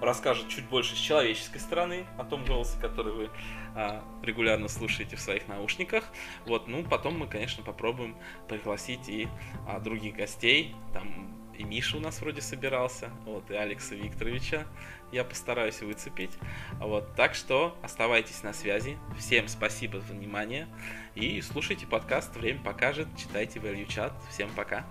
расскажет 0.00 0.48
чуть 0.48 0.68
больше 0.68 0.96
с 0.96 0.98
человеческой 0.98 1.58
стороны 1.58 2.06
о 2.18 2.24
том 2.24 2.44
голосе, 2.44 2.78
который 2.80 3.12
вы 3.12 3.30
а, 3.74 4.04
регулярно 4.22 4.68
слушаете 4.68 5.16
в 5.16 5.20
своих 5.20 5.48
наушниках. 5.48 6.04
Вот, 6.46 6.66
ну, 6.66 6.84
потом 6.84 7.18
мы, 7.18 7.26
конечно, 7.26 7.62
попробуем 7.62 8.16
пригласить 8.48 9.08
и 9.08 9.28
а, 9.66 9.78
других 9.78 10.16
гостей. 10.16 10.74
Там 10.92 11.41
и 11.62 11.64
Миша 11.64 11.96
у 11.96 12.00
нас 12.00 12.20
вроде 12.20 12.40
собирался, 12.40 13.10
вот, 13.24 13.50
и 13.50 13.54
Алекса 13.54 13.94
Викторовича 13.94 14.66
я 15.12 15.24
постараюсь 15.24 15.80
выцепить. 15.80 16.32
Вот, 16.78 17.14
так 17.14 17.34
что 17.34 17.76
оставайтесь 17.82 18.42
на 18.42 18.52
связи. 18.52 18.98
Всем 19.16 19.46
спасибо 19.46 20.00
за 20.00 20.12
внимание. 20.12 20.66
И 21.14 21.40
слушайте 21.40 21.86
подкаст 21.86 22.34
«Время 22.36 22.60
покажет», 22.62 23.06
читайте 23.16 23.60
Value 23.60 23.86
Chat. 23.86 24.12
Всем 24.30 24.50
пока. 24.56 24.84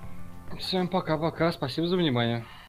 Всем 0.59 0.87
пока-пока, 0.87 1.51
спасибо 1.51 1.87
за 1.87 1.97
внимание. 1.97 2.45